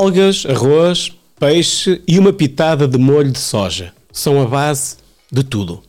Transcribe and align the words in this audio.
Algas, 0.00 0.46
arroz, 0.46 1.12
peixe 1.38 2.00
e 2.08 2.18
uma 2.18 2.32
pitada 2.32 2.88
de 2.88 2.96
molho 2.96 3.30
de 3.30 3.38
soja 3.38 3.92
são 4.10 4.40
a 4.40 4.46
base 4.46 4.96
de 5.30 5.44
tudo. 5.44 5.82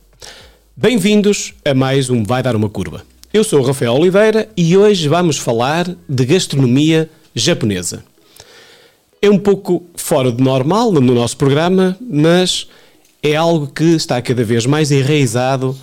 Bem-vindos 0.76 1.54
a 1.64 1.72
mais 1.72 2.10
um 2.10 2.22
Vai 2.22 2.42
Dar 2.42 2.54
uma 2.54 2.68
Curva. 2.68 3.06
Eu 3.32 3.42
sou 3.42 3.60
o 3.60 3.62
Rafael 3.62 3.94
Oliveira 3.94 4.50
e 4.54 4.76
hoje 4.76 5.08
vamos 5.08 5.38
falar 5.38 5.96
de 6.06 6.26
gastronomia 6.26 7.08
japonesa. 7.34 8.04
É 9.22 9.30
um 9.30 9.38
pouco 9.38 9.82
fora 9.96 10.30
do 10.30 10.44
normal 10.44 10.92
no 10.92 11.14
nosso 11.14 11.38
programa, 11.38 11.96
mas 11.98 12.68
é 13.22 13.34
algo 13.34 13.66
que 13.66 13.94
está 13.94 14.20
cada 14.20 14.44
vez 14.44 14.66
mais 14.66 14.92
enraizado 14.92 15.74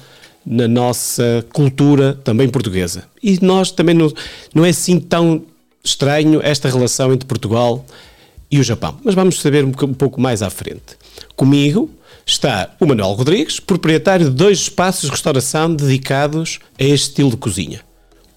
na 0.46 0.68
nossa 0.68 1.44
cultura 1.52 2.14
também 2.24 2.48
portuguesa. 2.48 3.06
E 3.24 3.44
nós 3.44 3.72
também 3.72 3.96
não, 3.96 4.14
não 4.54 4.64
é 4.64 4.70
assim 4.70 5.00
tão 5.00 5.42
estranho 5.84 6.40
esta 6.44 6.70
relação 6.70 7.12
entre 7.12 7.26
Portugal 7.26 7.84
e 7.88 8.09
o 8.58 8.64
Japão. 8.64 8.98
Mas 9.04 9.14
vamos 9.14 9.40
saber 9.42 9.64
um 9.66 9.72
pouco 9.72 10.20
mais 10.20 10.42
à 10.42 10.50
frente. 10.50 10.98
Comigo 11.36 11.90
está 12.26 12.76
o 12.80 12.86
Manuel 12.86 13.12
Rodrigues, 13.14 13.60
proprietário 13.60 14.30
de 14.30 14.36
dois 14.36 14.60
espaços 14.60 15.04
de 15.04 15.12
restauração 15.12 15.74
dedicados 15.76 16.60
a 16.80 16.84
este 16.84 17.10
estilo 17.10 17.32
de 17.32 17.38
cozinha. 17.38 17.82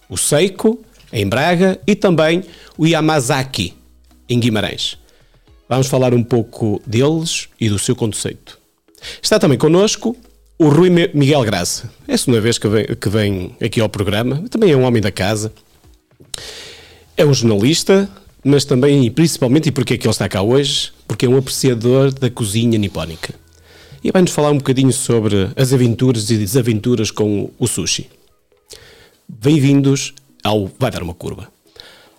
O 0.09 0.16
Seiko, 0.16 0.79
em 1.12 1.27
Braga, 1.27 1.80
e 1.87 1.95
também 1.95 2.45
o 2.77 2.87
Yamazaki, 2.87 3.75
em 4.29 4.38
Guimarães. 4.38 4.98
Vamos 5.69 5.87
falar 5.87 6.13
um 6.13 6.23
pouco 6.23 6.83
deles 6.87 7.49
e 7.59 7.68
do 7.68 7.79
seu 7.79 7.96
conceito. 7.96 8.59
Está 9.23 9.38
também 9.38 9.57
connosco 9.57 10.16
o 10.59 10.68
Rui 10.68 10.90
Miguel 10.90 11.43
Graça. 11.43 11.90
É 12.07 12.15
a 12.15 12.18
segunda 12.18 12.40
vez 12.40 12.59
que 12.59 12.68
vem, 12.68 12.85
que 12.85 13.09
vem 13.09 13.57
aqui 13.60 13.80
ao 13.80 13.88
programa. 13.88 14.45
Também 14.51 14.71
é 14.71 14.77
um 14.77 14.83
homem 14.83 15.02
da 15.02 15.10
casa. 15.10 15.52
É 17.16 17.24
um 17.24 17.35
jornalista, 17.35 18.09
mas 18.45 18.65
também 18.65 19.04
e 19.07 19.10
principalmente, 19.10 19.68
e 19.68 19.73
porque 19.73 19.95
é 19.95 19.98
que 19.98 20.07
ele 20.07 20.12
está 20.12 20.29
cá 20.29 20.43
hoje? 20.43 20.93
Porque 21.07 21.26
é 21.26 21.29
um 21.29 21.37
apreciador 21.37 22.12
da 22.12 22.30
cozinha 22.30 22.79
nipónica. 22.79 23.34
E 24.02 24.10
vai-nos 24.10 24.32
falar 24.32 24.51
um 24.51 24.59
bocadinho 24.59 24.93
sobre 24.93 25.51
as 25.54 25.73
aventuras 25.73 26.29
e 26.30 26.37
desaventuras 26.37 27.10
com 27.10 27.51
o 27.59 27.66
sushi. 27.68 28.10
Bem-vindos 29.29 30.12
ao 30.43 30.71
Vai 30.79 30.90
Dar 30.90 31.02
Uma 31.02 31.15
Curva. 31.15 31.49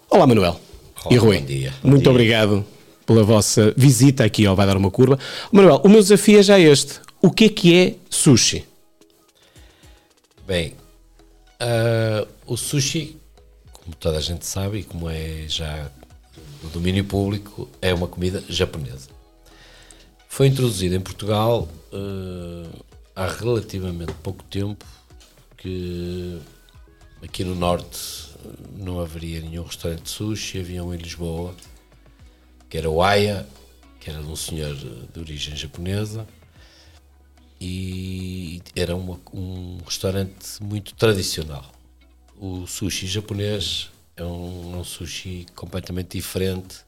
Olá, 0.10 0.26
Manuel. 0.26 0.60
Olá, 1.04 1.14
e 1.14 1.18
Rui. 1.18 1.40
Bom 1.40 1.46
dia. 1.46 1.74
Bom 1.84 1.90
Muito 1.90 2.04
dia. 2.04 2.12
obrigado 2.12 2.66
pela 3.06 3.24
vossa 3.24 3.74
visita 3.76 4.24
aqui 4.24 4.46
ao 4.46 4.56
Vai 4.56 4.66
Dar 4.66 4.78
Uma 4.78 4.90
Curva. 4.90 5.20
Manuel, 5.52 5.82
o 5.84 5.90
meu 5.90 6.00
desafio 6.00 6.40
é 6.40 6.44
já 6.44 6.58
este. 6.58 7.02
O 7.22 7.30
que 7.30 7.46
é 7.46 7.50
que 7.50 7.76
é 7.76 7.96
sushi? 8.10 8.66
Bem, 10.48 10.74
ah, 11.60 12.26
o 12.46 12.56
sushi, 12.58 13.18
como 13.74 13.96
toda 13.98 14.18
a 14.18 14.22
gente 14.22 14.46
sabe 14.46 14.80
e 14.80 14.84
como 14.84 15.10
é 15.10 15.46
já 15.48 15.90
do 16.64 16.70
domínio 16.70 17.04
público, 17.04 17.70
é 17.82 17.94
uma 17.94 18.08
comida 18.08 18.44
japonesa. 18.48 19.10
Foi 20.30 20.48
introduzido 20.48 20.96
em 20.96 21.02
Portugal 21.02 21.68
ah, 21.92 22.70
há 23.16 23.28
relativamente 23.28 24.14
pouco 24.24 24.44
tempo, 24.46 24.86
que 25.58 26.40
aqui 27.22 27.44
no 27.44 27.54
Norte 27.54 28.30
não 28.78 29.00
haveria 29.00 29.42
nenhum 29.42 29.64
restaurante 29.64 30.04
de 30.04 30.10
sushi, 30.10 30.60
havia 30.60 30.84
um 30.84 30.94
em 30.94 30.98
Lisboa, 30.98 31.54
que 32.70 32.78
era 32.78 32.90
o 32.90 33.04
Aya, 33.04 33.48
que 34.00 34.10
era 34.10 34.22
de 34.22 34.28
um 34.28 34.36
senhor 34.36 34.76
de 34.76 35.20
origem 35.20 35.56
japonesa, 35.56 36.28
e 37.62 38.62
era 38.76 38.96
uma- 38.96 39.20
um 39.34 39.78
restaurante 39.86 40.62
muito 40.62 40.94
tradicional. 40.96 41.72
O 42.38 42.68
sushi 42.68 43.08
japonês 43.08 43.90
é 44.16 44.24
um, 44.24 44.80
um 44.80 44.84
sushi 44.84 45.46
completamente 45.56 46.18
diferente, 46.18 46.86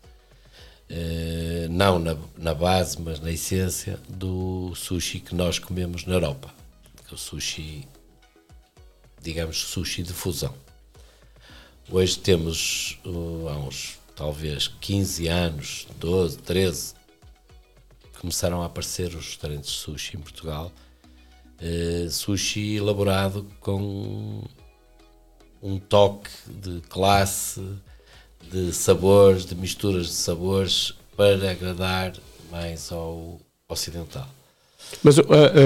eh, 0.89 1.67
não 1.69 1.97
na, 1.97 2.15
na 2.37 2.53
base, 2.53 3.01
mas 3.01 3.19
na 3.19 3.31
essência, 3.31 3.99
do 4.07 4.73
sushi 4.75 5.19
que 5.19 5.33
nós 5.33 5.57
comemos 5.57 6.05
na 6.05 6.13
Europa. 6.13 6.53
É 7.09 7.13
o 7.13 7.17
sushi, 7.17 7.87
digamos, 9.21 9.57
sushi 9.57 10.03
de 10.03 10.13
fusão. 10.13 10.53
Hoje 11.89 12.17
temos, 12.17 12.99
uh, 13.05 13.47
há 13.47 13.57
uns 13.57 13.99
talvez 14.15 14.67
15 14.67 15.27
anos, 15.27 15.87
12, 15.99 16.37
13, 16.39 16.95
começaram 18.19 18.63
a 18.63 18.65
aparecer 18.65 19.09
os 19.09 19.27
restaurantes 19.27 19.69
de 19.69 19.77
sushi 19.77 20.17
em 20.17 20.19
Portugal. 20.19 20.71
Eh, 21.59 22.07
sushi 22.09 22.75
elaborado 22.75 23.47
com 23.59 24.43
um 25.65 25.79
toque 25.79 26.29
de 26.47 26.79
classe, 26.89 27.59
de 28.51 28.71
sabores, 28.71 29.45
de 29.45 29.55
misturas 29.55 30.05
de 30.05 30.13
sabores 30.13 30.93
para 31.17 31.49
agradar 31.49 32.13
mais 32.51 32.91
ao 32.91 33.39
ocidental. 33.67 34.27
Mas 35.01 35.17
ah, 35.17 35.23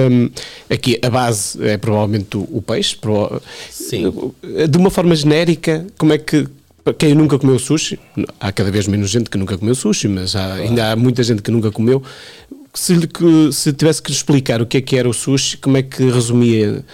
hum, 0.10 0.30
aqui 0.70 0.98
a 1.04 1.10
base 1.10 1.62
é 1.68 1.78
provavelmente 1.78 2.38
o, 2.38 2.48
o 2.50 2.62
peixe. 2.62 2.96
prova- 2.96 3.42
Sim. 3.70 4.04
De 4.70 4.78
uma 4.78 4.90
forma 4.90 5.14
genérica, 5.14 5.86
como 5.98 6.14
é 6.14 6.18
que. 6.18 6.48
para 6.84 6.94
Quem 6.94 7.14
nunca 7.14 7.38
comeu 7.38 7.60
sushi, 7.60 8.00
há 8.40 8.52
cada 8.54 8.72
vez 8.72 8.88
menos 8.88 9.10
gente 9.10 9.30
que 9.30 9.38
nunca 9.38 9.58
comeu 9.58 9.76
sushi, 9.76 10.08
mas 10.08 10.34
há- 10.38 10.54
ainda 10.54 10.92
há 10.92 10.96
muita 10.96 11.22
gente 11.22 11.42
que 11.42 11.52
nunca 11.52 11.70
comeu. 11.72 12.02
Se, 12.74 13.06
que- 13.08 13.52
se 13.52 13.74
tivesse 13.74 14.02
que 14.02 14.12
explicar 14.14 14.62
o 14.62 14.66
que 14.66 14.78
é 14.78 14.82
que 14.82 14.96
era 14.96 15.10
o 15.10 15.14
sushi, 15.14 15.58
como 15.58 15.76
é 15.76 15.84
que 15.84 16.10
resumia? 16.10 16.86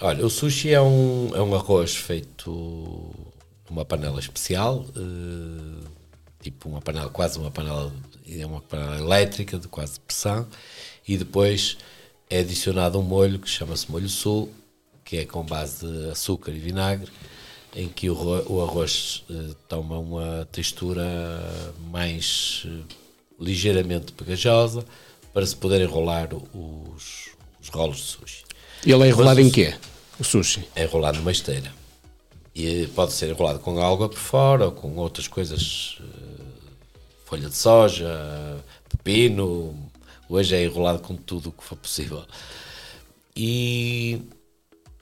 Olha, 0.00 0.24
o 0.24 0.30
sushi 0.30 0.70
é 0.70 0.80
um, 0.80 1.30
é 1.34 1.42
um 1.42 1.54
arroz 1.54 1.94
feito 1.94 2.35
numa 2.50 3.84
panela 3.84 4.20
especial, 4.20 4.84
eh, 4.96 5.84
tipo 6.42 6.68
uma 6.68 6.80
panela, 6.80 7.08
quase 7.10 7.38
uma 7.38 7.50
panela, 7.50 7.92
é 8.28 8.44
uma 8.46 8.60
panela 8.60 8.98
elétrica 8.98 9.58
de 9.58 9.68
quase 9.68 9.98
pressão, 10.00 10.46
e 11.06 11.16
depois 11.16 11.76
é 12.30 12.40
adicionado 12.40 12.98
um 12.98 13.02
molho 13.02 13.38
que 13.38 13.48
chama-se 13.48 13.90
molho 13.90 14.08
sul, 14.08 14.50
que 15.04 15.18
é 15.18 15.24
com 15.24 15.42
base 15.44 15.86
de 15.86 16.10
açúcar 16.10 16.50
e 16.52 16.58
vinagre, 16.58 17.10
em 17.74 17.88
que 17.88 18.08
o, 18.10 18.14
ro- 18.14 18.44
o 18.48 18.62
arroz 18.62 19.22
eh, 19.30 19.54
toma 19.68 19.98
uma 19.98 20.48
textura 20.50 21.04
mais 21.90 22.62
eh, 22.66 22.94
ligeiramente 23.38 24.12
pegajosa 24.12 24.84
para 25.32 25.44
se 25.44 25.54
poder 25.54 25.82
enrolar 25.82 26.30
os, 26.34 27.28
os 27.60 27.68
rolos 27.68 27.98
de 27.98 28.02
sushi 28.04 28.44
Ele 28.84 29.04
é 29.04 29.08
enrolado 29.08 29.36
Mas 29.38 29.46
em 29.46 29.50
quê? 29.50 29.74
O 30.18 30.24
sushi. 30.24 30.66
é 30.74 30.84
enrolado 30.84 31.18
numa 31.18 31.30
esteira. 31.30 31.70
E 32.58 32.86
pode 32.94 33.12
ser 33.12 33.28
enrolado 33.28 33.58
com 33.58 33.78
alga 33.78 34.08
por 34.08 34.16
fora 34.16 34.64
ou 34.64 34.72
com 34.72 34.96
outras 34.96 35.28
coisas, 35.28 35.98
eh, 36.00 36.70
folha 37.26 37.50
de 37.50 37.54
soja, 37.54 38.08
pepino. 38.88 39.76
Hoje 40.26 40.56
é 40.56 40.64
enrolado 40.64 41.00
com 41.00 41.14
tudo 41.14 41.50
o 41.50 41.52
que 41.52 41.62
for 41.62 41.76
possível. 41.76 42.24
E 43.36 44.22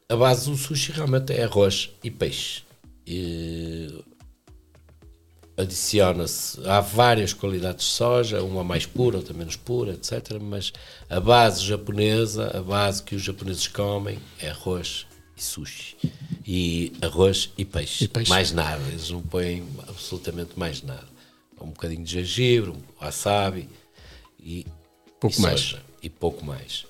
a 0.09 0.17
base 0.17 0.51
do 0.51 0.57
sushi 0.57 0.91
realmente 0.91 1.33
é 1.33 1.45
arroz 1.45 1.91
e 2.03 2.11
peixe. 2.11 2.65
E 3.07 4.03
adiciona-se, 5.57 6.61
há 6.69 6.81
várias 6.81 7.33
qualidades 7.33 7.87
de 7.87 7.93
soja, 7.93 8.43
uma 8.43 8.65
mais 8.65 8.85
pura, 8.85 9.19
outra 9.19 9.33
menos 9.33 9.55
pura, 9.55 9.93
etc. 9.93 10.41
Mas 10.41 10.73
a 11.09 11.21
base 11.21 11.65
japonesa, 11.65 12.51
a 12.53 12.61
base 12.61 13.01
que 13.01 13.15
os 13.15 13.23
japoneses 13.23 13.69
comem 13.69 14.19
é 14.41 14.51
arroz 14.51 15.07
e 15.37 15.43
sushi. 15.43 15.97
E 16.47 16.93
arroz 17.03 17.51
e 17.59 17.65
peixe. 17.65 18.05
E 18.05 18.09
peixe. 18.09 18.29
Mais 18.31 18.53
nada, 18.53 18.83
eles 18.89 19.11
não 19.11 19.21
põem 19.23 19.67
absolutamente 19.89 20.53
mais 20.57 20.83
nada. 20.83 21.09
Um 21.61 21.69
bocadinho 21.69 22.05
de 22.05 22.11
gengibre, 22.13 22.71
um 22.71 22.77
wasabi 23.01 23.69
e, 24.39 24.67
Pouco 25.19 25.37
e 25.39 25.41
mais. 25.41 25.61
soja, 25.61 25.83
E 26.03 26.11
pouco 26.11 26.45
mais. 26.45 26.85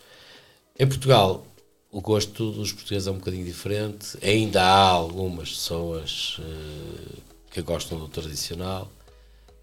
Em 0.78 0.86
Portugal, 0.86 1.46
o 1.92 2.00
gosto 2.00 2.50
dos 2.50 2.72
portugueses 2.72 3.06
é 3.06 3.10
um 3.12 3.18
bocadinho 3.18 3.44
diferente. 3.44 4.18
Ainda 4.20 4.62
há 4.62 4.88
algumas 4.88 5.50
pessoas 5.50 6.38
eh, 6.40 7.18
que 7.52 7.62
gostam 7.62 7.98
do 7.98 8.08
tradicional. 8.08 8.90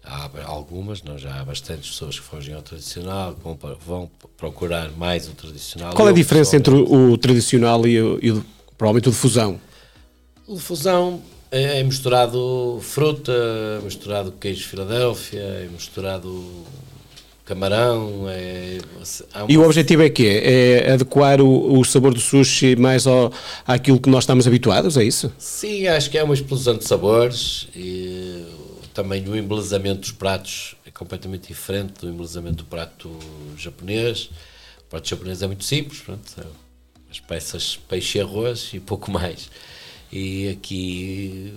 Há 0.02 0.28
algumas, 0.46 1.02
não, 1.02 1.16
já 1.18 1.38
há 1.40 1.44
bastantes 1.44 1.90
pessoas 1.90 2.18
que 2.18 2.24
fogem 2.24 2.54
ao 2.54 2.62
tradicional, 2.62 3.34
vão, 3.34 3.56
vão 3.86 4.10
procurar 4.36 4.90
mais 4.92 5.28
o 5.28 5.32
tradicional. 5.32 5.94
Qual 5.94 6.08
é 6.08 6.10
a 6.10 6.14
diferença 6.14 6.56
entre 6.56 6.74
o 6.74 7.16
tradicional 7.18 7.86
e 7.86 8.00
o, 8.00 8.18
e 8.20 8.30
o- 8.32 8.44
provavelmente 8.82 9.08
o 9.08 9.12
de 9.12 9.16
fusão? 9.16 9.60
O 10.44 10.56
de 10.56 10.60
fusão 10.60 11.22
é, 11.52 11.78
é 11.78 11.82
misturado 11.84 12.80
fruta, 12.82 13.30
é 13.80 13.84
misturado 13.84 14.32
queijo 14.32 14.66
Filadélfia, 14.66 15.38
é 15.40 15.68
misturado 15.70 16.64
camarão. 17.44 18.24
É, 18.28 18.78
há 19.32 19.44
E 19.48 19.56
o 19.56 19.60
uma- 19.60 19.66
objetivo 19.66 20.02
é 20.02 20.10
que 20.10 20.26
é 20.26 20.92
adequar 20.94 21.40
o, 21.40 21.78
o 21.78 21.84
sabor 21.84 22.12
do 22.12 22.18
sushi 22.18 22.74
mais 22.74 23.06
ao, 23.06 23.32
àquilo 23.64 24.00
que 24.00 24.10
nós 24.10 24.24
estamos 24.24 24.48
habituados, 24.48 24.96
é 24.96 25.04
isso? 25.04 25.32
Sim, 25.38 25.86
acho 25.86 26.10
que 26.10 26.18
é 26.18 26.24
uma 26.24 26.34
explosão 26.34 26.76
de 26.76 26.84
sabores 26.84 27.68
e 27.76 28.44
também 28.92 29.24
o 29.28 29.36
embelezamento 29.36 30.00
dos 30.00 30.10
pratos 30.10 30.74
é 30.84 30.90
completamente 30.90 31.46
diferente 31.46 32.00
do 32.00 32.08
embelezamento 32.08 32.56
do 32.56 32.64
prato 32.64 33.08
japonês. 33.56 34.28
O 34.80 34.90
prato 34.90 35.08
japonês 35.08 35.40
é 35.40 35.46
muito 35.46 35.62
simples, 35.62 36.00
pronto, 36.00 36.28
são 36.28 36.44
as 37.12 37.20
peças 37.20 37.78
peixe 37.88 38.18
e 38.18 38.20
arroz 38.22 38.70
e 38.72 38.80
pouco 38.80 39.10
mais. 39.10 39.50
E 40.10 40.48
aqui 40.48 41.54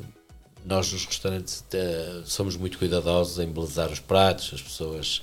nós 0.65 0.91
nos 0.91 1.05
restaurantes 1.05 1.63
uh, 1.73 2.23
somos 2.25 2.57
muito 2.57 2.77
cuidadosos 2.77 3.39
em 3.39 3.43
embelezar 3.43 3.89
os 3.89 3.99
pratos, 3.99 4.51
as 4.53 4.61
pessoas, 4.61 5.21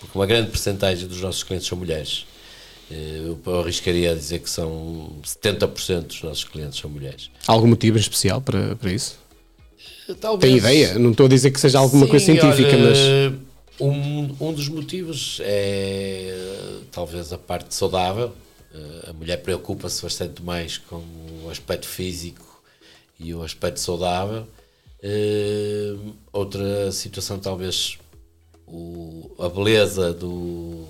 porque 0.00 0.16
uma 0.16 0.26
grande 0.26 0.50
porcentagem 0.50 1.06
dos 1.06 1.20
nossos 1.20 1.42
clientes 1.42 1.68
são 1.68 1.76
mulheres. 1.76 2.24
Uh, 2.90 3.38
eu 3.44 3.60
arriscaria 3.60 4.12
a 4.12 4.14
dizer 4.14 4.38
que 4.38 4.48
são 4.48 5.18
70% 5.22 6.02
dos 6.02 6.22
nossos 6.22 6.44
clientes 6.44 6.78
são 6.78 6.88
mulheres. 6.88 7.30
Algum 7.46 7.66
motivo 7.66 7.98
especial 7.98 8.40
para, 8.40 8.74
para 8.76 8.90
isso? 8.90 9.18
Talvez. 10.20 10.40
Tem 10.40 10.58
ideia? 10.58 10.98
Não 10.98 11.10
estou 11.10 11.26
a 11.26 11.28
dizer 11.28 11.50
que 11.50 11.60
seja 11.60 11.78
alguma 11.78 12.04
Sim, 12.04 12.10
coisa 12.10 12.24
científica, 12.24 12.68
olha, 12.68 12.90
mas. 12.90 13.54
Um, 13.80 14.36
um 14.38 14.52
dos 14.52 14.68
motivos 14.68 15.40
é 15.42 16.32
talvez 16.92 17.32
a 17.32 17.38
parte 17.38 17.74
saudável. 17.74 18.32
A 19.08 19.12
mulher 19.12 19.38
preocupa-se 19.38 20.02
bastante 20.02 20.42
mais 20.42 20.78
com 20.78 21.02
o 21.44 21.48
aspecto 21.50 21.86
físico 21.86 22.62
e 23.18 23.32
o 23.34 23.42
aspecto 23.42 23.78
saudável. 23.78 24.46
Uh, 25.02 26.14
outra 26.32 26.90
situação, 26.90 27.38
talvez, 27.38 27.98
o, 28.66 29.30
a 29.38 29.48
beleza 29.48 30.12
do, 30.12 30.86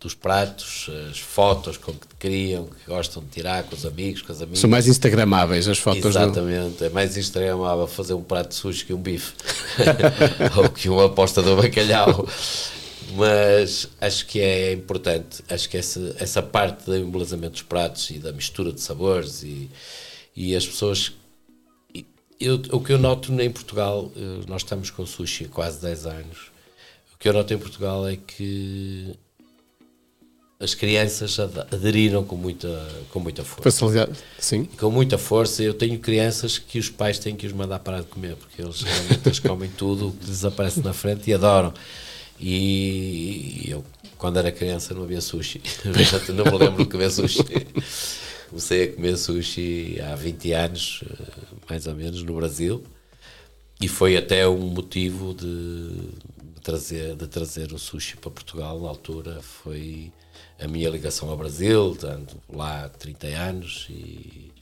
dos 0.00 0.14
pratos, 0.14 0.88
as 1.10 1.18
fotos 1.18 1.76
com 1.76 1.92
que 1.92 2.06
criam, 2.18 2.66
que 2.66 2.86
gostam 2.86 3.22
de 3.22 3.30
tirar 3.30 3.64
com 3.64 3.74
os 3.74 3.84
amigos, 3.84 4.22
com 4.22 4.32
as 4.32 4.40
amigas. 4.40 4.60
São 4.60 4.70
mais 4.70 4.86
instagramáveis 4.86 5.66
as 5.66 5.78
fotos. 5.78 6.04
Exatamente, 6.04 6.78
do... 6.78 6.84
é 6.84 6.88
mais 6.88 7.16
instagramável 7.16 7.86
fazer 7.88 8.14
um 8.14 8.22
prato 8.22 8.50
de 8.50 8.54
sushi 8.54 8.84
que 8.84 8.94
um 8.94 8.98
bife 8.98 9.32
ou 10.56 10.70
que 10.70 10.88
uma 10.88 11.06
aposta 11.06 11.42
do 11.42 11.56
bacalhau. 11.56 12.26
Mas 13.14 13.88
acho 14.00 14.26
que 14.26 14.40
é 14.40 14.72
importante, 14.72 15.42
acho 15.48 15.68
que 15.68 15.76
essa, 15.76 16.14
essa 16.18 16.42
parte 16.42 16.84
do 16.84 16.96
embelezamento 16.96 17.52
dos 17.52 17.62
pratos 17.62 18.10
e 18.10 18.18
da 18.18 18.32
mistura 18.32 18.72
de 18.72 18.80
sabores 18.80 19.42
e, 19.42 19.70
e 20.36 20.54
as 20.54 20.66
pessoas 20.66 21.12
eu, 22.40 22.54
o 22.70 22.80
que 22.80 22.92
eu 22.92 22.98
noto 22.98 23.32
em 23.40 23.50
Portugal, 23.50 24.12
eh, 24.16 24.44
nós 24.46 24.62
estamos 24.62 24.90
com 24.90 25.04
sushi 25.04 25.46
há 25.46 25.48
quase 25.48 25.80
10 25.80 26.06
anos, 26.06 26.52
o 27.12 27.18
que 27.18 27.28
eu 27.28 27.32
noto 27.32 27.52
em 27.52 27.58
Portugal 27.58 28.06
é 28.06 28.16
que 28.16 29.12
as 30.60 30.74
crianças 30.74 31.38
aderiram 31.38 32.24
com 32.24 32.36
muita, 32.36 32.68
com 33.10 33.20
muita 33.20 33.44
força. 33.44 33.62
Facilidade, 33.62 34.18
sim. 34.38 34.64
Com 34.64 34.90
muita 34.90 35.16
força. 35.16 35.62
Eu 35.62 35.72
tenho 35.72 35.98
crianças 36.00 36.58
que 36.58 36.80
os 36.80 36.90
pais 36.90 37.18
têm 37.18 37.36
que 37.36 37.46
os 37.46 37.52
mandar 37.52 37.78
parar 37.78 38.00
de 38.00 38.06
comer, 38.06 38.34
porque 38.34 38.62
eles 38.62 38.82
realmente 38.82 39.40
comem 39.42 39.70
tudo 39.70 40.08
o 40.08 40.12
que 40.12 40.26
lhes 40.26 40.44
aparece 40.44 40.80
na 40.80 40.92
frente 40.92 41.30
e 41.30 41.34
adoram. 41.34 41.72
E 42.40 43.66
eu, 43.68 43.84
quando 44.16 44.38
era 44.38 44.52
criança, 44.52 44.94
não 44.94 45.02
havia 45.02 45.20
sushi. 45.20 45.60
não 46.34 46.44
me 46.44 46.58
lembro 46.58 46.84
de 46.84 46.90
comer 46.90 47.10
sushi. 47.10 47.42
Comecei 48.48 48.84
a 48.84 48.92
comer 48.94 49.16
sushi 49.16 50.00
há 50.00 50.14
20 50.14 50.52
anos, 50.52 51.04
mais 51.68 51.86
ou 51.86 51.94
menos, 51.94 52.22
no 52.22 52.34
Brasil. 52.34 52.82
E 53.80 53.86
foi 53.86 54.16
até 54.16 54.48
um 54.48 54.68
motivo 54.68 55.34
de 55.34 55.90
trazer, 56.62 57.14
de 57.14 57.26
trazer 57.26 57.72
o 57.72 57.78
sushi 57.78 58.16
para 58.16 58.30
Portugal 58.30 58.80
na 58.80 58.88
altura. 58.88 59.40
Foi 59.42 60.12
a 60.58 60.66
minha 60.66 60.88
ligação 60.90 61.28
ao 61.30 61.36
Brasil, 61.36 61.96
tanto 61.98 62.36
lá 62.48 62.84
há 62.84 62.88
30 62.88 63.26
anos 63.28 63.86
e, 63.90 64.52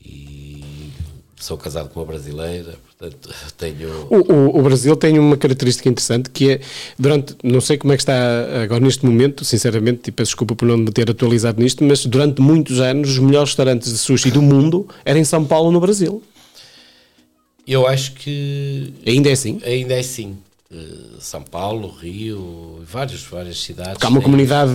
e 0.00 0.92
sou 1.40 1.56
casado 1.56 1.88
com 1.88 2.00
uma 2.00 2.06
brasileira, 2.06 2.74
portanto 2.86 3.30
tenho... 3.56 3.88
O, 4.10 4.32
o, 4.32 4.58
o, 4.58 4.62
Brasil 4.62 4.96
tem 4.96 5.18
uma 5.18 5.36
característica 5.36 5.88
interessante 5.88 6.30
que 6.30 6.52
é, 6.52 6.60
durante, 6.98 7.36
não 7.42 7.60
sei 7.60 7.78
como 7.78 7.92
é 7.92 7.96
que 7.96 8.02
está 8.02 8.62
agora 8.62 8.80
neste 8.80 9.04
momento, 9.04 9.44
sinceramente, 9.44 10.08
e 10.08 10.12
peço 10.12 10.30
desculpa 10.30 10.54
por 10.54 10.66
não 10.66 10.76
me 10.76 10.90
ter 10.90 11.10
atualizado 11.10 11.62
nisto, 11.62 11.84
mas 11.84 12.04
durante 12.04 12.40
muitos 12.40 12.80
anos 12.80 13.10
os 13.10 13.18
melhores 13.18 13.50
restaurantes 13.50 13.92
de 13.92 13.98
sushi 13.98 14.30
do 14.30 14.42
mundo 14.42 14.88
eram 15.04 15.20
em 15.20 15.24
São 15.24 15.44
Paulo, 15.44 15.70
no 15.70 15.80
Brasil. 15.80 16.22
Eu 17.66 17.86
acho 17.86 18.12
que... 18.14 18.94
Ainda 19.06 19.28
é 19.28 19.32
assim? 19.32 19.60
Ainda 19.64 19.94
é 19.94 20.02
sim. 20.02 20.38
Eh, 20.70 21.16
São 21.18 21.42
Paulo, 21.42 21.88
Rio, 21.88 22.84
várias, 22.84 23.22
várias 23.22 23.60
cidades. 23.60 23.94
Porque 23.94 24.06
há 24.06 24.10
uma 24.10 24.20
comunidade 24.20 24.72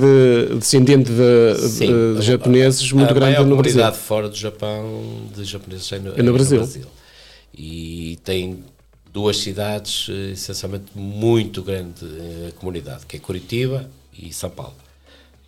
descendente 0.57 1.11
de, 1.11 1.69
Sim, 1.69 1.87
de, 1.87 2.19
de 2.19 2.25
japoneses 2.25 2.91
muito 2.91 3.11
a 3.11 3.13
grande 3.13 3.43
no 3.43 3.55
Brasil. 3.57 3.79
A 3.79 3.83
comunidade 3.83 3.97
fora 3.97 4.29
do 4.29 4.35
Japão 4.35 5.27
de 5.35 5.43
japoneses 5.43 5.91
é 5.91 5.99
no, 5.99 6.19
é 6.19 6.23
no, 6.23 6.33
Brasil. 6.33 6.59
no 6.59 6.65
Brasil. 6.65 6.87
E 7.55 8.17
tem 8.23 8.63
duas 9.11 9.37
cidades 9.37 10.07
eh, 10.09 10.31
essencialmente 10.31 10.85
muito 10.95 11.61
grande 11.61 12.03
a 12.03 12.47
eh, 12.47 12.51
comunidade, 12.57 13.05
que 13.05 13.17
é 13.17 13.19
Curitiba 13.19 13.87
e 14.17 14.33
São 14.33 14.49
Paulo. 14.49 14.75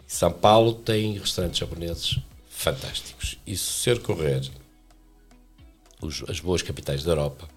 São 0.06 0.32
Paulo 0.32 0.74
tem 0.74 1.18
restaurantes 1.18 1.58
japoneses 1.58 2.20
fantásticos. 2.48 3.40
E 3.48 3.58
se 3.58 3.64
ser 3.64 4.00
correr 4.00 4.42
os, 6.00 6.24
as 6.30 6.40
boas 6.40 6.62
capitais 6.62 7.04
da 7.04 7.14
Europa, 7.14 7.48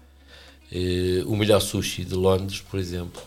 Uh, 0.71 1.27
o 1.27 1.35
melhor 1.35 1.59
sushi 1.59 2.05
de 2.05 2.13
Londres, 2.13 2.61
por 2.61 2.79
exemplo, 2.79 3.21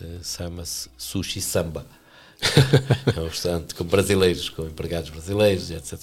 uh, 0.00 0.24
chama-se 0.24 0.88
Sushi 0.96 1.42
Samba. 1.42 1.86
é 3.14 3.20
um 3.20 3.28
restaurante 3.28 3.74
com 3.74 3.84
brasileiros, 3.84 4.48
com 4.48 4.66
empregados 4.66 5.10
brasileiros, 5.10 5.70
etc. 5.70 6.00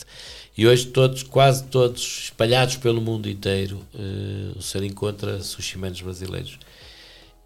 E 0.56 0.68
hoje 0.68 0.88
todos, 0.88 1.24
quase 1.24 1.64
todos, 1.64 2.26
espalhados 2.26 2.76
pelo 2.76 3.02
mundo 3.02 3.28
inteiro, 3.28 3.82
uh, 3.96 4.58
o 4.58 4.62
senhor 4.62 4.84
encontra 4.84 5.42
sushi 5.42 5.80
manos 5.80 6.00
brasileiros. 6.02 6.60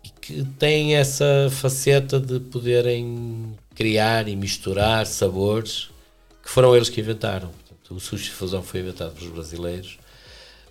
E 0.03 0.09
que 0.09 0.43
têm 0.59 0.95
essa 0.95 1.49
faceta 1.49 2.19
de 2.19 2.41
poderem 2.41 3.55
criar 3.73 4.27
e 4.27 4.35
misturar 4.35 5.05
sabores 5.05 5.89
que 6.43 6.49
foram 6.49 6.75
eles 6.75 6.89
que 6.89 6.99
inventaram. 6.99 7.49
Portanto, 7.49 7.95
o 7.95 7.99
sushi 7.99 8.29
fusão 8.29 8.61
foi 8.61 8.81
inventado 8.81 9.13
pelos 9.15 9.31
brasileiros 9.31 9.97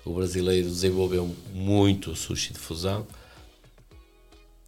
o 0.06 0.14
brasileiro 0.14 0.68
desenvolveu 0.68 1.34
muito 1.52 2.12
o 2.12 2.16
sushi 2.16 2.52
de 2.52 2.60
fusão. 2.60 3.04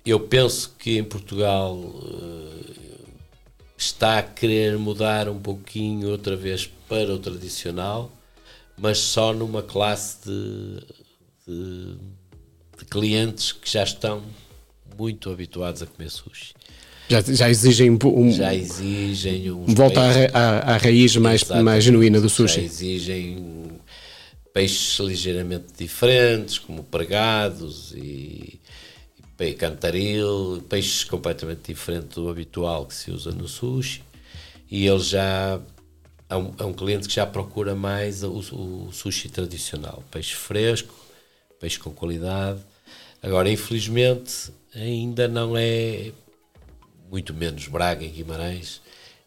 Eu 0.05 0.19
penso 0.19 0.75
que 0.77 0.99
em 0.99 1.05
Portugal 1.05 1.77
uh, 1.77 2.75
está 3.77 4.19
a 4.19 4.23
querer 4.23 4.77
mudar 4.77 5.29
um 5.29 5.39
pouquinho 5.39 6.11
outra 6.11 6.35
vez 6.35 6.69
para 6.89 7.15
o 7.15 7.19
tradicional, 7.19 8.11
mas 8.77 8.99
só 8.99 9.33
numa 9.33 9.63
classe 9.63 10.19
de, 10.25 10.81
de, 11.47 11.97
de 12.79 12.85
clientes 12.91 13.53
que 13.53 13.71
já 13.71 13.85
estão 13.85 14.23
muito 14.99 15.31
habituados 15.31 15.83
a 15.83 15.87
comer 15.87 16.11
sushi. 16.11 16.53
Já, 17.09 17.23
já 17.23 17.49
exigem 17.49 17.91
um, 17.91 18.33
já 18.33 18.55
exigem 18.55 19.53
um 19.53 19.65
volta 19.67 20.01
à, 20.35 20.75
à, 20.75 20.77
raiz 20.77 21.17
mais, 21.17 21.45
mais 21.45 21.85
genuína 21.85 22.21
do 22.21 22.29
sushi. 22.29 22.57
Já 22.57 22.63
exigem 22.63 23.79
peixes 24.59 24.99
ligeiramente 24.99 25.67
diferentes, 25.79 26.59
como 26.59 26.83
pregados 26.83 27.93
e, 27.93 28.61
e 29.39 29.55
cantaril, 29.55 30.61
peixes 30.69 31.05
completamente 31.05 31.73
diferentes 31.73 32.17
do 32.17 32.29
habitual 32.29 32.85
que 32.85 32.93
se 32.93 33.13
usa 33.13 33.31
no 33.31 33.47
sushi. 33.47 34.03
E 34.69 34.85
ele 34.85 34.99
já 34.99 35.61
é 36.29 36.35
um, 36.35 36.53
é 36.59 36.65
um 36.65 36.73
cliente 36.73 37.07
que 37.07 37.15
já 37.15 37.25
procura 37.25 37.77
mais 37.77 38.25
o, 38.25 38.33
o, 38.33 38.93
sushi 38.93 39.29
tradicional, 39.29 40.03
peixe 40.11 40.35
fresco, 40.35 40.93
peixe 41.61 41.79
com 41.79 41.93
qualidade. 41.93 42.59
Agora, 43.23 43.49
infelizmente, 43.49 44.51
ainda 44.75 45.29
não 45.29 45.57
é 45.57 46.11
muito 47.09 47.33
menos 47.33 47.69
Braga 47.69 48.05
e 48.05 48.09
Guimarães 48.09 48.81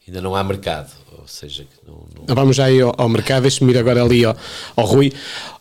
ainda 0.07 0.21
não 0.21 0.35
há 0.35 0.43
mercado. 0.43 0.91
Ou 1.17 1.27
seja, 1.27 1.65
não, 1.87 2.05
não... 2.27 2.35
Vamos 2.35 2.55
já 2.55 2.65
aí 2.65 2.81
ao, 2.81 2.93
ao 2.97 3.09
mercado, 3.09 3.43
deixe-me 3.43 3.71
ir 3.71 3.77
agora 3.77 4.03
ali 4.03 4.25
ao, 4.25 4.35
ao 4.75 4.85
Rui. 4.85 5.13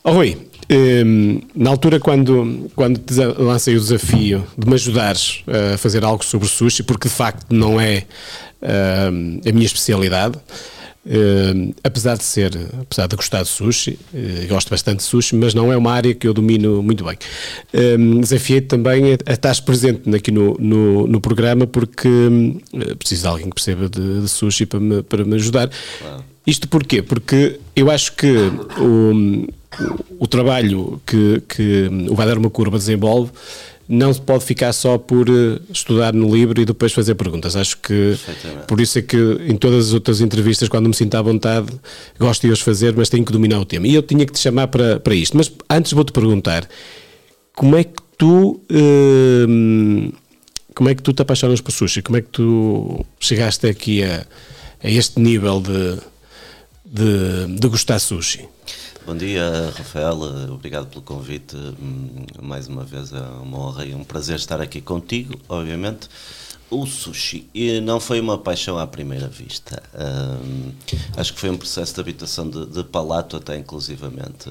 Rui, 0.04 0.36
um, 0.70 1.40
na 1.54 1.70
altura 1.70 1.98
quando, 1.98 2.70
quando 2.76 2.98
te 2.98 3.14
lancei 3.38 3.76
o 3.76 3.80
desafio 3.80 4.46
de 4.56 4.68
me 4.68 4.74
ajudares 4.74 5.42
a 5.74 5.76
fazer 5.76 6.04
algo 6.04 6.24
sobre 6.24 6.48
sushi, 6.48 6.82
porque 6.82 7.08
de 7.08 7.14
facto 7.14 7.46
não 7.50 7.80
é 7.80 8.04
um, 9.12 9.40
a 9.46 9.52
minha 9.52 9.66
especialidade, 9.66 10.38
Uh, 11.02 11.74
apesar 11.82 12.18
de 12.18 12.24
ser, 12.24 12.52
apesar 12.78 13.06
de 13.06 13.16
gostar 13.16 13.42
de 13.42 13.48
sushi, 13.48 13.98
uh, 14.12 14.48
gosto 14.48 14.68
bastante 14.68 14.98
de 14.98 15.04
sushi, 15.04 15.34
mas 15.34 15.54
não 15.54 15.72
é 15.72 15.76
uma 15.76 15.90
área 15.90 16.14
que 16.14 16.28
eu 16.28 16.34
domino 16.34 16.82
muito 16.82 17.04
bem. 17.04 17.16
Uh, 17.72 18.20
Desafiei-te 18.20 18.66
também 18.66 19.14
a, 19.14 19.16
a 19.30 19.32
estar 19.32 19.58
presente 19.62 20.14
aqui 20.14 20.30
no, 20.30 20.58
no, 20.58 21.06
no 21.06 21.18
programa 21.18 21.66
porque 21.66 22.08
preciso 22.98 23.22
de 23.22 23.28
alguém 23.28 23.48
que 23.48 23.54
perceba 23.54 23.88
de, 23.88 24.20
de 24.20 24.28
sushi 24.28 24.66
para 24.66 24.78
me, 24.78 25.02
para 25.02 25.24
me 25.24 25.36
ajudar. 25.36 25.70
Isto 26.46 26.68
porquê? 26.68 27.00
Porque 27.00 27.58
eu 27.74 27.90
acho 27.90 28.12
que 28.14 28.26
o, 28.26 29.46
o, 30.18 30.24
o 30.24 30.26
trabalho 30.26 31.00
que, 31.06 31.42
que 31.48 31.88
o 32.10 32.14
Vai 32.14 32.26
Dar 32.26 32.36
Uma 32.36 32.50
Curva 32.50 32.76
desenvolve 32.76 33.30
não 33.90 34.14
se 34.14 34.20
pode 34.20 34.44
ficar 34.44 34.72
só 34.72 34.96
por 34.96 35.28
eh, 35.28 35.58
estudar 35.72 36.14
no 36.14 36.32
livro 36.32 36.60
e 36.60 36.64
depois 36.64 36.92
fazer 36.92 37.16
perguntas. 37.16 37.56
Acho 37.56 37.76
que 37.78 38.16
por 38.68 38.80
isso 38.80 39.00
é 39.00 39.02
que 39.02 39.16
em 39.48 39.56
todas 39.56 39.88
as 39.88 39.92
outras 39.92 40.20
entrevistas, 40.20 40.68
quando 40.68 40.88
me 40.88 40.94
sinto 40.94 41.16
à 41.16 41.22
vontade, 41.22 41.68
gosto 42.16 42.46
de 42.46 42.52
os 42.52 42.60
fazer, 42.60 42.94
mas 42.96 43.08
tenho 43.08 43.24
que 43.24 43.32
dominar 43.32 43.58
o 43.58 43.64
tema. 43.64 43.88
E 43.88 43.94
eu 43.94 44.02
tinha 44.02 44.24
que 44.24 44.32
te 44.32 44.38
chamar 44.38 44.68
para, 44.68 45.00
para 45.00 45.12
isto. 45.12 45.36
Mas 45.36 45.50
antes 45.68 45.92
vou-te 45.92 46.12
perguntar 46.12 46.68
como 47.52 47.76
é 47.76 47.82
que 47.82 48.00
tu. 48.16 48.60
Hum, 48.70 50.12
como 50.72 50.88
é 50.88 50.94
que 50.94 51.02
tu 51.02 51.12
te 51.12 51.22
apaixonas 51.22 51.60
por 51.60 51.72
sushi? 51.72 52.00
Como 52.00 52.16
é 52.16 52.22
que 52.22 52.28
tu 52.28 53.04
chegaste 53.18 53.66
aqui 53.66 54.04
a, 54.04 54.24
a 54.84 54.88
este 54.88 55.18
nível 55.18 55.60
de, 55.60 55.98
de, 56.86 57.58
de 57.58 57.68
gostar 57.68 57.98
sushi? 57.98 58.48
Bom 59.06 59.16
dia, 59.16 59.72
Rafael. 59.76 60.20
Obrigado 60.52 60.86
pelo 60.86 61.02
convite. 61.02 61.56
Hum, 61.56 62.26
mais 62.42 62.68
uma 62.68 62.84
vez 62.84 63.12
é 63.12 63.20
uma 63.42 63.58
honra 63.58 63.86
e 63.86 63.94
um 63.94 64.04
prazer 64.04 64.36
estar 64.36 64.60
aqui 64.60 64.80
contigo, 64.80 65.34
obviamente. 65.48 66.08
O 66.70 66.86
sushi 66.86 67.48
e 67.54 67.80
não 67.80 67.98
foi 67.98 68.20
uma 68.20 68.36
paixão 68.36 68.78
à 68.78 68.86
primeira 68.86 69.26
vista. 69.26 69.82
Hum, 69.94 70.72
acho 71.16 71.32
que 71.32 71.40
foi 71.40 71.48
um 71.50 71.56
processo 71.56 71.94
de 71.94 72.00
habitação 72.00 72.48
de, 72.48 72.66
de 72.66 72.84
palato, 72.84 73.36
até 73.38 73.56
inclusivamente. 73.56 74.50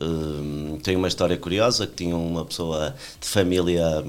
Hum, 0.00 0.78
tem 0.82 0.96
uma 0.96 1.08
história 1.08 1.36
curiosa 1.36 1.86
que 1.86 1.94
tinha 1.94 2.16
uma 2.16 2.44
pessoa 2.44 2.94
de 3.20 3.28
família 3.28 4.04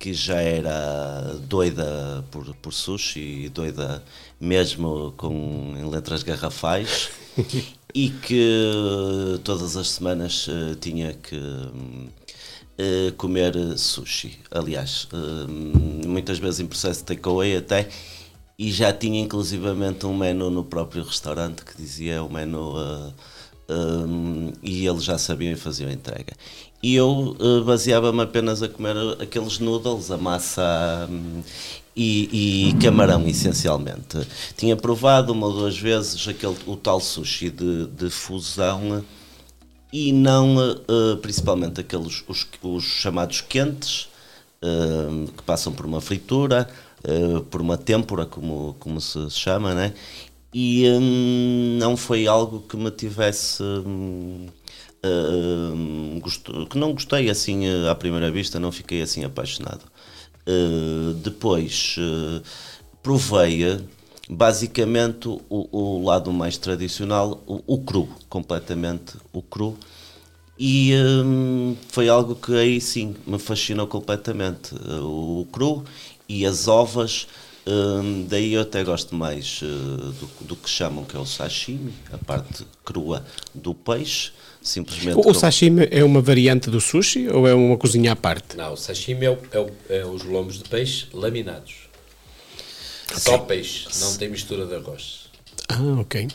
que 0.00 0.14
já 0.14 0.40
era 0.40 1.38
doida 1.46 2.24
por, 2.30 2.54
por 2.56 2.72
sushi 2.72 3.44
e 3.44 3.48
doida 3.50 4.02
mesmo 4.40 5.12
com 5.14 5.74
em 5.78 5.84
letras 5.90 6.22
garrafais 6.22 7.10
e 7.94 8.08
que 8.08 9.38
todas 9.44 9.76
as 9.76 9.90
semanas 9.90 10.48
uh, 10.48 10.74
tinha 10.80 11.12
que 11.12 11.36
uh, 11.36 13.12
comer 13.18 13.54
sushi. 13.76 14.38
Aliás, 14.50 15.06
uh, 15.12 15.46
muitas 16.08 16.38
vezes 16.38 16.60
em 16.60 16.66
processo 16.66 17.00
de 17.00 17.06
takeaway 17.06 17.58
até, 17.58 17.86
e 18.58 18.72
já 18.72 18.94
tinha 18.94 19.20
inclusivamente 19.20 20.06
um 20.06 20.16
menu 20.16 20.50
no 20.50 20.64
próprio 20.64 21.04
restaurante 21.04 21.62
que 21.62 21.76
dizia 21.76 22.22
o 22.22 22.32
menu. 22.32 22.74
Um, 23.70 24.52
e 24.64 24.84
eles 24.84 25.04
já 25.04 25.16
sabiam 25.16 25.52
e 25.52 25.56
faziam 25.56 25.88
a 25.88 25.92
entrega. 25.92 26.32
E 26.82 26.94
eu 26.94 27.36
baseava-me 27.66 28.22
apenas 28.22 28.62
a 28.62 28.68
comer 28.68 28.96
aqueles 29.20 29.58
noodles, 29.58 30.10
a 30.10 30.16
massa 30.16 31.06
um, 31.10 31.42
e, 31.94 32.70
e, 32.70 32.74
camarão, 32.82 33.26
essencialmente. 33.28 34.26
Tinha 34.56 34.74
provado 34.76 35.32
uma 35.32 35.46
ou 35.46 35.52
duas 35.52 35.78
vezes 35.78 36.26
aquele, 36.26 36.56
o 36.66 36.76
tal 36.76 36.98
sushi 36.98 37.50
de, 37.50 37.86
de 37.86 38.08
fusão 38.08 39.04
e 39.92 40.12
não, 40.12 40.56
uh, 40.56 41.16
principalmente 41.20 41.80
aqueles, 41.80 42.24
os, 42.26 42.46
os 42.62 42.84
chamados 42.84 43.42
quentes, 43.42 44.08
uh, 44.62 45.30
que 45.32 45.42
passam 45.42 45.72
por 45.72 45.84
uma 45.84 46.00
fritura, 46.00 46.66
uh, 47.04 47.42
por 47.42 47.60
uma 47.60 47.76
têmpora, 47.76 48.24
como, 48.24 48.74
como 48.78 49.00
se 49.00 49.28
chama, 49.30 49.74
né? 49.74 49.92
e 50.52 50.88
um, 50.88 51.78
não 51.78 51.96
foi 51.96 52.26
algo 52.26 52.60
que 52.60 52.76
me 52.76 52.90
tivesse. 52.90 53.62
Que 56.68 56.78
não 56.78 56.92
gostei 56.92 57.30
assim 57.30 57.62
à 57.88 57.94
primeira 57.94 58.30
vista, 58.30 58.60
não 58.60 58.70
fiquei 58.70 59.00
assim 59.00 59.24
apaixonado. 59.24 59.84
Eh, 60.46 61.14
depois 61.22 61.96
uh, 61.98 62.42
provei 63.02 63.78
basicamente 64.28 65.28
o, 65.28 65.40
o, 65.48 66.04
lado 66.04 66.32
mais 66.32 66.56
tradicional, 66.56 67.42
o, 67.46 67.62
o, 67.66 67.78
cru, 67.78 68.08
completamente 68.28 69.16
o 69.32 69.42
cru. 69.42 69.76
E 70.58 70.92
foi 71.88 72.08
algo 72.10 72.34
que 72.34 72.54
aí 72.54 72.80
sim 72.82 73.16
me 73.26 73.38
fascinou 73.38 73.86
completamente. 73.86 74.74
O 75.00 75.46
cru 75.50 75.84
e 76.28 76.44
as 76.44 76.68
ovas, 76.68 77.26
daí 78.28 78.52
eu 78.52 78.60
até 78.60 78.84
gosto 78.84 79.14
mais 79.14 79.60
do, 79.62 80.46
do, 80.48 80.56
que 80.56 80.68
chamam 80.68 81.04
que 81.04 81.16
é 81.16 81.18
o 81.18 81.24
sashimi, 81.24 81.94
a 82.12 82.18
parte 82.18 82.66
crua 82.84 83.24
do 83.54 83.74
peixe 83.74 84.32
simplesmente. 84.62 85.16
O, 85.16 85.30
o 85.30 85.34
sashimi 85.34 85.88
é 85.90 86.04
uma 86.04 86.20
variante 86.20 86.70
do 86.70 86.80
sushi 86.80 87.28
ou 87.28 87.46
é 87.46 87.54
uma 87.54 87.76
cozinha 87.76 88.12
à 88.12 88.16
parte? 88.16 88.56
Não, 88.56 88.72
o 88.72 88.76
sashimi 88.76 89.26
é, 89.26 89.30
o, 89.30 89.38
é, 89.52 89.58
o, 89.58 89.70
é 89.88 90.06
os 90.06 90.22
lombos 90.22 90.58
de 90.58 90.68
peixe 90.68 91.06
laminados. 91.12 91.88
Okay. 93.06 93.20
Só 93.20 93.38
peixe, 93.38 93.88
não 94.00 94.16
tem 94.16 94.28
mistura 94.28 94.66
de 94.66 94.74
arroz. 94.74 95.30
Ah, 95.68 96.00
ok. 96.00 96.28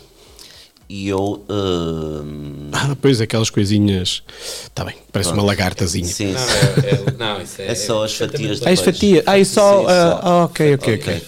E 0.88 1.08
eu. 1.08 1.44
Uh... 1.50 2.70
Ah, 2.72 2.96
pois 3.02 3.20
aquelas 3.20 3.50
coisinhas. 3.50 4.22
Está 4.64 4.84
bem, 4.84 4.96
parece 5.12 5.30
Pronto. 5.30 5.42
uma 5.42 5.48
lagartazinha. 5.48 6.06
Sim, 6.06 6.34
não, 6.34 6.40
é, 6.42 6.90
é, 6.90 7.12
não, 7.18 7.42
isso 7.42 7.62
é, 7.62 7.68
é 7.68 7.76
só 7.76 8.04
as 8.04 8.14
fatias 8.14 8.60
de 8.60 8.68
Ah, 8.68 8.72
as 8.72 8.82
fatias. 8.82 9.24
Ah, 9.26 9.40
e 9.40 9.46
só. 9.46 9.80
Sim, 9.80 9.86
uh, 9.86 9.88
só. 9.88 10.44
ok, 10.44 10.76
ok, 10.76 10.96
ok. 10.96 11.22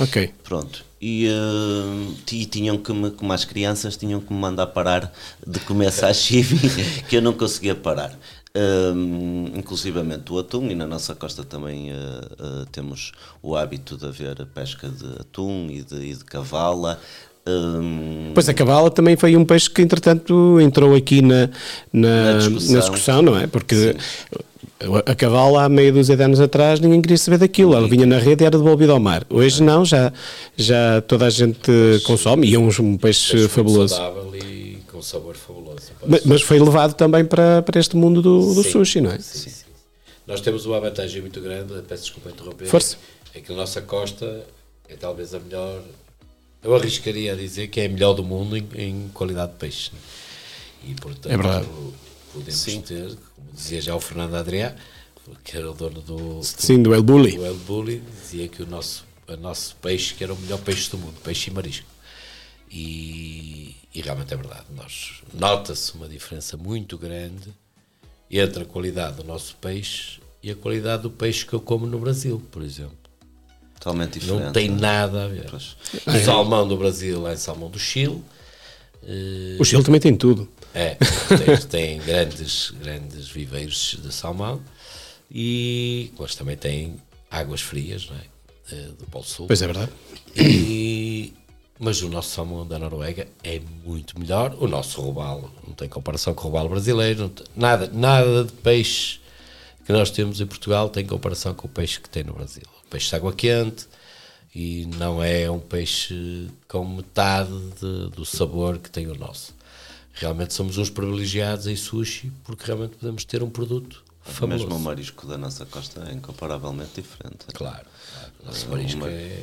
Ok. 0.00 0.34
Pronto 0.42 0.87
e, 1.00 1.28
uh, 1.28 2.14
e 2.32 2.46
tinham 2.46 2.76
que 2.76 2.92
me, 2.92 3.10
como 3.10 3.32
as 3.32 3.44
crianças, 3.44 3.96
tinham 3.96 4.20
que 4.20 4.32
me 4.32 4.38
mandar 4.38 4.66
parar 4.68 5.12
de 5.46 5.60
comer 5.60 5.92
sashimi, 5.92 6.58
que 7.08 7.16
eu 7.16 7.22
não 7.22 7.32
conseguia 7.32 7.74
parar. 7.74 8.18
Um, 8.56 9.52
inclusivamente 9.54 10.32
o 10.32 10.38
atum, 10.38 10.68
e 10.68 10.74
na 10.74 10.86
nossa 10.86 11.14
costa 11.14 11.44
também 11.44 11.92
uh, 11.92 11.94
uh, 11.94 12.66
temos 12.72 13.12
o 13.40 13.54
hábito 13.54 13.96
de 13.96 14.06
haver 14.06 14.44
pesca 14.46 14.88
de 14.88 15.20
atum 15.20 15.68
e 15.70 15.82
de, 15.82 15.96
e 15.96 16.14
de 16.14 16.24
cavala. 16.24 16.98
Um, 17.46 18.32
pois 18.34 18.48
a 18.48 18.54
cavala 18.54 18.90
também 18.90 19.16
foi 19.16 19.36
um 19.36 19.44
peixe 19.44 19.70
que, 19.70 19.80
entretanto, 19.80 20.58
entrou 20.60 20.94
aqui 20.94 21.22
na, 21.22 21.48
na, 21.92 22.32
na, 22.32 22.38
discussão. 22.38 22.74
na 22.74 22.80
discussão. 22.80 23.22
não 23.22 23.36
é? 23.38 23.46
Porque 23.46 23.92
Sim. 23.92 23.98
A 25.04 25.14
cavalo, 25.14 25.58
há 25.58 25.68
meia 25.68 25.92
dúzia 25.92 26.16
de 26.16 26.22
anos 26.22 26.38
atrás, 26.38 26.78
ninguém 26.78 27.02
queria 27.02 27.18
saber 27.18 27.38
daquilo. 27.38 27.74
Ela 27.74 27.88
vinha 27.88 28.06
na 28.06 28.16
rede 28.18 28.44
e 28.44 28.46
era 28.46 28.56
devolvida 28.56 28.92
ao 28.92 29.00
mar. 29.00 29.26
Hoje 29.28 29.60
não, 29.60 29.84
já, 29.84 30.12
já 30.56 31.00
toda 31.00 31.26
a 31.26 31.30
gente 31.30 31.72
consome 32.04 32.46
e 32.46 32.54
é 32.54 32.58
um, 32.58 32.68
um 32.68 32.96
peixe, 32.96 33.32
peixe 33.32 33.48
fabuloso. 33.48 33.96
saudável 33.96 34.36
e 34.36 34.78
com 34.90 35.02
sabor 35.02 35.34
fabuloso. 35.34 35.90
Mas, 36.06 36.24
mas, 36.24 36.42
foi 36.42 36.60
levado 36.60 36.94
também 36.94 37.24
para, 37.24 37.60
para 37.62 37.80
este 37.80 37.96
mundo 37.96 38.22
do, 38.22 38.54
do 38.54 38.62
sim, 38.62 38.70
sushi, 38.70 39.00
não 39.00 39.10
é? 39.10 39.18
Sim, 39.18 39.50
sim. 39.50 39.64
Nós 40.24 40.40
temos 40.40 40.64
uma 40.64 40.78
vantagem 40.78 41.22
muito 41.22 41.40
grande, 41.40 41.74
peço 41.88 42.04
desculpa 42.04 42.30
interromper. 42.30 42.66
Força. 42.66 42.96
É 43.34 43.40
que 43.40 43.50
a 43.50 43.56
nossa 43.56 43.82
costa 43.82 44.44
é 44.88 44.94
talvez 44.94 45.34
a 45.34 45.40
melhor. 45.40 45.82
Eu 46.62 46.76
arriscaria 46.76 47.32
a 47.32 47.36
dizer 47.36 47.66
que 47.66 47.80
é 47.80 47.86
a 47.86 47.88
melhor 47.88 48.12
do 48.14 48.22
mundo 48.22 48.56
em, 48.56 48.64
em 48.76 49.10
qualidade 49.12 49.52
de 49.52 49.58
peixe. 49.58 49.90
E 50.86 50.94
portanto. 50.94 51.32
É 51.32 51.36
verdade 51.36 51.66
podemos 52.32 52.60
Sim. 52.60 52.80
ter, 52.80 53.16
dizia 53.58 53.80
já 53.80 53.94
o 53.94 54.00
Fernando 54.00 54.34
Adriá, 54.34 54.74
que 55.44 55.56
era 55.56 55.70
o 55.70 55.74
dono 55.74 56.00
do, 56.00 56.40
Sim, 56.42 56.82
do 56.82 56.94
El 56.94 57.02
Bulli. 57.02 57.36
Do 57.36 57.44
El 57.44 57.54
Bulli, 57.56 58.02
dizia 58.22 58.48
que 58.48 58.62
o 58.62 58.66
nosso, 58.66 59.04
o 59.26 59.36
nosso 59.36 59.76
peixe 59.76 60.14
que 60.14 60.24
era 60.24 60.32
o 60.32 60.38
melhor 60.38 60.58
peixe 60.60 60.90
do 60.90 60.96
mundo, 60.96 61.14
peixe 61.22 61.50
e 61.50 61.52
marisco. 61.52 61.86
E, 62.70 63.76
e 63.94 64.00
realmente 64.00 64.32
é 64.32 64.36
verdade. 64.36 64.64
Nós 64.74 65.22
nota-se 65.34 65.94
uma 65.94 66.08
diferença 66.08 66.56
muito 66.56 66.96
grande 66.96 67.48
entre 68.30 68.62
a 68.62 68.66
qualidade 68.66 69.16
do 69.16 69.24
nosso 69.24 69.56
peixe 69.56 70.20
e 70.42 70.50
a 70.50 70.54
qualidade 70.54 71.02
do 71.02 71.10
peixe 71.10 71.44
que 71.44 71.52
eu 71.52 71.60
como 71.60 71.86
no 71.86 71.98
Brasil, 71.98 72.42
por 72.50 72.62
exemplo. 72.62 72.96
Totalmente 73.74 74.18
diferente. 74.18 74.44
Não 74.44 74.52
tem 74.52 74.68
nada 74.68 75.24
a 75.24 75.28
ver. 75.28 75.46
Pois. 75.50 75.76
O 76.06 76.24
salmão 76.24 76.66
do 76.66 76.76
Brasil 76.76 77.26
é 77.26 77.36
salmão 77.36 77.70
do 77.70 77.78
Chile. 77.78 78.22
O 79.58 79.64
Chile 79.64 79.82
também 79.82 80.00
tem 80.00 80.14
tudo. 80.14 80.48
É, 80.78 80.94
tem, 80.94 81.56
tem 81.68 81.98
grandes, 81.98 82.70
grandes 82.70 83.28
viveiros 83.28 83.98
de 84.00 84.14
salmão 84.14 84.62
e 85.28 86.12
mas 86.16 86.36
também 86.36 86.56
tem 86.56 86.96
águas 87.28 87.60
frias, 87.60 88.08
não 88.08 88.16
é? 88.16 88.78
Do 88.98 89.06
Polo 89.06 89.24
Sul. 89.24 89.48
Pois 89.48 89.60
é 89.60 89.66
verdade. 89.66 89.90
E, 90.36 91.32
mas 91.80 92.00
o 92.02 92.08
nosso 92.08 92.30
salmão 92.30 92.64
da 92.64 92.78
Noruega 92.78 93.26
é 93.42 93.60
muito 93.84 94.20
melhor. 94.20 94.54
O 94.60 94.68
nosso 94.68 95.00
robalo 95.00 95.50
não 95.66 95.74
tem 95.74 95.88
comparação 95.88 96.32
com 96.32 96.42
o 96.42 96.44
robalo 96.44 96.68
brasileiro. 96.68 97.28
Tem, 97.28 97.46
nada, 97.56 97.90
nada 97.92 98.44
de 98.44 98.52
peixe 98.52 99.20
que 99.84 99.92
nós 99.92 100.10
temos 100.10 100.40
em 100.40 100.46
Portugal 100.46 100.90
tem 100.90 101.04
comparação 101.04 101.54
com 101.54 101.66
o 101.66 101.70
peixe 101.70 101.98
que 101.98 102.08
tem 102.08 102.22
no 102.22 102.34
Brasil. 102.34 102.62
O 102.84 102.88
peixe 102.88 103.08
de 103.08 103.16
água 103.16 103.32
quente 103.32 103.86
e 104.54 104.86
não 104.96 105.22
é 105.24 105.50
um 105.50 105.58
peixe 105.58 106.48
com 106.68 106.84
metade 106.84 107.50
de, 107.80 108.10
do 108.10 108.24
sabor 108.24 108.78
que 108.78 108.90
tem 108.90 109.06
o 109.06 109.14
nosso 109.14 109.57
realmente 110.18 110.54
somos 110.54 110.78
uns 110.78 110.90
privilegiados 110.90 111.66
em 111.66 111.76
sushi 111.76 112.32
porque 112.44 112.64
realmente 112.66 112.96
podemos 112.96 113.24
ter 113.24 113.42
um 113.42 113.50
produto 113.50 114.04
famoso. 114.22 114.64
Mesmo 114.64 114.76
o 114.76 114.80
marisco 114.80 115.26
da 115.26 115.38
nossa 115.38 115.64
costa 115.66 116.06
é 116.10 116.14
incomparavelmente 116.14 117.00
diferente. 117.00 117.46
Claro, 117.54 117.86
claro. 118.12 118.32
o 118.42 118.46
nosso 118.46 118.68
marisco 118.68 118.98
uma... 118.98 119.10
é. 119.10 119.42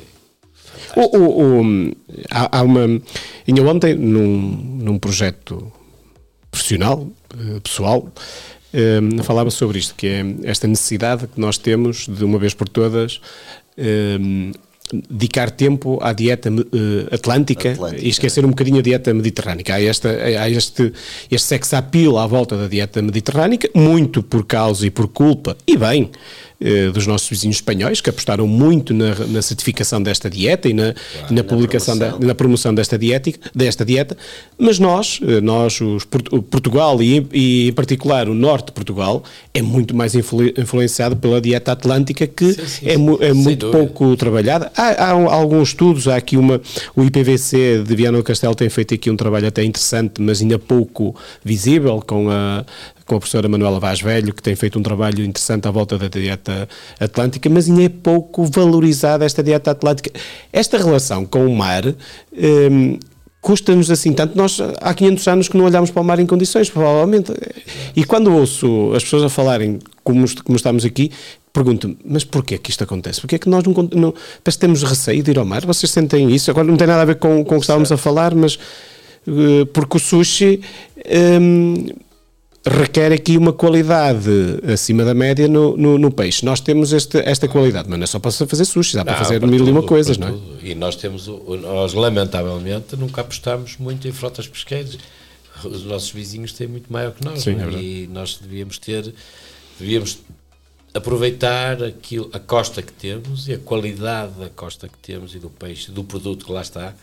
O, 0.96 1.16
o, 1.16 1.62
o, 1.62 1.96
há, 2.30 2.58
há, 2.58 2.62
uma. 2.62 2.82
Ainda 3.46 3.62
ontem, 3.62 3.94
num, 3.94 4.50
num 4.82 4.98
projeto 4.98 5.72
profissional, 6.50 7.06
eh, 7.38 7.60
pessoal, 7.60 8.10
eh, 8.72 9.00
falava 9.22 9.50
sobre 9.50 9.78
isto, 9.78 9.94
que 9.94 10.06
é 10.08 10.24
esta 10.42 10.66
necessidade 10.66 11.28
que 11.28 11.40
nós 11.40 11.56
temos 11.56 12.06
de 12.08 12.24
uma 12.24 12.38
vez 12.38 12.52
por 12.52 12.68
todas 12.68 13.20
eh, 13.76 14.18
dedicar 15.08 15.50
tempo 15.50 15.98
à 16.00 16.12
dieta 16.12 16.50
uh, 16.50 16.54
atlântica, 17.12 17.72
atlântica, 17.72 18.04
e 18.04 18.08
esquecer 18.08 18.44
um 18.44 18.50
bocadinho 18.50 18.78
a 18.78 18.82
dieta 18.82 19.12
mediterrânica. 19.12 19.74
Há, 19.74 19.82
esta, 19.82 20.08
há 20.08 20.48
este, 20.48 20.92
este 21.30 21.46
sex 21.46 21.74
appeal 21.74 22.18
à 22.18 22.26
volta 22.26 22.56
da 22.56 22.68
dieta 22.68 23.02
mediterrânica, 23.02 23.68
muito 23.74 24.22
por 24.22 24.46
causa 24.46 24.86
e 24.86 24.90
por 24.90 25.08
culpa, 25.08 25.56
e 25.66 25.76
bem, 25.76 26.10
eh, 26.58 26.88
dos 26.90 27.06
nossos 27.06 27.28
vizinhos 27.28 27.56
espanhóis, 27.56 28.00
que 28.00 28.08
apostaram 28.08 28.46
muito 28.46 28.94
na, 28.94 29.14
na 29.26 29.42
certificação 29.42 30.02
desta 30.02 30.30
dieta 30.30 30.68
e 30.68 30.72
na, 30.72 30.94
claro, 30.94 31.34
na 31.34 31.44
publicação, 31.44 31.94
na 31.94 32.00
promoção. 32.00 32.20
Da, 32.20 32.26
na 32.26 32.34
promoção 32.34 32.74
desta, 32.74 32.98
diética, 32.98 33.50
desta 33.54 33.84
dieta, 33.84 34.16
mas 34.58 34.78
nós, 34.78 35.20
eh, 35.22 35.40
nós 35.40 35.78
os, 35.80 36.04
Portugal 36.04 37.02
e, 37.02 37.26
e, 37.32 37.68
em 37.68 37.72
particular 37.72 38.28
o 38.28 38.34
norte 38.34 38.66
de 38.66 38.72
Portugal, 38.72 39.22
é 39.52 39.60
muito 39.60 39.94
mais 39.94 40.14
influ, 40.14 40.46
influenciado 40.46 41.16
pela 41.16 41.40
dieta 41.40 41.72
atlântica 41.72 42.26
que 42.26 42.54
sim, 42.54 42.66
sim, 42.66 42.86
é, 42.86 43.26
é 43.28 43.32
muito 43.34 43.70
pouco 43.70 44.16
trabalhada. 44.16 44.72
Há, 44.74 45.04
há, 45.04 45.10
alguns 45.10 45.68
estudos, 45.68 46.08
há 46.08 46.16
aqui 46.16 46.38
uma, 46.38 46.60
o 46.94 47.04
IPVC 47.04 47.84
de 47.86 47.94
Viana 47.94 48.16
do 48.16 48.24
Castelo 48.24 48.54
tem 48.54 48.70
feito 48.70 48.94
aqui 48.94 49.10
um 49.10 49.16
trabalho 49.16 49.46
até 49.46 49.62
interessante, 49.62 50.22
mas 50.22 50.40
ainda 50.40 50.58
pouco 50.58 51.14
visível, 51.44 52.02
com 52.06 52.30
a, 52.30 52.64
com 53.06 53.14
a 53.14 53.18
professora 53.18 53.48
Manuela 53.48 53.78
Vaz 53.78 54.00
Velho, 54.00 54.34
que 54.34 54.42
tem 54.42 54.56
feito 54.56 54.78
um 54.78 54.82
trabalho 54.82 55.24
interessante 55.24 55.66
à 55.68 55.70
volta 55.70 55.96
da 55.96 56.08
dieta 56.08 56.68
atlântica, 56.98 57.48
mas 57.48 57.68
ainda 57.68 57.84
é 57.84 57.88
pouco 57.88 58.44
valorizada 58.44 59.24
esta 59.24 59.42
dieta 59.42 59.70
atlântica. 59.70 60.10
Esta 60.52 60.76
relação 60.76 61.24
com 61.24 61.46
o 61.46 61.56
mar 61.56 61.84
hum, 61.86 62.98
custa-nos 63.40 63.90
assim 63.92 64.12
tanto. 64.12 64.36
Nós 64.36 64.60
há 64.80 64.92
500 64.92 65.28
anos 65.28 65.48
que 65.48 65.56
não 65.56 65.64
olhamos 65.64 65.90
para 65.90 66.02
o 66.02 66.04
mar 66.04 66.18
em 66.18 66.26
condições, 66.26 66.68
provavelmente. 66.68 67.32
E 67.94 68.04
quando 68.04 68.34
ouço 68.34 68.92
as 68.94 69.04
pessoas 69.04 69.22
a 69.22 69.28
falarem 69.28 69.78
como, 70.02 70.26
como 70.42 70.56
estamos 70.56 70.84
aqui, 70.84 71.12
pergunto-me, 71.52 71.96
mas 72.04 72.24
porquê 72.24 72.58
que 72.58 72.70
isto 72.70 72.82
acontece? 72.82 73.20
Porquê 73.20 73.38
que 73.38 73.48
nós 73.48 73.62
não, 73.62 73.72
não 73.72 74.12
parece 74.42 74.58
que 74.58 74.58
temos 74.58 74.82
receio 74.82 75.22
de 75.22 75.30
ir 75.30 75.38
ao 75.38 75.44
mar? 75.44 75.64
Vocês 75.64 75.92
sentem 75.92 76.28
isso? 76.34 76.50
Agora 76.50 76.66
não 76.66 76.76
tem 76.76 76.88
nada 76.88 77.02
a 77.02 77.04
ver 77.04 77.16
com, 77.16 77.44
com 77.44 77.54
o 77.54 77.58
que 77.58 77.64
estávamos 77.64 77.92
a 77.92 77.96
falar, 77.96 78.34
mas 78.34 78.56
uh, 79.28 79.64
porque 79.72 79.96
o 79.96 80.00
sushi 80.00 80.60
um, 81.40 81.86
requer 82.66 83.12
aqui 83.12 83.36
uma 83.36 83.52
qualidade 83.52 84.28
acima 84.72 85.04
da 85.04 85.14
média 85.14 85.46
no, 85.46 85.76
no, 85.76 85.96
no, 85.98 86.10
peixe. 86.10 86.44
Nós 86.44 86.60
temos 86.60 86.92
este, 86.92 87.18
esta 87.18 87.46
qualidade, 87.46 87.88
mas 87.88 87.98
não 87.98 88.04
é 88.04 88.06
só 88.06 88.18
para 88.18 88.32
fazer 88.32 88.64
sushi, 88.64 88.94
dá 88.94 89.04
não, 89.04 89.12
para 89.12 89.16
fazer 89.16 89.38
para 89.38 89.48
mil 89.48 89.66
e 89.66 89.70
uma 89.70 89.82
coisas, 89.82 90.18
não 90.18 90.28
é? 90.28 90.66
E 90.66 90.74
nós 90.74 90.96
temos, 90.96 91.28
nós 91.28 91.94
lamentavelmente 91.94 92.96
nunca 92.96 93.20
apostamos 93.20 93.76
muito 93.76 94.08
em 94.08 94.12
frotas 94.12 94.48
pesqueiras. 94.48 94.98
Os 95.64 95.84
nossos 95.84 96.10
vizinhos 96.10 96.52
têm 96.52 96.66
muito 96.66 96.92
maior 96.92 97.12
que 97.12 97.24
nós, 97.24 97.42
Sim, 97.42 97.56
é? 97.60 97.80
e 97.80 98.06
nós 98.12 98.38
devíamos 98.40 98.78
ter, 98.78 99.14
devíamos 99.78 100.18
aproveitar 100.92 101.82
aquilo, 101.82 102.28
a 102.32 102.38
costa 102.38 102.82
que 102.82 102.92
temos 102.92 103.48
e 103.48 103.54
a 103.54 103.58
qualidade 103.58 104.32
da 104.32 104.50
costa 104.50 104.88
que 104.88 104.98
temos 104.98 105.34
e 105.34 105.38
do 105.38 105.48
peixe, 105.48 105.90
do 105.90 106.02
produto 106.02 106.44
que 106.44 106.52
lá 106.52 106.62
está 106.62 106.94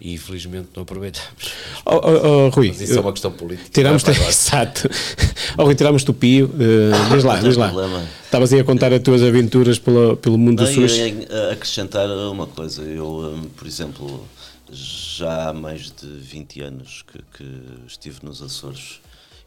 e 0.00 0.14
infelizmente 0.14 0.68
não 0.74 0.82
aproveitamos. 0.82 1.28
Oh, 1.84 1.96
oh, 1.96 2.46
oh, 2.46 2.48
Rui, 2.48 2.68
Mas 2.68 2.80
isso 2.80 2.98
é 2.98 3.00
uma 3.00 3.12
questão 3.12 3.30
política. 3.30 3.68
Tiramos, 3.70 4.02
te... 4.02 4.10
exato. 4.26 4.88
Oh, 5.58 5.64
Rui, 5.64 5.74
tiramos 5.74 6.08
o 6.08 6.14
pio. 6.14 6.46
Uh, 6.46 7.14
diz 7.14 7.24
lá, 7.24 7.38
diz 7.40 7.56
lá. 7.56 7.72
Estavas 8.24 8.52
aí 8.52 8.60
a 8.60 8.64
contar 8.64 8.92
as 8.92 9.02
tuas 9.02 9.22
aventuras 9.22 9.78
pelo, 9.78 10.16
pelo 10.16 10.38
mundo 10.38 10.64
do 10.64 10.66
SUS. 10.66 10.96
Eu 10.98 11.50
acrescentar 11.52 12.08
uma 12.08 12.46
coisa. 12.46 12.82
Eu, 12.82 13.34
um, 13.34 13.42
por 13.42 13.66
exemplo, 13.66 14.26
já 14.72 15.50
há 15.50 15.52
mais 15.52 15.90
de 15.90 16.06
20 16.06 16.60
anos 16.62 17.04
que, 17.06 17.18
que 17.36 17.62
estive 17.86 18.18
nos 18.22 18.42
Açores 18.42 19.00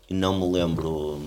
e 0.10 0.14
não 0.14 0.40
me 0.40 0.60
lembro 0.60 0.90
uh, 0.90 1.20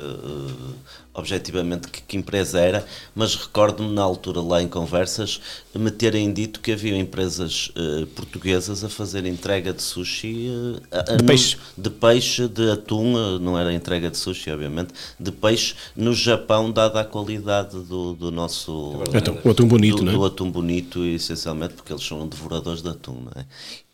uh, 0.00 0.74
objetivamente 1.14 1.88
que, 1.88 2.02
que, 2.02 2.16
empresa 2.16 2.58
era, 2.58 2.84
mas 3.14 3.36
recordo-me 3.36 3.94
na 3.94 4.02
altura 4.02 4.40
lá 4.40 4.60
em 4.60 4.66
conversas 4.66 5.40
me 5.74 5.90
terem 5.90 6.32
dito 6.32 6.60
que 6.60 6.72
havia 6.72 6.96
empresas 6.96 7.70
uh, 7.76 8.06
portuguesas 8.08 8.82
a 8.82 8.88
fazer 8.88 9.24
entrega 9.24 9.72
de 9.72 9.82
sushi 9.82 10.48
uh, 10.50 11.16
de, 11.16 11.24
peixe. 11.24 11.56
de 11.78 11.90
peixe, 11.90 12.48
de 12.48 12.70
atum, 12.70 13.14
uh, 13.14 13.38
não 13.38 13.56
era 13.56 13.72
entrega 13.72 14.10
de 14.10 14.16
sushi 14.16 14.50
obviamente, 14.50 14.92
de 15.18 15.30
peixe 15.30 15.74
no 15.94 16.12
Japão 16.12 16.70
dada 16.70 17.00
a 17.00 17.04
qualidade 17.04 17.78
do, 17.78 18.14
do 18.14 18.30
nosso 18.32 19.00
atum, 19.16 19.38
o 19.44 19.50
atum 19.50 19.68
bonito, 19.68 19.96
do, 19.98 20.02
não 20.02 20.12
é? 20.12 20.14
do 20.16 20.24
atum 20.24 20.50
bonito 20.50 21.04
essencialmente 21.04 21.74
porque 21.74 21.92
eles 21.92 22.04
são 22.04 22.26
devoradores 22.26 22.82
de 22.82 22.88
atum, 22.88 23.20
não 23.24 23.40
é? 23.40 23.46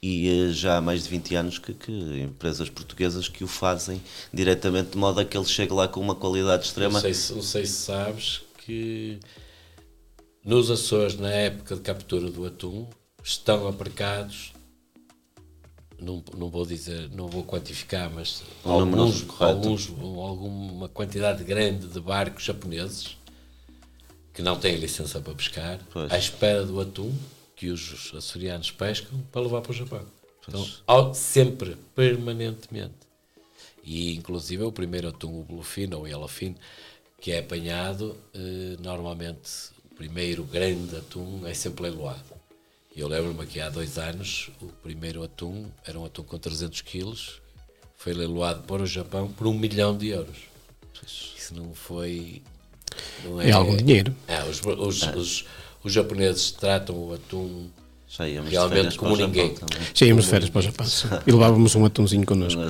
E 0.02 0.50
já 0.52 0.78
há 0.78 0.80
mais 0.80 1.02
de 1.02 1.10
20 1.10 1.34
anos 1.34 1.58
que, 1.58 1.74
que 1.74 1.92
empresas 2.22 2.70
portuguesas 2.70 3.28
que 3.28 3.44
o 3.44 3.46
fazem 3.46 4.00
diretamente 4.32 4.92
de 4.92 4.96
modo 4.96 5.20
a 5.20 5.24
que 5.26 5.36
ele 5.36 5.44
chegue 5.44 5.74
lá 5.74 5.86
com 5.86 6.00
uma 6.00 6.14
qualidade 6.14 6.64
extrema 6.64 7.02
sei 7.10 7.14
se, 7.14 7.32
não 7.32 7.42
sei 7.42 7.66
se 7.66 7.72
sabes 7.72 8.42
que 8.58 9.18
nos 10.44 10.70
Açores, 10.70 11.16
na 11.16 11.30
época 11.30 11.74
de 11.74 11.80
captura 11.80 12.30
do 12.30 12.46
atum, 12.46 12.88
estão 13.22 13.68
aparcados, 13.68 14.52
não, 15.98 16.22
não 16.36 16.48
vou 16.48 16.64
dizer, 16.64 17.10
não 17.10 17.28
vou 17.28 17.44
quantificar, 17.44 18.10
mas 18.10 18.42
alguns, 18.64 19.24
alguns, 19.38 19.90
alguma 19.90 20.88
quantidade 20.88 21.44
grande 21.44 21.86
de 21.86 22.00
barcos 22.00 22.44
japoneses 22.44 23.16
que 24.32 24.40
não 24.40 24.58
têm 24.58 24.76
licença 24.76 25.20
para 25.20 25.34
pescar, 25.34 25.78
pois. 25.92 26.10
à 26.10 26.16
espera 26.16 26.64
do 26.64 26.80
atum 26.80 27.12
que 27.56 27.68
os 27.68 28.12
açorianos 28.14 28.70
pescam 28.70 29.18
para 29.30 29.42
levar 29.42 29.60
para 29.60 29.72
o 29.72 29.74
Japão. 29.74 30.06
Então, 30.48 31.14
sempre, 31.14 31.76
permanentemente. 31.94 32.94
E 33.84 34.14
inclusive 34.14 34.62
o 34.62 34.72
primeiro 34.72 35.08
atum, 35.08 35.40
o 35.40 35.44
bluefin 35.44 35.92
ou 35.92 36.02
o 36.02 36.08
yellowfin, 36.08 36.56
que 37.20 37.32
é 37.32 37.40
apanhado, 37.40 38.16
eh, 38.34 38.76
normalmente 38.80 39.70
o 39.90 39.94
primeiro 39.94 40.42
grande 40.44 40.96
atum 40.96 41.46
é 41.46 41.52
sempre 41.52 41.82
leiloado. 41.82 42.40
Eu 42.96 43.06
lembro-me 43.06 43.46
que 43.46 43.60
há 43.60 43.68
dois 43.68 43.98
anos 43.98 44.50
o 44.60 44.66
primeiro 44.66 45.22
atum 45.22 45.66
era 45.84 45.98
um 45.98 46.04
atum 46.04 46.22
com 46.22 46.38
300 46.38 46.80
quilos, 46.80 47.40
foi 47.96 48.14
leiloado 48.14 48.62
para 48.62 48.82
o 48.82 48.86
Japão 48.86 49.30
por 49.30 49.46
um 49.46 49.52
milhão 49.52 49.96
de 49.96 50.08
euros. 50.08 50.38
Isso 51.06 51.54
não 51.54 51.74
foi. 51.74 52.42
Não 53.24 53.40
é, 53.40 53.50
é 53.50 53.52
algum 53.52 53.76
dinheiro. 53.76 54.14
É, 54.26 54.42
os, 54.44 54.60
os, 54.60 55.02
os, 55.02 55.44
os 55.84 55.92
japoneses 55.92 56.50
tratam 56.50 56.96
o 56.96 57.14
atum 57.14 57.68
já 58.10 58.28
íamos 58.28 58.50
Realmente 58.50 58.98
como 58.98 59.16
ninguém. 59.16 59.54
De 59.94 60.22
férias 60.22 60.50
para 60.50 60.58
o 60.58 60.62
Japão. 60.62 60.84
Sim. 60.84 61.08
E 61.24 61.30
levávamos 61.30 61.76
um 61.76 61.84
atumzinho 61.84 62.26
connosco. 62.26 62.60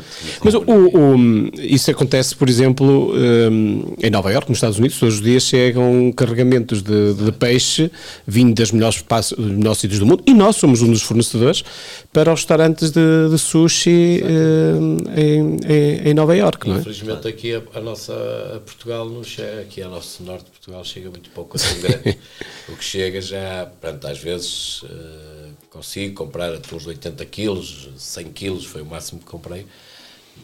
Mas 0.44 0.52
o, 0.52 0.60
o, 0.60 1.50
isso 1.58 1.90
acontece, 1.90 2.36
por 2.36 2.46
exemplo, 2.48 3.14
um, 3.14 3.94
em 4.02 4.10
Nova 4.10 4.30
Iorque, 4.30 4.50
nos 4.50 4.58
Estados 4.58 4.78
Unidos, 4.78 4.98
todos 4.98 5.14
os 5.14 5.22
dias 5.22 5.44
chegam 5.44 6.12
carregamentos 6.14 6.82
de, 6.82 7.14
de 7.14 7.32
peixe 7.32 7.90
vindo 8.26 8.54
das 8.54 8.70
melhores, 8.70 9.02
dos 9.02 9.32
melhores 9.38 9.78
sítios 9.78 9.98
do 9.98 10.04
mundo 10.04 10.22
e 10.26 10.34
nós 10.34 10.56
somos 10.56 10.82
um 10.82 10.90
dos 10.90 11.02
fornecedores 11.02 11.64
para 12.12 12.30
os 12.32 12.40
restaurantes 12.40 12.90
de, 12.90 13.30
de 13.30 13.38
sushi 13.38 14.22
um, 14.22 14.96
em, 15.16 15.56
em, 15.66 16.08
em, 16.10 16.14
Nova 16.14 16.36
Iorque. 16.36 16.68
Não 16.68 16.76
é? 16.76 16.80
Infelizmente 16.80 17.26
aqui 17.26 17.54
a, 17.54 17.62
a 17.74 17.80
nossa 17.80 18.12
a 18.56 18.60
Portugal 18.60 19.08
não 19.08 19.24
chega, 19.24 19.62
aqui 19.62 19.80
a 19.80 19.88
nosso 19.88 20.22
norte 20.22 20.44
de 20.44 20.59
Portugal 20.60 20.84
chega 20.84 21.08
muito 21.10 21.30
pouco 21.30 21.56
assim 21.56 21.80
grande. 21.80 22.18
o 22.68 22.76
que 22.76 22.84
chega 22.84 23.20
já, 23.20 23.66
pronto, 23.80 24.06
às 24.06 24.18
vezes. 24.18 24.82
Uh, 24.82 25.40
consigo 25.70 26.14
comprar 26.14 26.52
atuns 26.52 26.82
de 26.82 26.88
80 26.88 27.24
quilos, 27.26 27.88
100 27.96 28.32
quilos 28.32 28.64
foi 28.66 28.82
o 28.82 28.86
máximo 28.86 29.20
que 29.20 29.26
comprei, 29.26 29.66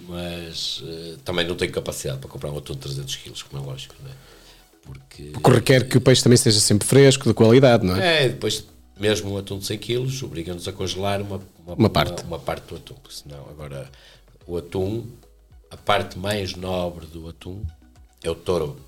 mas 0.09 0.81
uh, 0.81 1.18
também 1.24 1.46
não 1.46 1.57
tenho 1.57 1.72
capacidade 1.72 2.20
para 2.20 2.31
comprar 2.31 2.50
um 2.50 2.59
atum 2.59 2.74
de 2.74 2.81
300 2.81 3.16
quilos, 3.16 3.42
como 3.42 3.62
é 3.62 3.66
lógico, 3.66 3.94
não 4.02 4.11
é? 4.11 4.14
Porque, 4.83 5.22
Porque 5.33 5.50
requer 5.50 5.88
que 5.88 5.98
o 5.98 6.00
peixe 6.00 6.22
também 6.22 6.37
esteja 6.37 6.61
sempre 6.61 6.87
fresco, 6.87 7.29
de 7.29 7.35
qualidade, 7.35 7.85
não 7.85 7.96
é? 7.96 8.24
É, 8.24 8.29
depois 8.29 8.64
mesmo 8.98 9.35
um 9.35 9.37
atum 9.37 9.59
de 9.59 9.66
100 9.66 9.79
quilos 9.79 10.22
obriga-nos 10.22 10.66
a 10.68 10.72
congelar 10.72 11.20
uma, 11.20 11.42
uma, 11.66 11.74
uma 11.74 11.90
parte. 11.90 12.22
Uma, 12.22 12.37
uma, 12.37 12.38
parte 12.38 12.68
do 12.68 12.76
atum, 12.76 12.94
senão 13.11 13.40
agora 13.50 13.90
o 14.46 14.57
atum, 14.57 15.05
a 15.70 15.76
parte 15.76 16.18
mais 16.18 16.55
nobre 16.55 17.05
do 17.07 17.29
atum 17.29 17.62
é 18.22 18.31
o 18.31 18.35
touro. 18.35 18.81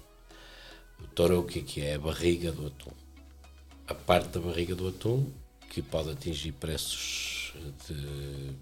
O 1.19 1.21
touro 1.21 1.41
o 1.41 1.43
que 1.43 1.59
é 1.59 1.63
que 1.63 1.81
é? 1.81 1.95
A 1.95 1.99
barriga 1.99 2.53
do 2.53 2.69
atum. 2.69 2.93
A 3.89 3.93
parte 3.95 4.29
da 4.29 4.39
barriga 4.39 4.77
do 4.77 4.87
atum 4.87 5.27
que 5.69 5.83
pode 5.83 6.11
atingir 6.11 6.53
preços 6.53 7.53
de. 7.89 8.55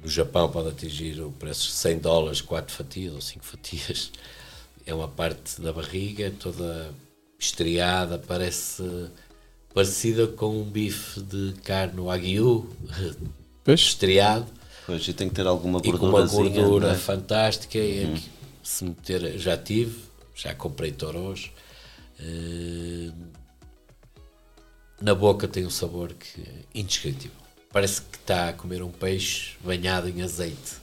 No 0.00 0.08
Japão 0.08 0.48
pode 0.48 0.68
atingir 0.68 1.20
o 1.20 1.32
preço 1.32 1.66
de 1.66 1.72
100 1.72 1.98
dólares, 1.98 2.40
4 2.40 2.72
fatias 2.72 3.12
ou 3.12 3.20
5 3.20 3.44
fatias. 3.44 4.12
É 4.86 4.94
uma 4.94 5.08
parte 5.08 5.60
da 5.60 5.72
barriga 5.72 6.32
toda 6.38 6.94
estriada, 7.36 8.16
parece 8.16 9.10
parecida 9.74 10.28
com 10.28 10.60
um 10.60 10.62
bife 10.62 11.20
de 11.20 11.54
carne 11.64 12.00
wagyu 12.00 12.70
estriado. 13.66 14.46
Pois, 14.86 15.08
e 15.08 15.12
tem 15.12 15.28
que 15.28 15.34
ter 15.34 15.48
alguma 15.48 15.80
gordura. 15.80 15.96
E 15.96 15.98
com 15.98 16.06
uma 16.06 16.26
gordura 16.26 16.92
é? 16.92 16.94
fantástica. 16.94 17.76
Uhum. 17.76 18.14
E 18.14 18.22
se 18.62 18.84
meter, 18.84 19.36
já 19.36 19.56
tive, 19.56 20.13
já 20.34 20.54
comprei 20.54 20.90
toros. 20.92 21.50
Uh, 22.20 23.12
na 25.00 25.14
boca 25.14 25.46
tem 25.46 25.66
um 25.66 25.70
sabor 25.70 26.12
que 26.14 26.42
indescritível. 26.74 27.36
Parece 27.72 28.02
que 28.02 28.16
está 28.16 28.50
a 28.50 28.52
comer 28.52 28.82
um 28.82 28.90
peixe 28.90 29.56
banhado 29.62 30.08
em 30.08 30.22
azeite. 30.22 30.76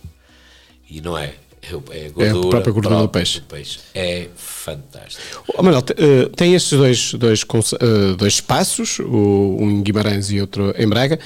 E 0.89 1.01
não 1.01 1.17
é. 1.17 1.35
É, 1.61 1.73
é 1.97 2.07
a, 2.07 2.09
gordura 2.09 2.25
é 2.25 2.31
a 2.31 2.49
própria 2.49 2.73
gordura 2.73 2.95
do 2.97 3.09
peixe. 3.09 3.39
do 3.39 3.45
peixe. 3.45 3.79
É 3.93 4.27
fantástico. 4.35 5.43
Oh, 5.55 5.61
Manuel, 5.61 5.83
eh, 5.95 6.29
tem 6.35 6.55
estes 6.55 6.77
dois, 6.77 7.13
dois, 7.13 7.43
uh, 7.43 8.15
dois 8.17 8.33
espaços, 8.33 8.99
um 8.99 9.69
em 9.69 9.83
Guimarães 9.83 10.31
e 10.31 10.41
outro 10.41 10.73
em 10.75 10.87
Braga. 10.87 11.19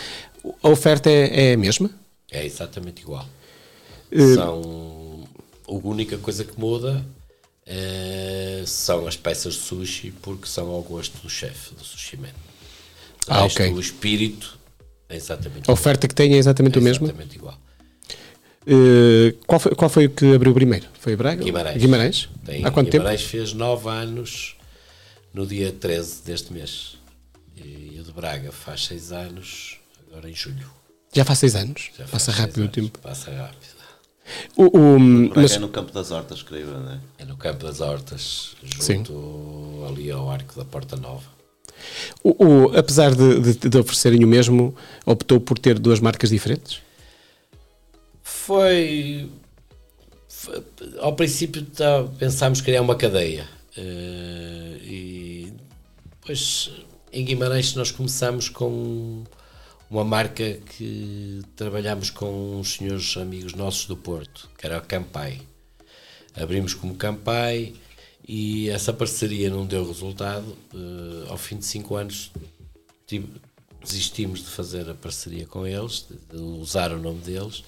A 0.62 0.70
oferta 0.70 1.10
é, 1.10 1.52
é 1.52 1.54
a 1.54 1.58
mesma? 1.58 1.90
É 2.30 2.46
exatamente 2.46 3.02
igual. 3.02 3.28
Uh, 4.12 4.36
São. 4.36 5.28
A 5.68 5.72
única 5.72 6.18
coisa 6.18 6.44
que 6.44 6.60
muda 6.60 7.04
eh, 7.66 8.64
são 8.66 9.08
as 9.08 9.16
peças 9.16 9.56
de 9.56 9.60
sushi 9.62 10.12
porque 10.22 10.48
são 10.48 10.70
ao 10.70 10.82
gosto 10.82 11.18
do 11.22 11.30
chefe, 11.30 11.74
do 11.76 11.84
sushi 11.84 12.18
man. 12.18 12.30
Ah, 13.28 13.44
Resto, 13.44 13.62
ok. 13.64 13.74
O 13.74 13.80
espírito 13.80 14.58
é 15.10 15.16
exatamente 15.16 15.70
A 15.70 15.74
oferta 15.74 16.08
que 16.08 16.14
tem 16.16 16.34
é 16.34 16.38
exatamente 16.38 16.78
o 16.78 16.82
mesmo? 16.82 17.06
Exatamente 17.08 17.36
igual. 17.36 17.60
Eh, 18.68 19.36
qual, 19.46 19.60
foi, 19.60 19.76
qual 19.76 19.90
foi 19.90 20.06
o 20.06 20.10
que 20.10 20.34
abriu 20.34 20.54
primeiro? 20.54 20.88
Foi 21.00 21.16
Braga? 21.16 21.44
Guimarães. 21.44 21.78
Guimarães? 21.78 22.30
Tem, 22.46 22.66
Há 22.66 22.72
quanto 22.72 22.92
Guimarães 22.92 23.22
fez 23.24 23.54
9 23.54 23.90
anos 23.90 24.56
no 25.34 25.46
dia 25.46 25.72
13 25.72 26.24
deste 26.24 26.52
mês. 26.54 26.98
E 27.56 27.98
o 28.00 28.04
de 28.04 28.12
Braga 28.12 28.52
faz 28.52 28.86
6 28.86 29.12
anos 29.12 29.78
agora 30.08 30.30
em 30.30 30.34
julho. 30.36 30.58
tempo? 30.58 30.72
Já 31.14 31.24
faz 31.24 31.40
seis 31.40 31.56
anos. 31.56 31.92
Já 31.98 32.06
Passa 32.06 32.32
rápido 32.32 32.58
o 32.58 32.62
anos. 32.62 32.74
tempo. 32.74 33.00
Passa 33.00 33.32
rápido. 33.32 33.75
O, 34.58 34.66
o- 34.78 35.00
mas, 35.36 35.54
é 35.54 35.60
no 35.60 35.70
campo 35.70 35.92
das 35.92 36.10
hortas, 36.12 36.42
creio 36.42 36.68
eu, 36.68 36.80
não 36.80 36.92
é? 36.94 37.00
É 37.20 37.26
no 37.26 37.38
Campo 37.38 37.64
das 37.64 37.80
Hortas, 37.80 38.56
Sim. 38.80 38.96
junto 39.06 39.86
ali 39.88 40.10
ao 40.10 40.30
Arco 40.32 40.56
da 40.58 40.66
Porta 40.66 40.96
Nova. 40.96 41.24
o- 42.24 42.46
o- 42.46 42.78
apesar 42.78 43.14
de, 43.14 43.40
de, 43.54 43.70
de 43.70 43.78
oferecerem 43.78 44.24
o 44.24 44.28
mesmo, 44.28 44.76
optou 45.06 45.40
por 45.40 45.60
ter 45.60 45.78
duas 45.78 46.00
marcas 46.00 46.30
diferentes? 46.32 46.82
Foi. 48.24 49.30
foi- 50.28 50.64
ao 51.00 51.14
princípio 51.16 51.64
tá, 51.64 52.04
pensámos 52.18 52.62
criar 52.62 52.82
uma 52.82 52.96
cadeia. 52.96 53.48
Eh, 53.78 54.78
e 54.84 55.54
depois 56.22 56.72
em 57.12 57.26
Guimarães 57.26 57.76
nós 57.76 57.92
começamos 57.92 58.50
com 58.50 59.24
uma 59.90 60.04
marca 60.04 60.54
que 60.78 61.42
trabalhámos 61.56 62.10
com 62.10 62.60
uns 62.60 62.74
senhores 62.76 63.16
amigos 63.18 63.54
nossos 63.54 63.86
do 63.86 63.96
Porto, 63.96 64.50
que 64.58 64.66
era 64.66 64.78
a 64.78 64.82
Campai. 64.82 65.42
Abrimos 66.36 66.74
como 66.74 66.96
Campai 66.96 67.74
e 68.28 68.70
essa 68.70 68.92
parceria 68.92 69.50
não 69.50 69.66
deu 69.66 69.86
resultado. 69.88 70.56
Eh, 70.74 71.30
ao 71.30 71.38
fim 71.38 71.58
de 71.58 71.66
cinco 71.66 71.96
anos 71.96 72.32
tive- 73.08 73.30
desistimos 73.82 74.40
de 74.40 74.48
fazer 74.48 74.90
a 74.90 74.94
parceria 74.96 75.46
com 75.46 75.66
eles, 75.66 76.06
de, 76.10 76.38
de 76.38 76.42
usar 76.44 76.92
o 76.92 77.00
nome 77.00 77.20
deles, 77.22 77.64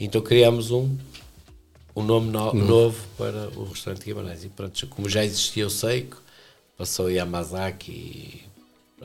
então 0.00 0.20
criámos 0.20 0.72
um, 0.72 0.96
um 1.94 2.02
nome 2.02 2.30
no- 2.30 2.52
novo 2.52 3.00
para 3.16 3.48
o 3.56 3.64
restaurante 3.64 4.04
Guimarães. 4.04 4.44
E 4.44 4.48
pronto, 4.48 4.86
como 4.88 5.08
já 5.08 5.24
existia 5.24 5.64
o 5.66 5.70
Seiko, 5.70 6.20
passou 6.76 7.06
a 7.06 7.12
Yamazaki 7.12 8.42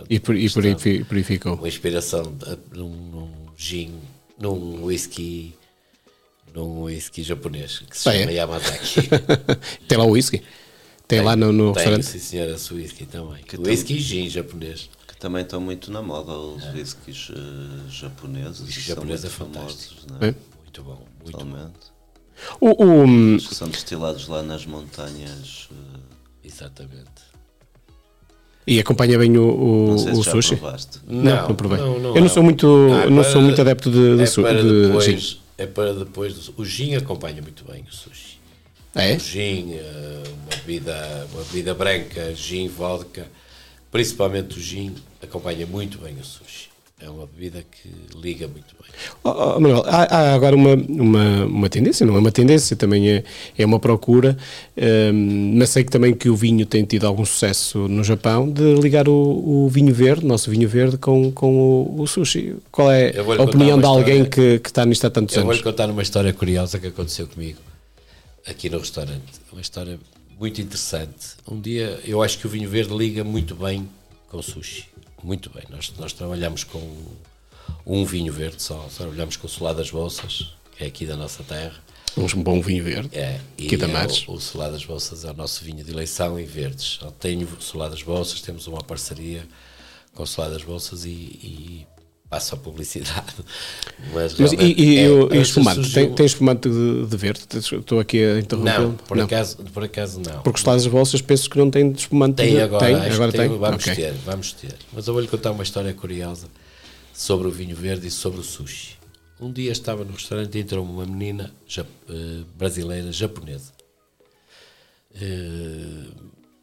e, 0.09 0.19
pronto, 0.19 0.19
E 0.19 0.19
por, 0.19 0.35
e 0.35 0.49
por 0.49 0.63
aí, 0.65 0.71
está 0.71 0.83
fi- 0.83 1.03
por 1.03 1.17
aí 1.17 1.23
ficou. 1.23 1.53
uma 1.55 1.67
inspiração 1.67 2.23
de- 2.23 2.77
num, 2.77 2.89
num 2.89 3.31
gin, 3.57 3.93
num 4.39 4.83
whisky, 4.85 5.55
num 6.53 6.83
whisky 6.83 7.23
japonês 7.23 7.79
que 7.79 7.97
se 7.97 8.09
Ah, 8.09 8.15
é? 8.15 8.19
chama 8.19 8.31
Yamazaki. 8.33 9.09
Tem 9.87 9.97
lá 9.97 10.03
o 10.05 10.11
whisky? 10.11 10.43
Tem, 11.07 11.21
lá 11.21 11.35
no, 11.35 11.51
no 11.53 11.71
Tem, 11.71 11.75
restaurante? 11.83 12.05
sim 12.05 12.19
senhora, 12.19 12.51
esse 12.55 12.73
whisky 12.73 13.05
também. 13.05 13.41
Que 13.43 13.57
whisky 13.57 13.93
e 13.95 13.99
gin 13.99 14.29
japonês. 14.29 14.89
Que 15.07 15.15
também 15.17 15.41
estão 15.41 15.61
muito 15.61 15.89
na 15.91 16.01
moda 16.01 16.33
os 16.33 16.63
whiskies 16.73 17.29
eh, 17.33 17.89
japoneses. 17.89 18.59
Whisky 18.61 18.81
são 18.81 18.95
japonês 18.95 19.21
muito 19.23 19.33
é 19.33 19.37
famosos, 19.37 20.05
é? 20.21 20.27
É? 20.27 20.35
Muito 20.63 20.83
bom, 20.83 21.07
muito 21.23 21.37
bom. 21.37 21.45
Totalmente. 21.45 21.97
O, 22.59 22.83
o- 22.83 23.35
Os 23.37 23.47
que 23.47 23.55
são 23.55 23.69
destilados 23.69 24.27
lá 24.27 24.43
nas 24.43 24.65
montanhas. 24.65 25.69
eh, 25.71 25.99
Exatamente. 26.43 27.26
E 28.67 28.79
acompanha 28.79 29.17
bem 29.17 29.37
o, 29.37 29.43
o, 29.43 29.87
não 29.91 29.97
sei 29.97 30.13
se 30.13 30.19
o 30.19 30.23
sushi? 30.23 30.55
provaste. 30.57 30.99
Não, 31.07 31.47
não 31.47 31.55
provei. 31.55 31.77
não, 31.79 31.95
eu 31.95 32.15
não 32.19 32.25
é. 32.25 32.29
sou 32.29 32.43
muito, 32.43 32.67
Ah, 32.91 33.03
é 33.05 33.09
não 33.09 33.21
para- 33.23 33.31
sou 33.31 33.41
muito 33.41 33.61
adepto 33.61 33.89
de, 33.89 34.17
de, 34.17 34.23
é 34.23 34.25
su- 34.25 34.41
para 34.41 34.61
de 34.61 34.81
depois, 34.87 35.05
gin. 35.05 35.37
É 35.57 35.65
para 35.65 35.93
depois. 35.93 36.51
O 36.57 36.65
gin 36.65 36.95
acompanha 36.95 37.41
muito 37.41 37.63
bem 37.63 37.83
o 37.89 37.93
sushi. 37.93 38.37
É? 38.93 39.15
O 39.15 39.19
gin, 39.19 39.73
eh, 39.73 40.23
uma 40.25 40.57
bebida, 40.57 41.27
uma 41.33 41.43
bebida 41.43 41.73
branca, 41.73 42.33
gin, 42.35 42.67
vodka, 42.67 43.25
principalmente 43.91 44.57
o 44.57 44.61
gin, 44.61 44.93
acompanha 45.23 45.65
muito 45.65 45.97
bem 45.99 46.13
o 46.19 46.23
sushi. 46.25 46.67
É 46.99 47.07
uma 47.07 47.27
bebida 47.27 47.63
que 47.63 47.89
liga 48.19 48.47
muito 48.47 48.75
bem. 48.81 48.89
Oh, 49.23 49.29
oh, 49.29 49.59
Manuel, 49.59 49.83
há, 49.85 50.03
há 50.17 50.33
agora 50.33 50.55
uma, 50.55 50.73
uma, 50.73 51.45
uma 51.45 51.69
tendência, 51.69 52.03
não 52.07 52.15
é 52.15 52.19
uma 52.19 52.31
tendência, 52.31 52.75
também 52.75 53.07
é, 53.11 53.23
é 53.55 53.63
uma 53.63 53.79
procura, 53.79 54.35
hum, 54.75 55.53
mas 55.57 55.69
sei 55.69 55.83
que 55.83 55.91
também 55.91 56.15
que 56.15 56.27
o 56.27 56.35
vinho 56.35 56.65
tem 56.65 56.83
tido 56.85 57.05
algum 57.05 57.23
sucesso 57.23 57.87
no 57.87 58.03
Japão, 58.03 58.49
de 58.49 58.73
ligar 58.81 59.07
o, 59.07 59.13
o 59.13 59.69
vinho 59.69 59.93
verde, 59.93 60.25
nosso 60.25 60.49
vinho 60.49 60.67
verde, 60.67 60.97
com, 60.97 61.31
com 61.31 61.55
o, 61.55 62.01
o 62.01 62.07
sushi. 62.07 62.55
Qual 62.71 62.91
é 62.91 63.11
Eu 63.15 63.31
a 63.31 63.43
opinião 63.43 63.79
de 63.79 63.85
alguém 63.85 64.23
história. 64.23 64.53
que, 64.57 64.59
que 64.63 64.69
está 64.69 64.83
nisto 64.83 65.05
há 65.05 65.11
tantos 65.11 65.35
Eu 65.35 65.43
anos? 65.43 65.55
vou-lhe 65.55 65.63
contar 65.71 65.91
uma 65.91 66.01
história 66.01 66.33
curiosa 66.33 66.79
que 66.79 66.87
aconteceu 66.87 67.27
comigo 67.27 67.59
aqui 68.47 68.71
no 68.71 68.79
restaurante. 68.79 69.21
Uma 69.51 69.61
história 69.61 69.99
muito 70.39 70.59
interessante. 70.59 71.37
Um 71.47 71.61
dia, 71.61 71.99
eu 72.05 72.23
acho 72.23 72.39
que 72.39 72.47
o 72.47 72.49
vinho 72.49 72.67
verde 72.67 72.95
liga 72.97 73.23
muito 73.23 73.53
bem 73.53 73.87
com 74.29 74.37
o 74.39 74.43
sushi. 74.43 74.85
Muito 75.23 75.49
bem. 75.49 75.63
Nós, 75.69 75.93
nós 75.97 76.13
trabalhamos 76.13 76.63
com 76.63 76.95
um 77.85 78.05
vinho 78.05 78.31
verde 78.31 78.61
só. 78.61 78.87
Trabalhamos 78.95 79.35
com 79.35 79.47
o 79.47 79.49
Solar 79.49 79.73
das 79.73 79.89
Bolsas, 79.89 80.53
que 80.75 80.83
é 80.83 80.87
aqui 80.87 81.05
da 81.05 81.15
nossa 81.15 81.43
terra. 81.43 81.75
Um 82.17 82.41
bom 82.41 82.61
vinho 82.61 82.83
verde. 82.83 83.15
É, 83.15 83.39
e 83.57 83.67
Aqui 83.67 83.77
da 83.77 83.87
é 83.87 84.07
o, 84.27 84.33
o 84.33 84.39
Solar 84.39 84.71
das 84.71 84.83
Bolsas 84.83 85.23
é 85.23 85.29
o 85.29 85.35
nosso 85.35 85.63
vinho 85.63 85.83
de 85.83 85.91
eleição 85.91 86.39
em 86.39 86.45
verdes. 86.45 86.99
Tenho 87.19 87.47
o 87.47 87.61
Solar 87.61 87.89
das 87.89 88.01
Bolsas, 88.01 88.41
temos 88.41 88.65
uma 88.65 88.83
parceria 88.83 89.47
com 90.15 90.23
o 90.23 90.27
Solar 90.27 90.51
das 90.51 90.63
Bolsas 90.63 91.05
e, 91.05 91.09
e 91.09 91.87
passo 92.29 92.55
a 92.55 92.57
publicidade. 92.57 93.33
Mas, 94.13 94.37
Mas 94.37 94.51
e, 94.53 94.57
e, 94.57 94.99
é- 94.99 95.09
o- 95.09 95.33
e 95.33 95.41
espumante? 95.41 95.75
surgiu- 95.81 95.93
Tem, 96.07 96.13
tem 96.15 96.25
espumante 96.25 96.69
de, 96.69 97.05
de 97.05 97.17
verde? 97.17 97.41
Estou 97.53 97.99
aqui 97.99 98.23
a 98.23 98.39
interrompê-lo. 98.39 98.87
Não, 98.89 98.95
por, 98.95 99.19
Acaso, 99.19 99.57
por 99.73 99.83
acaso 99.83 100.19
não. 100.19 100.41
Porque 100.41 100.59
os 100.59 100.65
lados 100.65 100.83
das 100.83 100.91
bolsas 100.91 101.21
penso 101.21 101.49
que 101.49 101.57
não 101.57 101.71
tem 101.71 101.91
de 101.91 101.99
espumante 101.99 102.35
Tem 102.35 102.51
de... 102.55 102.61
agora, 102.61 102.85
tem? 102.85 102.95
agora 102.95 103.31
tem, 103.31 103.49
tem? 103.49 103.57
vamos 103.57 103.83
Ok. 103.83 103.95
ter, 103.95 104.13
vamos 104.25 104.51
ter. 104.53 104.75
Mas 104.93 105.07
eu 105.07 105.13
vou-lhe 105.13 105.27
contar 105.27 105.51
uma 105.51 105.63
história 105.63 105.93
curiosa 105.93 106.47
sobre 107.13 107.47
o 107.47 107.51
vinho 107.51 107.75
verde 107.75 108.07
e 108.07 108.11
sobre 108.11 108.39
o 108.39 108.43
sushi. 108.43 108.95
Um 109.39 109.51
dia 109.51 109.71
estava 109.71 110.03
no 110.03 110.13
restaurante 110.13 110.57
e 110.57 110.61
entrou 110.61 110.83
uma 110.83 111.05
menina 111.05 111.53
ja- 111.67 111.85
eh, 112.09 112.43
brasileira 112.57 113.11
japonesa. 113.11 113.71
Eh, 115.15 116.07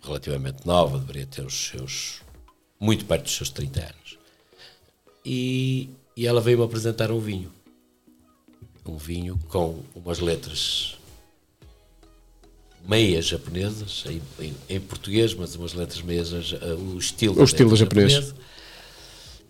relativamente 0.02 0.66
nova, 0.66 0.98
deveria 0.98 1.26
ter 1.26 1.42
os 1.44 1.68
seus 1.68 2.20
muito 2.78 3.04
perto 3.04 3.24
dos 3.24 3.34
seus 3.36 3.48
30 3.50 3.80
anos. 3.80 3.94
E, 5.24 5.90
e 6.16 6.26
ela 6.26 6.40
veio-me 6.40 6.64
apresentar 6.64 7.10
um 7.10 7.18
vinho. 7.20 7.50
Um 8.86 8.96
vinho 8.98 9.38
com 9.48 9.82
umas 9.94 10.18
letras 10.20 10.96
meias 12.86 13.24
japonesas, 13.26 14.04
em, 14.06 14.20
em- 14.44 14.54
em 14.68 14.80
português, 14.80 15.32
mas 15.34 15.54
umas 15.56 15.72
letras 15.72 16.02
meias, 16.02 16.32
o 16.32 16.98
estilo, 16.98 17.40
O 17.40 17.44
estilo 17.44 17.74
japonês. 17.74 18.12
japonesa. 18.12 18.36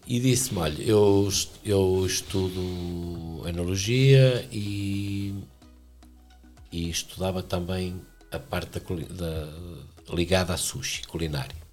E 0.07 0.21
disse-me: 0.21 0.61
Olha, 0.61 0.83
eu, 0.83 1.29
eu 1.65 2.07
estudo 2.07 3.43
enologia 3.49 4.47
e, 4.53 5.35
e 6.71 6.89
estudava 6.91 7.43
também 7.43 8.01
a 8.31 8.39
parte 8.39 8.79
da, 8.79 9.05
da- 9.07 10.15
ligada 10.15 10.55
a 10.55 10.57
sushi, 10.57 11.03
culinária. 11.09 11.64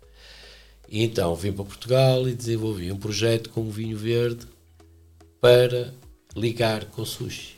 E 0.91 1.05
então 1.05 1.33
vim 1.33 1.53
para 1.53 1.63
Portugal 1.63 2.27
e 2.27 2.35
desenvolvi 2.35 2.91
um 2.91 2.97
projeto 2.97 3.49
com 3.51 3.61
um 3.61 3.69
vinho 3.69 3.97
verde 3.97 4.45
para 5.39 5.93
ligar 6.35 6.83
com 6.83 7.03
o 7.03 7.05
sushi. 7.05 7.55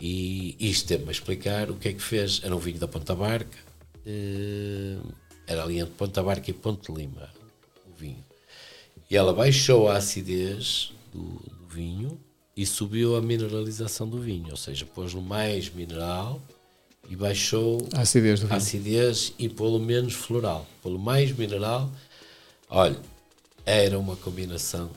E 0.00 0.56
isto 0.60 0.86
teve-me 0.86 1.08
a 1.08 1.12
explicar 1.12 1.72
o 1.72 1.74
que 1.74 1.88
é 1.88 1.92
que 1.92 2.00
fez. 2.00 2.40
Era 2.44 2.54
um 2.54 2.60
vinho 2.60 2.78
da 2.78 2.86
Ponta 2.86 3.12
Barca, 3.16 3.58
eh, 4.06 4.98
era 5.48 5.64
ali 5.64 5.80
entre 5.80 5.94
Ponta 5.94 6.22
Barca 6.22 6.48
e 6.48 6.54
Ponte 6.54 6.92
Lima, 6.92 7.28
o 7.88 7.92
vinho. 7.92 8.24
E 9.10 9.16
ela 9.16 9.32
baixou 9.32 9.88
a 9.88 9.96
acidez 9.96 10.92
do, 11.12 11.40
do 11.58 11.66
vinho 11.66 12.20
e 12.56 12.64
subiu 12.64 13.16
a 13.16 13.20
mineralização 13.20 14.08
do 14.08 14.20
vinho, 14.20 14.50
ou 14.52 14.56
seja, 14.56 14.86
pôs-no 14.86 15.20
mais 15.20 15.68
mineral 15.74 16.40
e 17.08 17.16
baixou 17.16 17.86
A 17.92 18.00
acidez 18.00 18.40
do 18.40 18.52
a 18.52 18.56
acidez 18.56 19.32
e 19.38 19.48
pô-lo 19.48 19.78
menos 19.78 20.14
floral, 20.14 20.66
pô-lo 20.82 20.98
mais 20.98 21.32
mineral. 21.32 21.90
Olha, 22.68 22.98
era 23.64 23.98
uma 23.98 24.16
combinação 24.16 24.90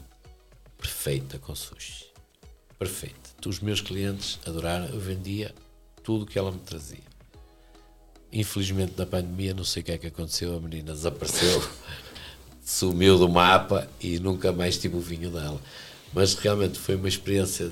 perfeita 0.78 1.38
com 1.39 1.56
sushi. 1.56 2.06
Perfeita. 2.78 3.15
Os 3.46 3.60
meus 3.62 3.80
clientes 3.80 4.39
adoraram, 4.46 4.88
eu 4.88 5.00
vendia 5.00 5.56
tudo 6.04 6.24
o 6.24 6.26
que 6.26 6.38
ela 6.38 6.52
me 6.52 6.60
trazia. 6.60 7.08
Infelizmente, 8.32 8.93
na 8.98 9.06
pandemia, 9.06 9.54
não 9.54 9.63
sei 9.63 9.82
o 9.82 9.86
que 9.86 9.91
é 9.93 9.98
que 9.98 10.08
aconteceu, 10.08 10.58
a 10.58 10.60
menina 10.60 10.91
desapareceu, 10.91 11.63
sumiu 12.63 13.17
do 13.17 13.30
mapa 13.30 13.89
e 14.02 14.20
nunca 14.20 14.52
mais 14.52 14.78
tive 14.78 14.98
o 14.98 15.00
vinho 15.00 15.32
dela. 15.32 15.62
Mas 16.13 16.34
realmente 16.34 16.78
foi 16.78 16.96
uma 16.96 17.08
experiência 17.08 17.72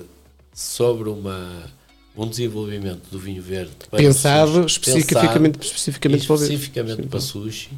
sobre 0.53 1.09
uma, 1.09 1.69
um 2.17 2.27
desenvolvimento 2.27 3.09
do 3.11 3.19
vinho 3.19 3.41
verde 3.41 3.71
para 3.89 3.97
Pensado 3.99 4.63
sushi. 4.63 4.65
especificamente, 4.67 5.61
especificamente 5.61 6.27
para 6.27 6.35
especificamente 6.35 7.07
para 7.07 7.19
sushi. 7.19 7.71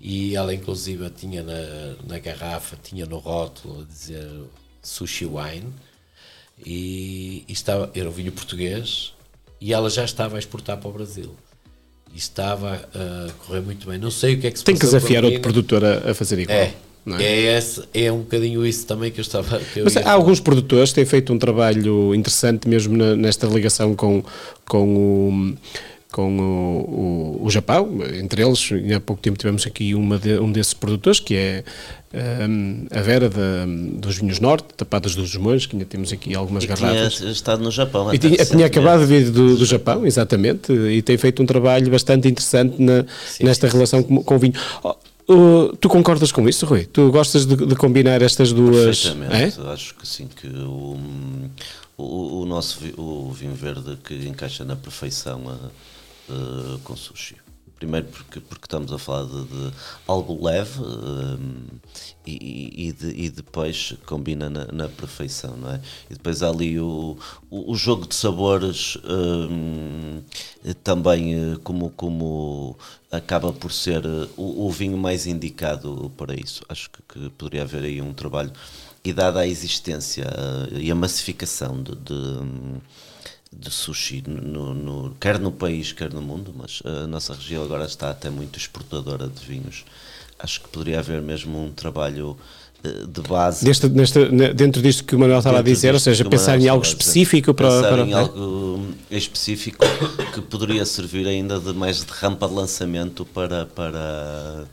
E 0.00 0.36
ela, 0.36 0.52
inclusive, 0.54 1.08
tinha 1.10 1.42
na, 1.42 1.94
na 2.06 2.18
garrafa, 2.18 2.76
tinha 2.82 3.06
no 3.06 3.18
rótulo 3.18 3.82
a 3.82 3.84
dizer 3.84 4.28
sushi 4.82 5.24
wine. 5.24 5.72
E, 6.64 7.44
e 7.48 7.52
estava, 7.52 7.90
era 7.94 8.08
um 8.08 8.12
vinho 8.12 8.30
português 8.30 9.12
e 9.60 9.72
ela 9.72 9.88
já 9.90 10.04
estava 10.04 10.36
a 10.36 10.38
exportar 10.38 10.76
para 10.78 10.88
o 10.88 10.92
Brasil. 10.92 11.34
e 12.14 12.18
estava 12.18 12.88
a 12.94 13.32
correr 13.44 13.60
muito 13.60 13.88
bem. 13.88 13.98
Não 13.98 14.10
sei 14.10 14.34
o 14.34 14.40
que 14.40 14.46
é 14.46 14.50
que 14.50 14.58
se 14.58 14.64
Tem 14.64 14.74
que 14.76 14.82
desafiar 14.82 15.24
outro 15.24 15.40
produtor 15.40 15.84
a, 15.84 16.10
a 16.10 16.14
fazer 16.14 16.38
igual. 16.38 16.56
É, 16.56 16.74
não 17.04 17.16
é? 17.18 17.56
esse, 17.56 17.82
é 17.92 18.10
um 18.10 18.18
bocadinho 18.18 18.64
isso 18.66 18.86
também 18.86 19.10
que 19.10 19.20
eu 19.20 19.22
estava. 19.22 19.58
Que 19.60 19.80
eu 19.80 19.84
Mas 19.84 19.96
há 19.96 20.02
falar. 20.02 20.14
alguns 20.14 20.40
produtores 20.40 20.90
que 20.90 20.96
têm 20.96 21.04
feito 21.04 21.32
um 21.32 21.38
trabalho 21.38 22.14
interessante 22.14 22.68
mesmo 22.68 22.96
nesta 22.96 23.46
ligação 23.46 23.94
com, 23.94 24.22
com 24.66 24.96
o 24.96 25.54
com 26.10 26.38
o, 26.38 27.40
o, 27.42 27.46
o 27.46 27.50
Japão, 27.50 27.98
entre 28.16 28.40
eles, 28.40 28.70
há 28.96 29.00
pouco 29.00 29.20
tempo 29.20 29.36
tivemos 29.36 29.66
aqui 29.66 29.96
uma 29.96 30.16
de- 30.16 30.38
um 30.38 30.52
desses 30.52 30.72
produtores, 30.72 31.18
que 31.18 31.34
é 31.34 31.64
hum, 32.48 32.86
a 32.92 33.00
Vera 33.00 33.28
da- 33.28 33.66
dos 33.66 34.18
Vinhos 34.18 34.38
Norte, 34.38 34.68
Tapadas 34.76 35.16
dos 35.16 35.34
Montes, 35.34 35.66
que 35.66 35.74
ainda 35.74 35.84
temos 35.84 36.12
aqui 36.12 36.32
algumas 36.36 36.62
E 36.62 36.66
garrafas. 36.68 37.14
tinha 37.16 37.32
estado 37.32 37.64
no 37.64 37.70
Japão. 37.72 38.14
E 38.14 38.18
tinha, 38.18 38.36
tinha 38.44 38.66
acabado 38.66 39.00
de 39.00 39.06
vir 39.06 39.28
do, 39.32 39.56
do 39.56 39.66
Japão, 39.66 40.06
exatamente, 40.06 40.72
e 40.72 41.02
tem 41.02 41.18
feito 41.18 41.42
um 41.42 41.46
trabalho 41.46 41.90
bastante 41.90 42.28
interessante 42.28 42.80
na- 42.80 43.04
nesta 43.40 43.66
relação 43.66 44.00
com, 44.00 44.22
com 44.22 44.36
o 44.36 44.38
vinho. 44.38 44.54
Oh, 44.84 44.94
oh, 45.28 45.76
tu 45.80 45.88
concordas 45.88 46.30
com 46.32 46.48
isso, 46.48 46.66
Rui? 46.66 46.86
Tu 46.86 47.10
gostas 47.10 47.46
de, 47.46 47.56
de 47.56 47.76
combinar 47.76 48.20
estas 48.22 48.52
duas? 48.52 49.02
Perfeitamente, 49.04 49.60
É? 49.60 49.72
acho 49.72 49.94
que 49.94 50.06
sim, 50.06 50.28
que 50.28 50.46
o, 50.48 50.98
o, 51.96 52.40
o 52.42 52.46
nosso 52.46 52.78
o 53.00 53.32
vinho 53.32 53.54
verde 53.54 53.96
que 54.04 54.14
encaixa 54.26 54.64
na 54.64 54.76
perfeição 54.76 55.40
eh, 55.48 55.68
eh, 56.30 56.78
com 56.84 56.96
sushi. 56.96 57.36
Primeiro 57.84 58.06
porque, 58.06 58.40
porque 58.40 58.64
estamos 58.64 58.90
a 58.90 58.98
falar 58.98 59.26
de, 59.26 59.44
de 59.44 59.72
algo 60.08 60.42
leve 60.42 60.80
eh, 60.80 61.80
e, 62.26 62.88
e, 62.88 62.92
de- 62.92 63.10
e 63.24 63.28
depois 63.28 63.94
combina 64.06 64.48
na, 64.48 64.64
na 64.72 64.88
perfeição, 64.88 65.54
não 65.54 65.70
é? 65.70 65.80
E 66.08 66.14
depois 66.14 66.42
há 66.42 66.48
ali 66.48 66.80
o, 66.80 67.18
o, 67.50 67.74
jogo 67.76 68.06
de 68.06 68.14
sabores 68.14 68.96
eh, 70.64 70.74
também 70.82 71.34
eh, 71.34 71.56
como, 71.62 71.90
como 71.90 72.74
acaba 73.10 73.52
por 73.52 73.70
ser 73.70 74.02
eh, 74.06 74.28
o, 74.34 74.66
o 74.66 74.70
vinho 74.70 74.96
mais 74.96 75.26
indicado 75.26 76.10
para 76.16 76.34
isso. 76.34 76.62
Acho 76.68 76.88
que, 76.90 77.02
que 77.02 77.30
poderia 77.36 77.62
haver 77.64 77.84
aí 77.84 78.00
um 78.00 78.14
trabalho 78.14 78.52
e 79.04 79.12
dada 79.12 79.40
a 79.40 79.46
existência 79.46 80.24
eh, 80.72 80.78
e 80.80 80.90
a 80.90 80.94
massificação 80.94 81.82
de, 81.82 81.94
de, 81.96 82.80
de 83.58 83.70
sushi, 83.70 84.22
no, 84.26 84.74
no- 84.74 85.16
quer 85.20 85.38
no 85.38 85.50
país, 85.52 85.92
quer 85.92 86.12
no 86.12 86.20
mundo, 86.20 86.54
mas 86.56 86.82
a 86.84 87.06
nossa 87.06 87.34
região 87.34 87.62
agora 87.64 87.84
está 87.84 88.10
até 88.10 88.28
muito 88.30 88.58
exportadora 88.58 89.28
de 89.28 89.44
vinhos. 89.44 89.84
Acho 90.38 90.60
que 90.60 90.68
poderia 90.68 90.98
haver 90.98 91.22
mesmo 91.22 91.64
um 91.64 91.70
trabalho 91.70 92.36
eh, 92.82 93.06
de 93.06 93.20
base 93.22 93.64
Deste, 93.64 93.88
neste, 93.88 94.18
ne- 94.30 94.52
dentro 94.52 94.82
disto 94.82 95.04
que 95.04 95.14
o 95.14 95.18
Manuel 95.18 95.38
estava 95.38 95.60
a 95.60 95.62
dizer, 95.62 95.94
ou 95.94 96.00
seja, 96.00 96.24
pensar 96.24 96.60
em 96.60 96.68
algo 96.68 96.84
específico 96.84 97.54
para. 97.54 97.68
Pensar 97.68 97.88
para 97.90 98.02
em 98.02 98.12
algo 98.12 98.84
específico 99.10 99.84
que 100.34 100.40
poderia 100.42 100.84
servir 100.84 101.26
ainda 101.26 101.58
de 101.60 101.72
mais 101.72 101.98
de 102.04 102.10
rampa 102.12 102.48
de 102.48 102.54
lançamento 102.54 103.24
para, 103.24 103.64
para, 103.66 104.66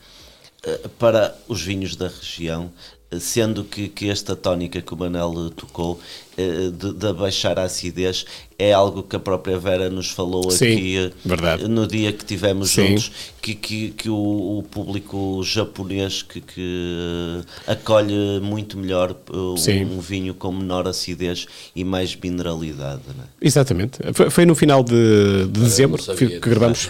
eh, 0.63 0.89
para 0.99 1.35
os 1.47 1.61
vinhos 1.61 1.95
da 1.95 2.07
região, 2.07 2.71
eh, 2.73 3.00
sendo 3.19 3.63
que, 3.63 3.89
que 3.89 4.09
esta 4.09 4.35
tónica 4.35 4.81
que 4.81 4.93
o 4.93 4.97
Manel 4.97 5.49
tocou 5.55 5.99
eh, 6.37 6.71
de, 6.71 6.93
de 6.93 7.07
abaixar 7.07 7.59
a 7.59 7.63
acidez 7.63 8.25
é 8.57 8.71
algo 8.71 9.03
que 9.03 9.15
a 9.15 9.19
própria 9.19 9.57
Vera 9.57 9.89
nos 9.89 10.11
falou 10.11 10.49
Sim, 10.49 10.73
aqui 10.73 11.13
verdade. 11.25 11.67
no 11.67 11.85
dia 11.85 12.13
que 12.13 12.23
tivemos 12.23 12.69
Sim. 12.69 12.89
juntos 12.89 13.11
que, 13.41 13.55
que, 13.55 13.89
que 13.89 14.09
o, 14.09 14.59
o 14.59 14.63
público 14.63 15.41
japonês 15.43 16.21
que, 16.21 16.39
que 16.39 17.43
eh, 17.67 17.71
acolhe 17.73 18.39
muito 18.41 18.77
melhor 18.77 19.11
eh, 19.11 19.57
Sim. 19.59 19.83
um 19.85 19.99
vinho 19.99 20.33
com 20.33 20.51
menor 20.53 20.87
acidez 20.87 21.47
e 21.75 21.83
mais 21.83 22.15
mineralidade. 22.15 23.01
Não 23.15 23.23
é? 23.23 23.27
Exatamente. 23.41 23.99
Foi, 24.13 24.29
foi 24.29 24.45
no 24.45 24.55
final 24.55 24.83
de, 24.83 25.47
de 25.47 25.59
dezembro 25.59 26.01
sabia 26.01 26.15
que, 26.15 26.27
disso. 26.35 26.39
gravamos, 26.49 26.89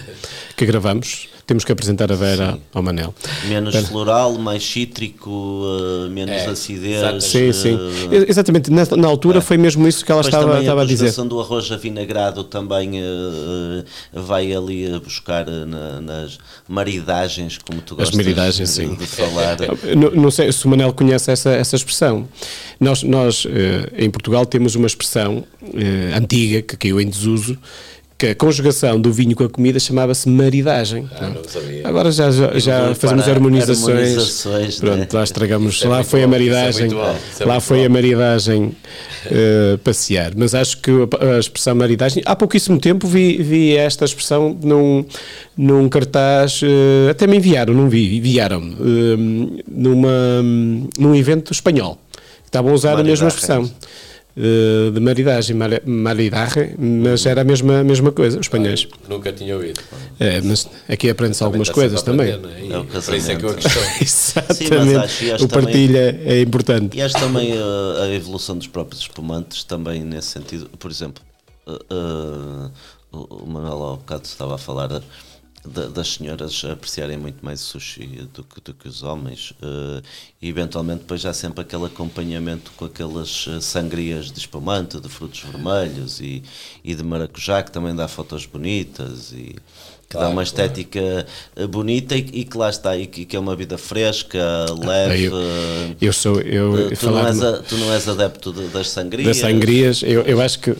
que 0.55 0.65
gravamos. 0.65 1.30
Temos 1.51 1.65
que 1.65 1.71
apresentar 1.73 2.09
a 2.09 2.15
Vera 2.15 2.57
ao 2.73 2.81
Manel. 2.81 3.13
Menos 3.49 3.75
floral, 3.89 4.37
mais 4.37 4.63
cítrico, 4.63 5.65
eh, 6.05 6.09
menos 6.09 6.33
É, 6.33 6.45
acidez. 6.45 6.95
exatamente. 6.99 7.25
Sim, 7.25 7.51
sim. 7.51 7.79
eh, 8.09 8.15
Ex- 8.15 8.29
Exatamente. 8.29 8.71
Na, 8.71 8.85
na 8.95 9.07
altura 9.09 9.41
foi 9.41 9.57
mesmo 9.57 9.85
isso 9.85 10.05
que 10.05 10.13
ela 10.13 10.21
Depois 10.23 10.41
estava, 10.41 10.59
estava 10.61 10.81
a 10.83 10.85
dizer. 10.85 10.97
conjugação 11.07 11.27
do 11.27 11.41
arroz 11.41 11.69
avinagrado 11.69 12.45
também 12.45 12.91
eh, 13.01 13.83
vai 14.13 14.53
ali 14.53 14.93
a 14.93 14.99
buscar 15.01 15.45
na- 15.45 15.99
nas 15.99 16.37
maridagens, 16.69 17.57
como 17.57 17.81
tu 17.81 17.95
As 17.95 18.09
gostas 18.09 18.15
maridagens, 18.15 18.69
de, 18.69 18.73
sim. 18.75 18.95
de 18.95 19.05
falar. 19.05 19.57
Não, 19.93 20.11
não 20.11 20.31
sei 20.31 20.49
se 20.53 20.65
o 20.65 20.69
Manel 20.69 20.93
conhece 20.93 21.29
essa, 21.31 21.49
essa 21.49 21.75
expressão. 21.75 22.29
Nós, 22.79 23.03
nós 23.03 23.45
em 23.97 24.09
Portugal, 24.09 24.45
temos 24.45 24.75
uma 24.75 24.87
expressão 24.87 25.43
antiga 26.15 26.61
que 26.61 26.77
caiu 26.77 27.01
em 27.01 27.09
desuso, 27.09 27.57
que 28.21 28.27
a 28.27 28.35
conjugação 28.35 29.01
do 29.01 29.11
vinho 29.11 29.35
com 29.35 29.43
a 29.43 29.49
comida 29.49 29.79
chamava-se 29.79 30.29
maridagem. 30.29 31.09
Ah, 31.19 31.31
sabia. 31.47 31.81
Agora 31.87 32.11
já, 32.11 32.29
já, 32.29 32.59
já 32.59 32.93
fazemos 32.93 33.27
harmonizações. 33.27 33.97
harmonizações, 33.97 34.79
Pronto, 34.79 34.99
né? 34.99 35.07
lá 35.11 35.23
estragamos. 35.23 35.81
É 35.83 35.87
lá 35.87 36.03
foi 36.03 36.23
a 36.23 36.27
bom, 36.27 36.35
isso 36.35 36.45
é 36.45 36.49
maridagem. 36.51 36.89
é 37.39 37.45
lá 37.45 37.59
foi 37.59 37.79
bom. 37.79 37.85
a 37.85 37.89
maridagem 37.89 38.71
eh, 39.25 39.79
passear. 39.83 40.33
Mas 40.35 40.53
acho 40.53 40.77
que 40.83 40.91
a, 40.91 41.35
a 41.35 41.39
expressão 41.39 41.73
maridagem. 41.73 42.21
Há 42.23 42.35
pouquíssimo 42.35 42.79
tempo 42.79 43.07
vi, 43.07 43.41
vi 43.41 43.75
esta 43.75 44.05
expressão 44.05 44.55
num, 44.61 45.03
num 45.57 45.89
cartaz. 45.89 46.61
eh, 46.63 47.09
até 47.09 47.25
me 47.25 47.37
enviaram, 47.37 47.73
não 47.73 47.89
vi, 47.89 48.17
enviaram-me. 48.17 48.73
eh, 48.75 49.61
numa, 49.67 50.43
num 50.99 51.15
evento 51.15 51.51
espanhol. 51.51 51.97
Estavam 52.45 52.71
a 52.71 52.75
usar 52.75 52.99
a 52.99 53.03
mesma 53.03 53.29
expressão. 53.29 53.67
Eh, 54.37 54.91
de 54.91 54.99
maridagem, 54.99 55.55
mari- 55.55 55.81
maridaje, 55.85 56.75
mas 56.77 57.25
era 57.25 57.41
a 57.41 57.43
mesma, 57.43 57.79
a 57.79 57.83
mesma 57.83 58.11
coisa, 58.11 58.39
os 58.39 58.45
espanhóis. 58.45 58.87
Nunca 59.09 59.31
tinha 59.33 59.55
ouvido. 59.55 59.79
É, 60.19 60.39
mas 60.41 60.67
aqui 60.87 61.09
aprende-se 61.09 61.43
algumas 61.43 61.69
coisas 61.69 62.01
a 62.01 62.03
também. 62.03 62.31
aprender, 62.33 62.67
não 62.69 62.75
É 62.75 62.79
o 62.79 62.83
E 62.83 62.87
Por 63.01 63.15
isso 63.15 63.31
é 63.31 63.35
que 63.35 63.45
eu 63.45 63.53
questão. 63.55 63.83
Exatamente. 64.01 64.95
acho- 64.97 65.23
e 65.25 65.31
acho 65.31 65.45
o 65.45 65.49
partilha 65.49 66.21
é 66.25 66.41
importante. 66.41 66.97
E 66.97 67.01
acho 67.01 67.15
também 67.19 67.53
uh, 67.53 68.01
a 68.03 68.09
evolução 68.09 68.57
dos 68.57 68.67
próprios 68.67 69.01
espumantes, 69.01 69.63
também 69.63 70.03
nesse 70.03 70.27
sentido. 70.27 70.69
Por 70.79 70.89
exemplo, 70.91 71.23
uh, 71.67 72.71
uh, 73.13 73.43
o 73.43 73.45
Manuel 73.47 73.83
há 73.83 73.91
bocado 73.97 74.23
estava 74.25 74.55
a 74.55 74.57
falar 74.57 74.87
da- 74.87 75.01
das 75.63 76.13
senhoras 76.13 76.63
apreciarem 76.65 77.17
muito 77.17 77.43
mais 77.45 77.61
o 77.61 77.65
sushi 77.65 78.27
do 78.33 78.43
que, 78.43 78.59
do 78.61 78.73
que 78.73 78.87
os 78.87 79.03
homens. 79.03 79.51
uh, 79.61 80.01
e 80.41 80.49
eventualmente 80.49 81.01
depois 81.01 81.23
há 81.25 81.33
sempre 81.33 81.61
aquele 81.61 81.85
acompanhamento 81.85 82.71
com 82.75 82.85
aquelas 82.85 83.45
uh, 83.47 83.61
sangrias 83.61 84.31
de 84.31 84.39
espumante, 84.39 84.99
de 84.99 85.07
frutos 85.07 85.41
vermelhos 85.41 86.19
e, 86.19 86.41
e 86.83 86.95
de 86.95 87.03
maracujá, 87.03 87.61
que 87.61 87.71
também 87.71 87.95
dá 87.95 88.07
fotos 88.07 88.45
bonitas 88.45 89.31
e 89.33 89.55
que 90.09 90.17
dá 90.17 90.21
Claro, 90.21 90.31
uma 90.33 90.43
estética 90.43 91.27
uh, 91.55 91.67
bonita 91.67 92.17
e, 92.17 92.19
e 92.33 92.43
que 92.43 92.57
lá 92.57 92.69
está, 92.69 92.97
e 92.97 93.05
que, 93.05 93.23
que 93.23 93.35
é 93.35 93.39
uma 93.39 93.55
vida 93.55 93.77
fresca, 93.77 94.39
leve. 94.83 95.25
eu- 95.25 95.95
Eu 96.01 96.11
sou, 96.13 96.41
eu, 96.41 96.89
tu, 96.97 97.05
não 97.11 97.27
és 97.27 97.41
a- 97.41 97.61
tu 97.61 97.77
não 97.77 97.93
és 97.93 98.07
adepto 98.09 98.51
de- 98.51 98.67
das 98.69 98.89
sangrias? 98.89 99.27
das 99.27 99.37
sangrias, 99.37 100.01
eu, 100.03 100.23
eu 100.23 100.41
acho 100.41 100.59
que. 100.59 100.75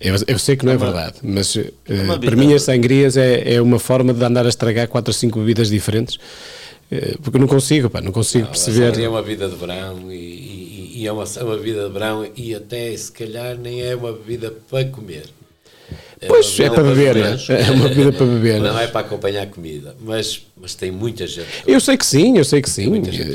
Eu, 0.00 0.14
eu 0.26 0.38
sei 0.38 0.56
que 0.56 0.64
não 0.64 0.72
é, 0.72 0.76
verdade, 0.76 1.16
mas 1.22 1.54
uma 1.88 2.18
para 2.18 2.34
mim 2.36 2.54
as 2.54 2.62
sangrias 2.62 3.16
é, 3.18 3.54
é 3.54 3.60
uma 3.60 3.78
forma 3.78 4.14
de 4.14 4.24
andar 4.24 4.46
a 4.46 4.48
estragar 4.48 4.88
4 4.88 5.10
ou 5.10 5.14
5 5.14 5.38
bebidas 5.40 5.68
diferentes, 5.68 6.18
eh, 6.90 7.16
porque 7.22 7.36
eu 7.36 7.40
não 7.40 7.46
consigo, 7.48 7.90
pá, 7.90 8.00
não 8.00 8.10
consigo 8.12 8.46
perceber. 8.48 8.98
É 8.98 9.08
uma 9.08 9.20
vida 9.22 9.46
de 9.48 9.56
verão 9.56 10.10
e, 10.10 10.14
e- 10.16 10.92
e 11.02 11.06
é 11.06 11.12
uma, 11.12 11.24
é 11.36 11.42
uma 11.44 11.56
vida 11.58 11.86
de 11.86 11.92
verão 11.92 12.26
e 12.34 12.54
até 12.54 12.96
se 12.96 13.12
calhar 13.12 13.56
nem 13.58 13.82
é 13.82 13.94
uma 13.94 14.12
bebida 14.12 14.50
para 14.70 14.86
comer. 14.86 15.24
Pois, 16.26 16.58
uma 16.58 16.66
é 16.66 16.68
bebida 16.68 16.74
para 16.74 16.82
beber, 16.82 17.16
é 17.48 17.70
uma 17.70 17.88
bebida 17.88 18.12
para 18.12 18.26
beber. 18.26 18.60
Não 18.60 18.78
é 18.78 18.86
para 18.86 19.00
acompanhar 19.00 19.42
a 19.42 19.46
comida, 19.46 19.96
mas, 20.00 20.42
mas 20.60 20.74
tem 20.74 20.90
muita 20.90 21.26
gente. 21.26 21.46
Eu 21.66 21.80
sei 21.80 21.96
que 21.96 22.04
sim, 22.04 22.36
eu 22.36 22.44
sei 22.44 22.60
que 22.60 22.68
sim, 22.68 22.90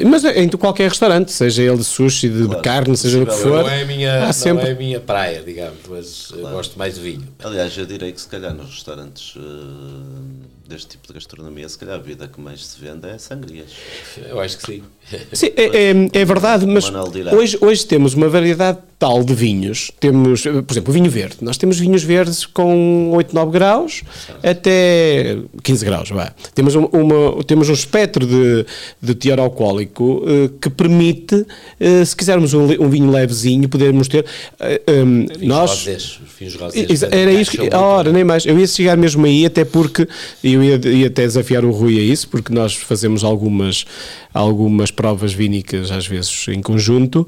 mas 0.05 0.23
em 0.23 0.47
qualquer 0.49 0.89
restaurante, 0.89 1.31
seja 1.31 1.63
ele 1.63 1.77
de 1.77 1.83
sushi, 1.83 2.29
de, 2.29 2.45
Claro, 2.45 2.61
carne, 2.61 2.95
seja 2.95 3.19
do 3.19 3.25
que 3.25 3.33
for, 3.33 3.63
não 3.63 3.69
é 3.69 3.81
a 3.81 3.85
minha, 3.85 4.25
não 4.27 4.33
sempre. 4.33 4.67
é 4.67 4.71
a 4.71 4.75
minha 4.75 4.99
praia, 4.99 5.41
digamos, 5.43 5.79
mas 5.89 6.29
eu 6.31 6.41
gosto 6.49 6.77
mais 6.77 6.93
de 6.95 7.01
vinho. 7.01 7.27
Aliás, 7.43 7.75
eu 7.75 7.85
direi 7.87 8.11
que 8.11 8.21
se 8.21 8.27
calhar 8.27 8.53
nos 8.53 8.67
restaurantes 8.69 9.35
uh, 9.35 9.39
deste 10.67 10.89
tipo 10.89 11.07
de 11.07 11.13
gastronomia, 11.13 11.67
se 11.67 11.77
calhar 11.79 11.95
a 11.95 11.99
vida 12.01 12.27
que 12.27 12.39
mais 12.39 12.65
se 12.65 12.79
vende 12.79 13.07
é 13.07 13.17
sangrias. 13.17 13.69
Eu 14.29 14.39
acho 14.39 14.57
que 14.59 14.65
sim. 14.73 14.83
Sim, 15.33 15.51
é, 15.55 15.63
é- 15.91 16.21
é 16.21 16.25
verdade, 16.25 16.65
mas 16.65 16.85
hoje, 17.33 17.57
hoje 17.61 17.85
temos 17.85 18.13
uma 18.13 18.27
variedade 18.29 18.77
tal 18.97 19.23
de 19.23 19.33
vinhos. 19.33 19.91
Temos, 19.99 20.45
eh, 20.45 20.61
por 20.61 20.73
exemplo, 20.73 20.91
o 20.91 20.93
vinho 20.93 21.09
verde. 21.11 21.37
Nós 21.41 21.57
temos 21.57 21.77
vinhos 21.77 22.01
verdes 22.03 22.45
com 22.45 23.11
8, 23.13 23.33
9 23.35 23.51
graus 23.51 24.03
até 24.43 25.37
15 25.63 25.83
graus. 25.85 26.09
Vá. 26.09 26.31
Temos, 26.53 26.75
um- 26.75 26.85
uma, 26.85 27.43
temos 27.43 27.69
um 27.69 27.73
espectro 27.73 28.25
de, 28.25 28.65
de 29.01 29.15
teor 29.15 29.39
alcoólico 29.39 30.23
eh, 30.27 30.49
que 30.61 30.69
permite, 30.69 31.45
eh, 31.79 32.05
se 32.05 32.15
quisermos 32.15 32.53
um, 32.53 32.63
um 32.83 32.89
vinho 32.89 33.11
levezinho, 33.11 33.67
podermos 33.67 34.07
ter. 34.07 34.25
eh, 34.59 34.81
um, 35.03 35.25
Vinhos 35.25 35.41
nós, 35.41 35.69
rosés, 35.71 36.19
os 36.25 36.31
vinhos 36.39 36.55
rosés. 36.55 37.03
Era 37.03 37.31
isso 37.33 37.51
que. 37.51 37.57
encaixam 37.57 37.79
A 37.79 37.81
muito 37.81 37.95
hora, 37.97 38.11
nem 38.13 38.23
mais. 38.23 38.45
Eu 38.45 38.57
ia 38.57 38.67
chegar 38.67 38.95
mesmo 38.97 39.25
aí, 39.25 39.45
até 39.45 39.65
porque 39.65 40.07
eu 40.43 40.63
ia, 40.63 40.79
ia 40.87 41.07
até 41.07 41.23
desafiar 41.23 41.65
o 41.65 41.71
Rui 41.71 41.99
a 41.99 42.01
isso, 42.01 42.29
porque 42.29 42.53
nós 42.53 42.73
fazemos 42.75 43.23
algumas, 43.23 43.85
algumas 44.33 44.89
provas 44.91 45.33
vínicas, 45.33 45.91
às 45.91 46.07
vezes 46.07 46.47
em 46.47 46.61
conjunto. 46.61 47.27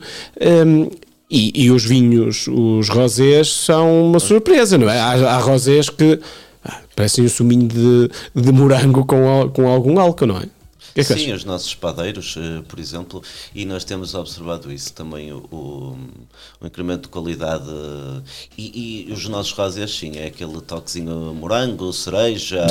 hum, 0.65 0.89
e, 1.29 1.65
e 1.65 1.71
os 1.71 1.83
vinhos, 1.85 2.47
os 2.47 2.89
rosés, 2.89 3.51
são 3.51 4.09
uma 4.09 4.19
surpresa, 4.19 4.77
não 4.77 4.89
é? 4.89 4.99
Há, 4.99 5.35
há 5.35 5.37
rosés 5.39 5.89
que. 5.89 6.19
Ah, 6.63 6.79
Parece 6.95 7.21
um 7.21 7.29
suminho 7.29 7.67
de, 7.67 8.09
de 8.33 8.51
morango 8.51 9.05
com, 9.05 9.49
com 9.53 9.67
algum 9.67 9.99
álcool, 9.99 10.25
não 10.25 10.37
é? 10.37 10.43
Que 10.97 11.01
é 11.01 11.03
que 11.03 11.13
Sim, 11.25 11.33
os 11.33 11.43
nossos 11.43 11.75
padeiros, 11.75 12.35
eh, 12.37 12.63
por 12.67 12.79
exemplo, 12.79 13.21
e 13.53 13.65
nós 13.65 13.83
temos 13.83 14.15
observado 14.15 14.71
isso 14.71 14.91
também, 14.93 15.31
o, 15.31 15.37
o, 15.51 15.97
o 16.59 16.65
incremento 16.67 17.03
de 17.03 17.09
qualidade 17.09 17.69
e, 18.57 19.07
e 19.09 19.13
os 19.13 19.27
nossos 19.27 19.51
rosés, 19.51 19.91
sim, 19.91 20.17
é 20.17 20.25
aquele 20.25 20.59
toquezinho 20.61 21.33
morango, 21.35 21.91
cereja, 21.93 22.65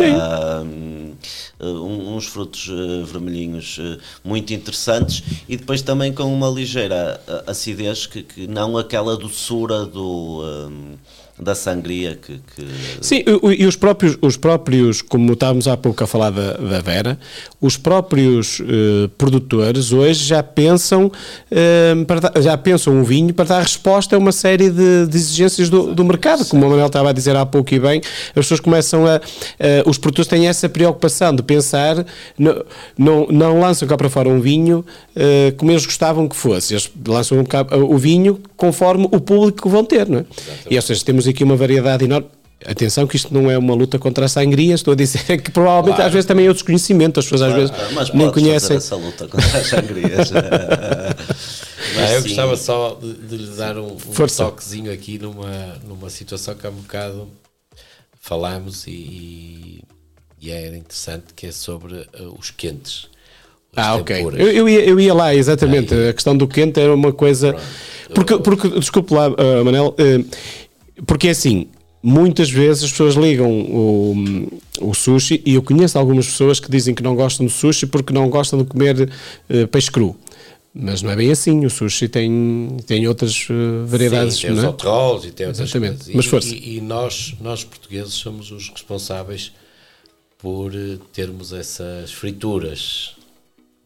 hum, 0.65 1.15
eh, 1.61 1.65
um- 1.67 2.17
uns 2.17 2.27
frutos 2.27 2.69
eh, 2.69 3.05
vermelhinhos 3.05 3.79
muito 4.25 4.53
interessantes 4.53 5.23
e 5.49 5.57
depois 5.57 5.83
também 5.83 6.13
com 6.13 6.25
uma 6.33 6.49
ligeira 6.49 7.21
acidez, 7.47 8.07
que, 8.07 8.23
que 8.23 8.47
não 8.47 8.77
aquela 8.77 9.17
doçura 9.17 9.85
do, 9.87 10.43
hum, 10.69 10.97
da 11.39 11.55
sangria 11.55 12.17
que... 12.21 12.35
que- 12.55 12.67
Sim, 13.01 13.23
e 13.59 13.67
os 13.67 13.77
próprios, 13.77 14.17
os 14.23 14.37
próprios, 14.37 15.03
como 15.03 15.33
estávamos 15.35 15.69
há 15.69 15.77
pouco 15.77 16.03
a 16.03 16.07
falar 16.07 16.31
da, 16.31 16.55
da 16.55 16.81
Vera, 16.81 17.19
os 17.61 17.77
próprios 17.77 18.61
eh, 18.63 19.09
produtores 19.19 19.93
hoje 19.93 20.25
já 20.25 20.43
pensam, 20.43 21.13
eh, 21.51 21.95
para 22.07 22.41
já 22.41 22.57
pensam 22.57 22.95
um 22.95 23.05
vinho 23.05 23.35
para 23.35 23.45
dar 23.45 23.63
resposta 23.63 24.17
a 24.17 24.19
uma 24.19 24.33
série 24.33 24.71
de, 24.71 25.07
de 25.07 25.17
exigências 25.17 25.69
do, 25.69 25.95
do 25.95 26.05
mercado, 26.05 26.45
como 26.47 26.65
o 26.65 26.69
Manuel 26.71 26.87
estava 26.87 27.11
a 27.11 27.13
dizer 27.13 27.37
há 27.37 27.45
pouco 27.45 27.75
e 27.75 27.79
bem, 27.79 28.01
as 28.29 28.33
pessoas 28.33 28.61
começam 28.61 29.07
a, 29.07 29.21
eh, 29.59 29.83
os 29.87 29.99
produtores 29.99 30.29
têm 30.29 30.49
essa 30.49 30.69
preocupação 30.69 31.35
de 31.35 31.43
pensar, 31.43 32.05
no- 32.39 32.65
não, 32.97 33.27
não 33.31 33.61
lançam 33.61 33.87
cá 33.87 33.97
para 33.97 34.09
fora 34.09 34.29
um 34.29 34.41
vinho 34.41 34.85
eh, 35.15 35.53
como 35.59 35.71
eles 35.71 35.85
gostavam 35.85 36.27
que 36.29 36.37
fosse, 36.37 36.73
eles 36.75 36.91
lançam 37.07 37.45
o 37.89 37.99
vinho 37.99 38.41
conforme 38.57 39.07
o 39.13 39.21
público 39.21 39.63
que 39.63 39.69
vão 39.69 39.85
ter, 39.85 40.09
não 40.09 40.21
é? 40.21 40.25
E 40.71 40.77
ou 40.77 40.83
seja, 40.83 41.05
temos 41.05 41.26
aqui 41.29 41.45
uma 41.45 41.57
variedade 41.57 42.05
enorme. 42.05 42.29
Atenção 42.65 43.07
que 43.07 43.17
isto 43.17 43.33
não 43.35 43.51
é 43.51 43.59
uma 43.59 43.75
luta 43.75 43.99
contra 43.99 44.25
a 44.25 44.29
sangria, 44.29 44.75
estou 44.75 44.93
a 44.93 44.97
dizer 44.97 45.21
que 45.43 45.51
provavelmente 45.51 46.01
às 46.01 46.11
vezes 46.13 46.27
também 46.27 46.47
é 46.47 46.51
o 46.51 46.55
desconhecimento, 46.55 47.21
as 47.21 47.27
pessoas 47.27 47.43
às 47.43 47.53
vezes 47.55 47.71
Ah, 47.71 47.91
mas 47.93 48.11
nem 48.13 48.31
conhecem. 48.31 48.69
fazer 48.69 48.77
essa 48.77 48.97
luta 48.97 49.29
contra 49.29 49.59
as 49.59 49.67
sangrias. 49.67 50.33
Ah, 51.99 52.13
eu 52.13 52.21
sim. 52.21 52.29
gostava 52.29 52.57
só 52.57 52.99
de, 53.01 53.15
de 53.15 53.37
lhe 53.37 53.57
dar 53.57 53.79
um, 53.79 53.93
um 53.93 54.27
toquezinho 54.37 54.93
aqui 54.93 55.19
numa, 55.19 55.77
numa 55.87 56.11
situação 56.11 56.55
que 56.55 56.67
há 56.67 56.71
um 56.71 56.75
bocado 56.75 57.29
falámos 58.21 58.87
e, 58.87 59.83
e 60.41 60.51
era 60.51 60.77
interessante, 60.77 61.27
que 61.35 61.47
é 61.47 61.53
sobre 61.53 61.95
eh, 62.13 62.23
os 62.39 62.51
quentes. 62.51 63.09
Ah, 63.75 63.95
ok. 63.97 64.21
Eu, 64.21 64.51
eu 64.51 64.69
ia, 64.69 64.85
eu 64.85 64.99
ia 65.01 65.15
lá, 65.15 65.35
exatamente. 65.35 65.95
A 65.95 66.13
questão 66.13 66.37
do 66.37 66.49
quente 66.49 66.81
era 66.81 66.95
uma 66.95 67.13
coisa. 67.13 67.55
Porque, 68.15 68.37
porque 68.39 68.69
desculpe 68.71 69.15
lá, 69.15 69.27
ah, 69.27 69.65
Manel, 69.65 69.95
eh, 69.99 70.25
porque 71.05 71.29
é 71.29 71.31
assim. 71.31 71.69
Muitas 72.03 72.49
vezes 72.49 72.85
as 72.85 72.91
pessoas 72.93 73.15
ligam 73.15 73.51
o, 73.51 74.15
o 74.81 74.95
sushi 74.95 75.43
e 75.45 75.55
eu 75.55 75.63
conheço 75.63 75.99
algumas 75.99 76.27
pessoas 76.27 76.61
que 76.61 76.71
dizem 76.71 76.95
que 76.95 77.03
não 77.03 77.17
gostam 77.17 77.45
do 77.47 77.51
sushi 77.51 77.87
porque 77.87 78.13
não 78.13 78.31
gostam 78.31 78.61
de 78.61 78.65
comer 78.65 79.11
eh, 79.49 79.67
peixe 79.67 79.91
cru. 79.91 80.17
Mas 80.73 81.03
não 81.03 81.11
é 81.11 81.17
bem 81.17 81.33
assim. 81.33 81.65
O 81.65 81.71
sushi 81.71 82.07
tem, 82.07 82.77
tem 82.87 83.09
outras 83.09 83.49
eh, 83.51 83.87
variedades. 83.87 84.37
Sim, 84.37 84.43
tem 84.43 84.51
os 84.53 84.59
não 84.59 84.65
é? 84.67 84.69
hot 84.69 84.85
rolls 84.85 85.27
e 85.27 85.33
tem 85.33 85.47
outras 85.49 85.69
Exatamente. 85.69 85.97
coisas. 85.97 86.15
Mas 86.15 86.27
força. 86.27 86.55
E, 86.55 86.77
e 86.77 86.81
nós, 86.81 87.35
nós 87.41 87.65
portugueses 87.65 88.15
somos 88.15 88.53
os 88.53 88.69
responsáveis 88.69 89.53
por 90.39 90.73
eh, 90.77 90.99
termos 91.13 91.53
essas 91.53 92.13
frituras, 92.13 93.17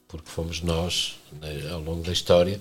porque 0.09 0.29
fomos 0.29 0.61
nós, 0.61 1.14
né, 1.40 1.70
ao 1.73 1.81
longo 1.81 2.03
da 2.03 2.12
história, 2.12 2.61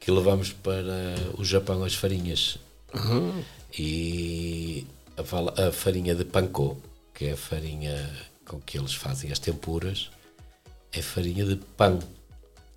que 0.00 0.10
levamos 0.10 0.50
para 0.50 1.14
o 1.38 1.44
Japão 1.44 1.84
as 1.84 1.94
farinhas. 1.94 2.58
E 3.78 4.86
a, 5.16 5.72
farinha 5.72 6.14
de 6.14 6.24
panko, 6.24 6.76
que 7.14 7.26
é 7.26 7.32
a 7.32 7.36
farinha 7.36 8.10
com 8.46 8.60
que 8.60 8.78
eles 8.78 8.94
fazem 8.94 9.30
as 9.32 9.38
tempuras, 9.38 10.10
é 10.92 11.00
farinha 11.00 11.44
de 11.44 11.56
pão. 11.76 11.98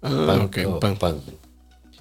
Ah, 0.02 0.44
ok, 0.44 0.64
pão. 0.80 0.96
pão. 0.96 1.22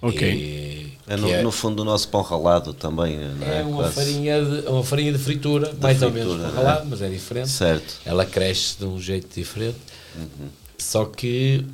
Ok. 0.02 0.32
E- 0.32 0.98
É 1.06 1.16
no, 1.16 1.42
no 1.42 1.50
fundo 1.52 1.82
o 1.82 1.84
nosso 1.84 2.08
pão 2.08 2.22
ralado 2.22 2.72
também, 2.72 3.18
não 3.18 3.46
é? 3.46 3.60
é 3.60 3.62
uma 3.62 3.82
Quase. 3.82 3.94
farinha, 3.94 4.42
de, 4.44 4.68
uma 4.68 4.82
farinha 4.84 5.12
de 5.12 5.18
fritura, 5.18 5.74
mais 5.80 6.02
ou 6.02 6.10
menos 6.10 6.34
fritura, 6.34 6.54
ralado, 6.54 6.86
mas 6.88 7.02
é 7.02 7.08
diferente. 7.08 7.48
Certo. 7.50 8.00
Ela 8.06 8.24
cresce 8.24 8.78
de 8.78 8.84
um 8.86 8.98
jeito 9.00 9.28
diferente. 9.34 9.76
Uhum. 10.16 10.48
Só 10.78 11.04
que 11.04 11.64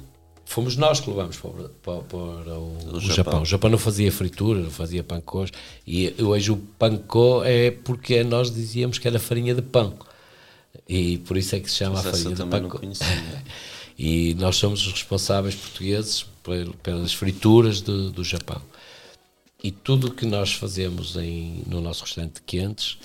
fomos 0.52 0.76
nós 0.76 0.98
que 1.00 1.08
levamos 1.08 1.36
para, 1.36 1.48
o- 1.50 1.68
para- 1.82 2.00
para 2.02 2.54
o, 2.58 2.96
o 2.96 3.00
Japão. 3.00 3.14
Japão. 3.16 3.42
O 3.42 3.46
Japão 3.46 3.70
não 3.70 3.78
fazia 3.78 4.10
fritura, 4.10 4.60
não 4.60 4.70
fazia 4.70 5.02
pancós. 5.04 5.50
E 5.86 6.14
hoje 6.22 6.50
o 6.50 6.56
pancô 6.56 7.42
é 7.44 7.70
porque 7.70 8.22
nós 8.24 8.50
dizíamos 8.52 8.98
que 8.98 9.06
era 9.06 9.18
farinha 9.18 9.54
de 9.54 9.62
pão. 9.62 9.94
E 10.88 11.18
por 11.18 11.36
isso 11.36 11.54
é 11.54 11.60
que 11.60 11.70
se 11.70 11.76
chama 11.76 11.96
Mas 11.96 12.06
a 12.06 12.10
farinha 12.10 12.34
de 12.34 12.44
pancô. 12.44 12.80
E 14.02 14.32
nós 14.38 14.56
somos 14.56 14.86
os 14.86 14.92
responsáveis 14.92 15.54
portugueses 15.54 16.24
pel- 16.42 16.72
pelas 16.82 17.12
frituras 17.12 17.82
do, 17.82 18.10
do 18.10 18.24
Japão. 18.24 18.60
E 19.62 19.70
tudo 19.70 20.06
o 20.06 20.10
que 20.10 20.24
nós 20.24 20.54
fazemos 20.54 21.16
em, 21.16 21.62
no 21.66 21.82
nosso 21.82 22.02
restaurante 22.04 22.36
de 22.36 22.40
quentes, 22.42 22.96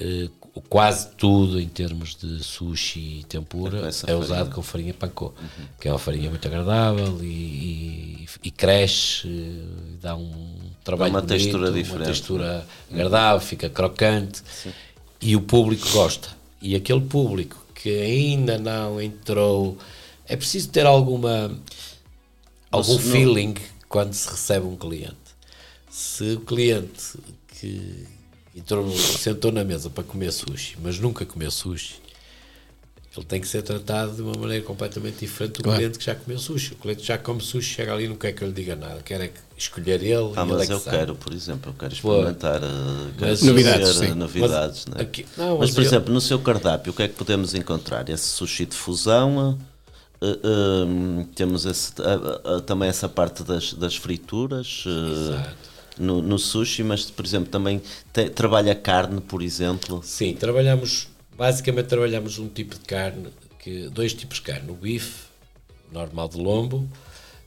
eh, 0.00 0.28
quase 0.68 1.08
tudo 1.16 1.60
em 1.60 1.68
termos 1.68 2.14
de 2.16 2.42
sushi 2.42 3.20
e 3.20 3.24
tempura, 3.24 3.90
É 4.06 4.10
é, 4.12 4.14
usado 4.16 4.50
com 4.54 4.62
farinha 4.62 4.92
panko, 4.94 5.34
que 5.80 5.86
é 5.88 5.92
uma 5.92 5.98
farinha 5.98 6.28
muito 6.30 6.46
agradável 6.48 7.18
e, 7.22 7.26
e- 7.26 8.26
e 8.44 8.50
cresce, 8.50 9.26
e 9.28 9.98
dá 10.00 10.16
um 10.16 10.54
trabalho 10.84 11.12
uma 11.12 11.20
bonito, 11.20 11.36
textura 11.38 11.68
uma 11.70 11.72
diferente, 11.76 12.02
é? 12.02 12.06
textura 12.06 12.66
agradável, 12.90 13.40
fica 13.40 13.68
crocante 13.70 14.42
e 15.20 15.34
o 15.36 15.40
público 15.40 15.88
gosta. 15.90 16.28
E 16.60 16.74
aquele 16.74 17.00
público 17.02 17.56
que 17.74 17.88
ainda 18.00 18.58
não 18.58 19.00
entrou, 19.00 19.78
é 20.26 20.36
preciso 20.36 20.68
ter 20.70 20.84
alguma 20.86 21.50
algum 22.70 22.92
Não 22.94 22.98
se- 23.00 23.04
não- 23.06 23.12
feeling 23.12 23.54
quando 23.88 24.12
se 24.12 24.28
recebe 24.28 24.66
um 24.66 24.76
cliente. 24.76 25.16
Se 25.90 26.32
o 26.32 26.40
cliente 26.40 27.18
que 27.60 28.04
entrou, 28.58 28.90
sentou 28.96 29.50
na 29.52 29.64
mesa 29.64 29.88
para 29.88 30.04
comer 30.04 30.32
sushi, 30.32 30.76
mas 30.82 30.98
nunca 30.98 31.24
comeu 31.24 31.50
sushi, 31.50 31.94
ele 33.16 33.24
tem 33.26 33.40
que 33.40 33.48
ser 33.48 33.62
tratado 33.62 34.14
de 34.14 34.22
uma 34.22 34.34
maneira 34.34 34.64
completamente 34.64 35.18
diferente 35.20 35.54
do 35.54 35.62
Claro. 35.64 35.78
cliente 35.78 35.98
que 35.98 36.04
já 36.04 36.14
comeu 36.14 36.38
sushi. 36.38 36.74
O 36.74 36.76
cliente 36.76 37.02
já 37.04 37.18
come 37.18 37.40
sushi, 37.40 37.74
chega 37.74 37.92
ali 37.92 38.04
e 38.04 38.08
não 38.08 38.14
quer 38.16 38.32
que 38.32 38.42
eu 38.42 38.48
lhe 38.48 38.54
diga 38.54 38.76
nada, 38.76 39.00
quer 39.02 39.20
é 39.20 39.28
que 39.28 39.40
escolher 39.56 40.02
ele. 40.02 40.32
Ah, 40.36 40.42
e 40.44 40.44
ele 40.44 40.52
é 40.52 40.56
mas 40.58 40.66
que 40.68 40.72
eu 40.72 40.78
sabe. 40.78 40.96
quero, 40.98 41.14
por 41.16 41.32
exemplo, 41.32 41.70
eu 41.72 41.74
quero 41.76 41.92
experimentar 41.94 42.62
eh, 42.62 42.66
quero 43.18 43.30
Mas- 43.30 43.42
Novidades, 43.42 43.80
conhecer, 43.92 44.04
sim. 44.06 44.12
eh, 44.12 44.14
novidades 44.14 44.86
Mas 44.86 44.94
né? 44.96 45.02
aqui- 45.02 45.26
não, 45.36 45.50
mas, 45.50 45.58
mas 45.60 45.70
por 45.72 45.80
eu- 45.82 45.86
exemplo, 45.86 46.14
no 46.14 46.20
seu 46.20 46.38
cardápio, 46.38 46.92
o 46.92 46.94
que 46.96 47.02
é 47.02 47.08
que 47.08 47.14
podemos 47.14 47.54
encontrar? 47.54 48.08
Esse 48.08 48.28
sushi 48.28 48.66
de 48.66 48.76
fusão, 48.76 49.58
eh, 50.20 50.26
eh, 50.44 51.24
temos 51.34 51.64
esse- 51.64 51.92
eh, 51.98 52.56
eh, 52.58 52.60
também 52.60 52.88
essa 52.88 53.08
parte 53.08 53.42
das, 53.42 53.72
das 53.72 53.96
frituras 53.96 54.84
eh, 54.86 55.10
Exato. 55.12 55.67
No, 55.98 56.22
no 56.22 56.38
sushi, 56.38 56.82
mas, 56.82 57.10
por 57.10 57.24
exemplo, 57.24 57.48
também 57.50 57.80
te- 58.12 58.30
trabalha 58.30 58.74
carne, 58.74 59.20
por 59.20 59.42
exemplo. 59.42 60.00
Sim, 60.02 60.34
trabalhamos, 60.34 61.08
basicamente 61.36 61.86
trabalhamos 61.86 62.38
um 62.38 62.48
tipo 62.48 62.74
de 62.74 62.84
carne, 62.84 63.28
que, 63.58 63.88
dois 63.88 64.14
tipos 64.14 64.36
de 64.38 64.42
carne, 64.44 64.70
o 64.70 64.74
bife 64.74 65.24
normal 65.92 66.28
de 66.28 66.38
lombo, 66.38 66.88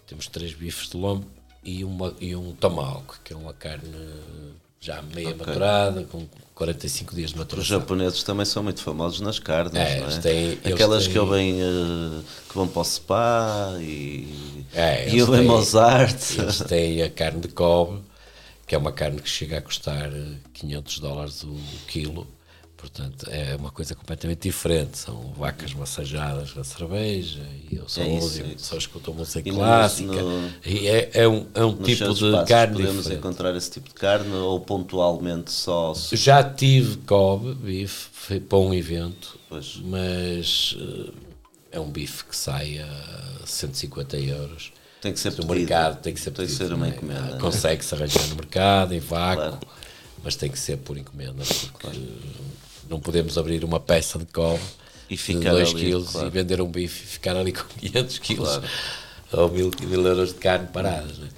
temos 0.08 0.28
três 0.28 0.54
bifes 0.54 0.90
de 0.90 0.98
lombo 0.98 1.26
e, 1.64 1.84
uma, 1.84 2.14
e 2.20 2.36
um 2.36 2.54
tomahawk, 2.54 3.20
que 3.24 3.34
é 3.34 3.36
uma 3.36 3.54
carne 3.54 3.90
já 4.80 5.00
meia 5.02 5.36
maturada, 5.36 6.04
com 6.06 6.26
45 6.56 7.14
dias 7.16 7.30
de 7.30 7.36
Os 7.36 7.40
maturação. 7.40 7.80
japoneses 7.80 8.24
também 8.24 8.46
são 8.46 8.64
muito 8.64 8.82
famosos 8.82 9.22
nas 9.22 9.38
carnes, 9.38 9.76
É, 9.76 10.00
não 10.00 10.08
é? 10.10 10.18
têm- 10.20 10.58
Aquelas 10.74 11.04
têm- 11.04 11.12
que, 11.14 11.20
eu 11.20 11.28
bem, 11.30 11.62
eh, 11.62 12.22
que 12.50 12.56
vão 12.56 12.68
para 12.68 12.82
o 12.82 12.84
spa 12.84 13.76
e, 13.80 14.66
É, 14.74 15.08
e 15.14 15.20
eu 15.20 15.28
têm- 15.28 15.46
Mozart. 15.46 16.18
Eles 16.40 16.58
têm 16.62 17.04
a 17.04 17.10
carne 17.12 17.42
de 17.42 17.48
cobre, 17.50 18.00
que 18.72 18.76
é 18.76 18.78
uma 18.78 18.94
carne 18.94 19.20
que 19.22 19.28
chega 19.28 19.58
a 19.58 19.62
custar 19.62 20.10
eh, 20.14 20.38
500 20.54 21.00
dólares 21.00 21.44
o 21.44 21.58
quilo. 21.90 22.26
Portanto, 22.78 23.28
é 23.30 23.54
uma 23.58 23.70
coisa 23.70 23.94
completamente 23.94 24.44
diferente. 24.44 24.98
São 24.98 25.34
vacas 25.34 25.74
massajadas 25.74 26.56
na 26.56 26.64
cerveja 26.64 27.46
e 27.70 27.76
eu 27.76 27.90
sou 27.90 28.02
É 28.02 28.08
isso, 28.08 28.22
músico, 28.28 28.50
é 28.50 28.58
só 28.58 28.78
escuto 28.78 29.14
música 29.14 29.50
E 29.50 29.52
clássica. 29.52 30.14
no- 30.24 30.50
e 30.66 30.88
é, 30.88 31.10
é 31.16 31.28
um, 31.28 31.48
é 31.54 31.66
um 31.66 31.76
tipo 31.76 32.14
de 32.14 32.32
carne 32.48 32.76
podemos 32.78 32.96
diferente. 33.04 33.20
encontrar 33.20 33.54
esse 33.58 33.72
tipo 33.72 33.90
de 33.90 33.96
carne 33.96 34.34
ou 34.36 34.58
pontualmente 34.62 35.52
só 35.52 35.94
Já 36.14 36.41
tive 36.41 36.95
Kobe, 37.00 37.54
bife, 37.56 38.39
para 38.39 38.58
um 38.58 38.74
evento, 38.74 39.38
Pois. 39.50 39.76
mas 39.84 40.78
eh, 40.80 41.12
é 41.74 41.80
um 41.82 41.91
bife 41.91 42.24
que 42.24 42.38
sai 42.38 42.80
a 42.80 43.45
150 43.45 44.16
euros. 44.18 44.72
Tem 45.02 45.12
que 45.14 45.20
ser 45.20 45.32
pedido. 45.32 45.54
mercado 45.54 46.02
tem 46.02 46.14
que 46.14 46.20
ser 46.20 46.32
Tem 46.32 46.45
pedido, 46.45 46.58
ser 46.58 46.74
uma 46.74 46.78
não 46.78 46.86
é? 46.86 46.89
encomenda. 46.95 47.38
Consegue-se 47.39 47.95
arranjar 47.95 48.28
no 48.28 48.36
mercado, 48.36 48.93
em 48.93 48.99
vácuo, 48.99 49.43
Claro. 49.43 49.60
mas 50.24 50.36
tem 50.36 50.49
que 50.49 50.60
ser 50.60 50.78
por 50.78 50.97
encomenda, 50.97 51.43
porque 51.43 51.99
não 52.89 52.99
podemos 52.99 53.38
abrir 53.38 53.64
uma 53.64 53.80
peça 53.80 54.20
de 54.20 54.26
cobre 54.26 54.62
E 55.10 55.16
de 55.16 55.22
ficar 55.22 55.52
2 55.52 55.70
ali, 55.70 55.80
quilos 55.80 56.10
claro. 56.12 56.28
e 56.28 56.30
vender 56.30 56.62
um 56.62 56.68
bife 56.72 57.04
e 57.04 57.08
ficar 57.08 57.36
ali 57.36 57.52
com 57.52 57.64
500 57.80 58.20
quilos 58.20 58.49
Claro. 58.49 58.64
ou 59.34 59.49
mil, 59.49 59.72
mil 59.82 60.06
euros 60.06 60.30
de 60.30 60.36
carne 60.36 60.68
paradas. 60.68 61.18
né? 61.18 61.30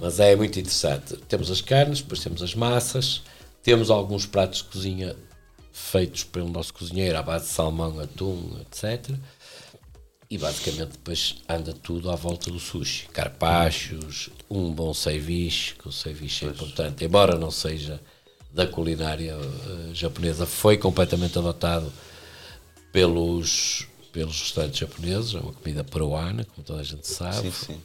Mas 0.00 0.18
é 0.20 0.34
muito 0.36 0.58
interessante. 0.58 1.16
Temos 1.28 1.50
as 1.50 1.60
carnes, 1.60 2.00
depois 2.00 2.20
temos 2.20 2.42
as 2.42 2.54
massas, 2.54 3.22
temos 3.62 3.90
alguns 3.90 4.24
pratos 4.24 4.58
de 4.58 4.64
cozinha 4.64 5.16
feitos 5.72 6.24
pelo 6.24 6.48
nosso 6.48 6.72
cozinheiro 6.72 7.18
à 7.18 7.22
base 7.22 7.46
de 7.46 7.50
salmão, 7.52 7.98
atum, 8.00 8.56
etc. 8.60 9.10
E 10.30 10.38
basicamente 10.38 10.92
depois 10.92 11.38
anda 11.48 11.72
tudo 11.72 12.08
à 12.08 12.14
volta 12.14 12.52
do 12.52 12.60
sushi. 12.60 13.08
Carpachos, 13.08 14.30
um 14.48 14.70
bom 14.70 14.94
ceviche, 14.94 15.74
que 15.74 15.88
o 15.88 15.92
ceviche 15.92 16.46
é 16.46 16.48
importante, 16.50 17.04
embora 17.04 17.36
não 17.36 17.50
seja 17.50 18.00
da 18.52 18.64
culinária 18.64 19.36
uh, 19.36 19.92
japonesa, 19.92 20.46
foi 20.46 20.78
completamente 20.78 21.36
adotado 21.36 21.92
pelos, 22.92 23.88
pelos 24.12 24.40
restaurantes 24.40 24.78
japoneses, 24.78 25.34
é 25.34 25.40
uma 25.40 25.52
comida 25.52 25.82
peruana, 25.82 26.44
como 26.44 26.64
toda 26.64 26.80
a 26.80 26.84
gente 26.84 27.08
sabe. 27.08 27.50
Sim, 27.50 27.74
sim. 27.74 27.80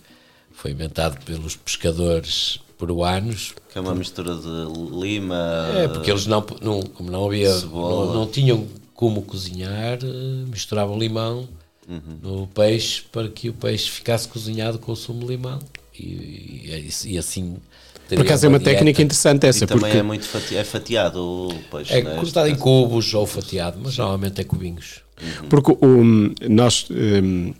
Foi 0.51 0.69
inventado 0.69 1.19
pelos 1.25 1.55
pescadores 1.55 2.59
peruanos. 2.77 3.55
Que 3.71 3.79
é 3.79 3.81
uma 3.81 3.95
mistura 3.95 4.35
de 4.35 4.99
lima. 4.99 5.71
É, 5.75 5.87
porque 5.87 6.11
eles 6.11 6.27
não, 6.27 6.45
não 6.61 6.81
como 6.83 7.09
não 7.09 7.25
havia, 7.25 7.53
não, 7.61 8.13
não 8.13 8.27
tinham 8.27 8.67
como 8.93 9.23
cozinhar, 9.23 9.97
eh, 10.03 10.45
misturavam 10.47 10.97
limão 10.97 11.49
Uhum. 11.87 12.17
no 12.21 12.47
peixe 12.47 13.03
para 13.11 13.27
que 13.29 13.49
o 13.49 13.53
peixe 13.53 13.89
ficasse 13.89 14.27
cozinhado 14.27 14.79
com 14.79 14.91
o 14.91 14.95
sumo 14.95 15.19
de 15.21 15.27
limão. 15.27 15.59
E, 15.97 16.03
e, 16.03 16.89
e 17.05 17.17
assim. 17.17 17.57
Por 18.09 18.19
acaso 18.21 18.45
é 18.45 18.49
uma 18.49 18.59
dieta- 18.59 18.71
técnica 18.73 19.01
interessante 19.01 19.45
essa, 19.47 19.63
E 19.63 19.67
também 19.67 19.81
porque 19.81 19.97
é 19.97 20.03
muito 20.03 20.25
fati- 20.27 20.55
é 20.57 20.63
fatiado 20.63 21.19
o 21.23 21.53
peixe. 21.71 21.93
É 21.93 22.03
né? 22.03 22.15
cortado 22.15 22.47
em 22.49 22.55
cubos 22.55 23.13
ou 23.13 23.25
fatiado, 23.25 23.79
mas 23.81 23.97
normalmente 23.97 24.39
é 24.41 24.43
cubinhos. 24.43 25.01
Porque 25.49 25.71
o- 25.71 26.03
nós 26.49 26.87
hum, 26.91 27.53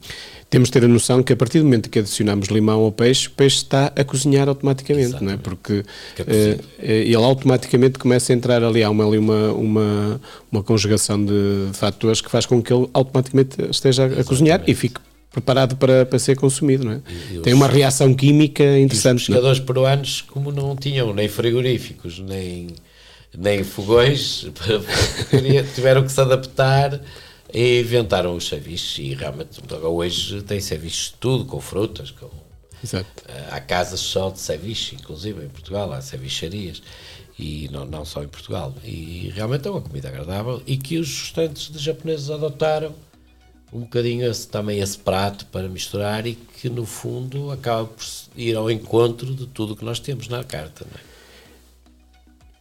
temos 0.56 0.70
de 0.70 0.72
ter 0.74 0.86
a 0.86 0.88
noção 0.88 1.22
que 1.22 1.34
a 1.34 1.36
partir 1.36 1.60
do 1.60 1.66
momento 1.66 1.90
que 1.90 2.00
adicionamos 2.00 2.48
limão 2.48 2.80
ao 2.82 2.92
peixe, 2.92 3.28
o 3.28 3.32
peixe 3.32 3.58
está 3.58 3.92
a 3.94 4.04
cozinhar 4.06 4.48
automaticamente, 4.48 5.22
não 5.22 5.34
é? 5.34 5.38
Porque 5.38 5.84
Fica 6.16 6.32
eh, 6.32 6.58
eh, 6.80 7.02
ele 7.02 7.16
automaticamente 7.16 8.00
começa 8.00 8.32
a 8.32 8.36
entrar 8.36 8.64
ali, 8.64 8.82
há 8.82 8.90
uma, 8.90 9.06
ali 9.06 9.18
uma, 9.18 9.52
uma, 9.52 10.22
uma 10.50 10.64
conjugação 10.64 11.24
de 11.26 11.68
fatores 11.74 12.22
que 12.22 12.32
faz 12.32 12.46
com 12.46 12.62
que 12.64 12.72
ele 12.72 12.88
automaticamente 12.94 13.58
esteja 13.70 14.06
a 14.06 14.24
cozinhar 14.24 14.64
e 14.66 14.74
fique 14.74 15.02
preparado 15.30 15.76
para, 15.76 16.06
para 16.06 16.18
ser 16.20 16.38
consumido, 16.38 16.86
não 16.86 16.94
é? 16.94 17.02
E- 17.34 17.40
Tem 17.40 17.52
os- 17.54 17.60
uma 17.60 17.68
reação 17.68 18.14
química 18.14 18.64
os 18.64 18.78
interessante, 18.80 19.30
não 19.30 19.36
é? 19.36 19.40
pescadores 19.42 19.60
peruanos, 19.60 20.22
como 20.22 20.54
não 20.54 20.74
tinham 20.78 21.14
nem 21.14 21.28
frigoríficos, 21.28 22.20
nem, 22.20 22.68
nem 23.38 23.62
fogões, 23.62 24.48
tiveram 25.76 26.04
que 26.04 26.12
se 26.14 26.22
adaptar 26.22 27.02
e 27.56 27.80
inventaram 27.80 28.36
os 28.36 28.50
ceviches. 28.50 29.00
E 29.00 29.14
realmente, 29.16 29.62
hoje 29.82 30.42
tem 30.42 30.60
ceviches 30.60 31.12
de 31.12 31.14
tudo, 31.14 31.46
com 31.46 31.62
frutas, 31.62 32.12
com, 32.12 32.30
Exato. 32.84 33.08
eh, 33.30 33.48
há 33.50 33.62
casas 33.62 34.02
só 34.02 34.30
de 34.30 34.42
ceviche, 34.42 34.96
inclusive 34.96 35.46
em 35.46 35.48
Portugal, 35.48 35.94
há 35.94 36.02
cevicharias. 36.02 36.84
E 37.40 37.70
não, 37.72 37.86
não 37.86 38.04
só 38.04 38.22
em 38.24 38.28
Portugal. 38.28 38.74
E 38.84 39.32
realmente 39.34 39.68
é 39.68 39.72
uma 39.72 39.82
comida 39.82 40.10
agradável 40.10 40.62
e 40.68 40.76
que 40.78 40.98
os 40.98 41.22
restaurantes 41.22 41.72
de 41.72 41.80
japoneses 41.80 42.30
adotaram 42.30 42.94
um 43.74 43.82
bocadinho 43.82 44.30
esse, 44.30 44.48
também 44.48 44.80
esse 44.80 44.98
prato 44.98 45.46
para 45.48 45.68
misturar 45.68 46.26
e 46.28 46.36
que 46.36 46.70
no 46.70 46.86
fundo 46.86 47.52
acaba 47.52 47.86
por 47.86 48.06
ir 48.38 48.56
ao 48.56 48.70
encontro 48.72 49.34
de 49.34 49.48
tudo 49.48 49.74
o 49.74 49.76
que 49.76 49.84
nós 49.84 50.00
temos 50.00 50.28
na 50.28 50.44
carta. 50.44 50.86
Não 50.90 50.98
é? 50.98 51.15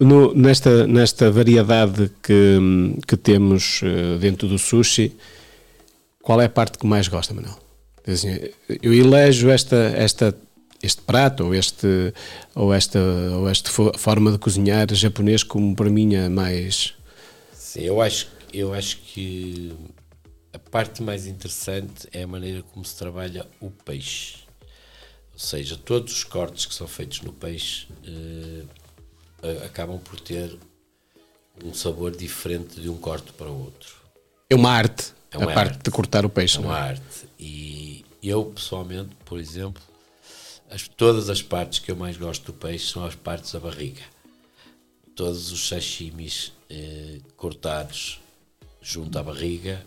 No- 0.08 0.34
nesta, 0.34 0.86
nesta 0.86 1.30
variedade 1.30 2.10
que, 2.22 2.58
que 3.08 3.16
temos 3.16 3.80
eh, 3.82 4.18
dentro 4.18 4.46
do 4.48 4.58
sushi, 4.58 5.06
qual 6.22 6.40
é 6.40 6.46
a 6.46 6.48
parte 6.48 6.78
que 6.78 6.86
mais 6.86 7.08
gosta, 7.08 7.32
Manuel? 7.34 7.58
Eu 8.82 8.92
elejo 8.92 9.48
esta, 9.48 9.76
esta, 9.96 10.36
este 10.82 11.00
prato 11.02 11.44
ou, 11.44 11.54
este, 11.54 12.12
ou 12.54 12.72
esta, 12.74 12.98
ou 13.38 13.48
esta 13.48 13.70
fo- 13.70 13.92
forma 13.96 14.30
de 14.32 14.38
cozinhar 14.38 14.86
japonês 14.92 15.42
como 15.42 15.74
para 15.74 15.88
mim 15.88 16.14
a 16.16 16.28
mais. 16.28 16.92
Sim, 17.54 17.82
eu 17.82 18.02
acho, 18.02 18.26
eu 18.52 18.74
acho 18.74 18.98
que 18.98 19.72
a 20.52 20.58
parte 20.58 21.02
mais 21.02 21.26
interessante 21.26 22.06
é 22.12 22.24
a 22.24 22.26
maneira 22.26 22.62
como 22.62 22.84
se 22.84 22.94
trabalha 22.96 23.46
o 23.60 23.70
peixe. 23.70 24.44
Ou 25.32 25.38
seja, 25.38 25.76
todos 25.76 26.12
os 26.12 26.24
cortes 26.24 26.66
que 26.66 26.74
são 26.74 26.86
feitos 26.86 27.22
no 27.22 27.32
peixe 27.32 27.86
eh, 28.06 28.64
acabam 29.64 29.98
por 29.98 30.18
ter 30.20 30.56
um 31.64 31.72
sabor 31.72 32.10
diferente 32.16 32.80
de 32.80 32.88
um 32.88 32.96
corte 32.96 33.32
para 33.32 33.48
o 33.48 33.64
outro. 33.64 33.94
É 34.50 34.54
uma 34.54 34.70
arte, 34.70 35.12
É 35.30 35.38
uma 35.38 35.50
a 35.50 35.54
parte 35.54 35.70
arte. 35.74 35.82
de 35.84 35.90
cortar 35.90 36.24
o 36.26 36.28
peixe. 36.28 36.56
É 36.56 36.60
uma 36.60 36.76
é? 36.78 36.82
arte. 36.90 37.28
E 37.38 38.04
eu, 38.22 38.44
pessoalmente, 38.46 39.10
por 39.24 39.38
exemplo, 39.38 39.82
as- 40.70 40.88
todas 40.88 41.28
as 41.30 41.42
partes 41.42 41.78
que 41.78 41.90
eu 41.90 41.96
mais 41.96 42.16
gosto 42.16 42.46
do 42.46 42.52
peixe 42.52 42.90
são 42.90 43.04
as 43.04 43.14
partes 43.14 43.52
da 43.52 43.60
barriga. 43.60 44.02
Todos 45.14 45.52
os 45.52 45.68
sashimis 45.68 46.52
eh, 46.68 47.20
cortados 47.36 48.20
junto 48.82 49.16
à 49.18 49.22
barriga, 49.22 49.84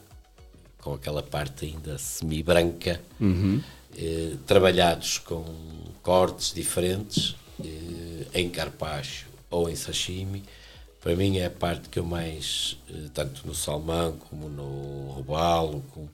com 0.79 0.93
aquela 0.93 1.21
parte 1.21 1.65
ainda 1.65 1.97
semi-branca, 1.97 3.01
eh, 3.97 4.35
trabalhados 4.45 5.17
com 5.17 5.43
cortes 6.01 6.53
diferentes, 6.53 7.35
eh, 7.59 8.25
em 8.33 8.49
carpaccio 8.49 9.27
ou 9.49 9.69
em 9.69 9.75
sashimi, 9.75 10.43
para 11.01 11.15
mim 11.15 11.37
é 11.37 11.45
a 11.45 11.49
parte 11.51 11.89
que 11.89 11.99
eu 11.99 12.05
mais, 12.05 12.77
eh, 12.89 13.09
tanto 13.13 13.45
no 13.47 13.53
salmão 13.55 14.17
como 14.17 14.49
no 14.49 15.11
robalo, 15.11 15.81
como, 15.93 16.09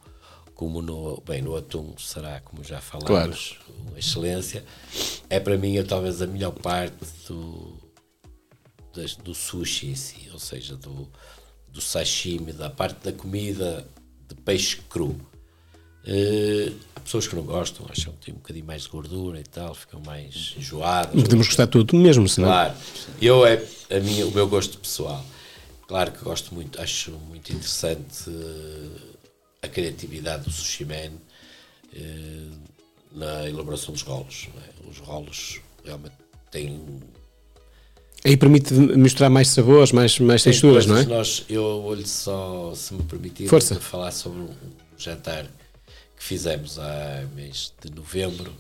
como 0.54 0.82
no, 0.82 1.22
bem, 1.26 1.42
no 1.42 1.56
atum 1.56 1.94
será, 1.98 2.40
como 2.42 2.64
já 2.64 2.80
falámos, 2.82 3.58
uma 3.88 3.98
excelência, 3.98 4.64
é 5.30 5.40
para 5.40 5.58
mim 5.58 5.78
é 5.78 5.84
talvez 5.84 6.22
a 6.22 6.28
melhor 6.28 6.52
parte 6.52 6.96
do, 7.28 7.78
das- 8.94 9.16
do 9.16 9.34
sushi 9.34 9.88
em 9.88 9.96
si, 9.96 10.30
ou 10.32 10.40
seja, 10.40 10.76
do, 10.76 11.10
do 11.70 11.82
sashimi, 11.82 12.54
da 12.54 12.70
parte 12.70 13.04
da 13.04 13.12
comida 13.12 13.88
de 14.28 14.36
peixe 14.36 14.78
cru. 14.90 15.16
Eh, 16.06 16.72
pessoas 17.04 17.28
que 17.28 17.36
não 17.36 17.44
gostam, 17.44 17.86
acham 17.90 18.14
que 18.14 18.26
tem 18.26 18.34
um 18.34 18.38
bocadinho 18.38 18.66
mais 18.66 18.84
de 18.84 18.90
gordura 18.90 19.40
e 19.40 19.44
tal, 19.44 19.74
ficam 19.76 20.02
mais 20.06 20.54
enjoadas. 20.58 21.22
Podemos 21.22 21.48
gostar 21.48 21.66
de 21.66 21.72
tudo 21.72 21.96
mesmo, 21.96 22.28
senão. 22.28 22.48
Claro, 22.48 22.74
eu 23.22 23.46
é 23.46 23.64
a 23.92 24.00
minha, 24.00 24.26
o 24.26 24.32
meu 24.32 24.48
gosto 24.48 24.78
pessoal. 24.78 25.24
Claro 25.88 26.12
que 26.12 26.24
gosto 26.24 26.54
muito, 26.54 26.82
acho 26.82 27.12
muito 27.12 27.52
interessante 27.52 28.30
eh, 28.30 29.14
a 29.62 29.68
criatividade 29.68 30.46
do 30.46 30.52
sushi 30.52 30.86
man 30.86 31.12
eh, 31.96 32.48
na 33.12 33.48
elaboração 33.48 33.94
dos 33.94 34.02
rolos. 34.02 34.48
não 34.54 34.62
é? 34.62 34.90
Os 34.92 34.98
rolos 35.00 35.62
realmente 35.84 36.16
têm 36.50 36.82
Aí 38.26 38.38
permite 38.38 38.74
misturar 38.74 39.30
mais 39.30 39.50
sabores, 39.50 39.92
mais, 39.92 40.18
mais 40.20 40.42
texturas, 40.44 40.86
não 40.86 40.98
é? 40.98 41.04
Nós, 41.04 41.44
eu 41.50 41.82
vou-lhe 41.82 42.08
só, 42.08 42.72
se 42.74 42.94
me 42.94 43.04
permitir, 43.04 43.50
Força. 43.50 43.76
falar 43.76 44.12
sobre 44.12 44.40
um 44.40 44.50
jantar 44.98 45.46
que 46.24 46.28
fizemos 46.30 46.80
há 46.80 47.28
mês 47.36 47.74
de 47.82 47.92
novembro. 47.92 48.56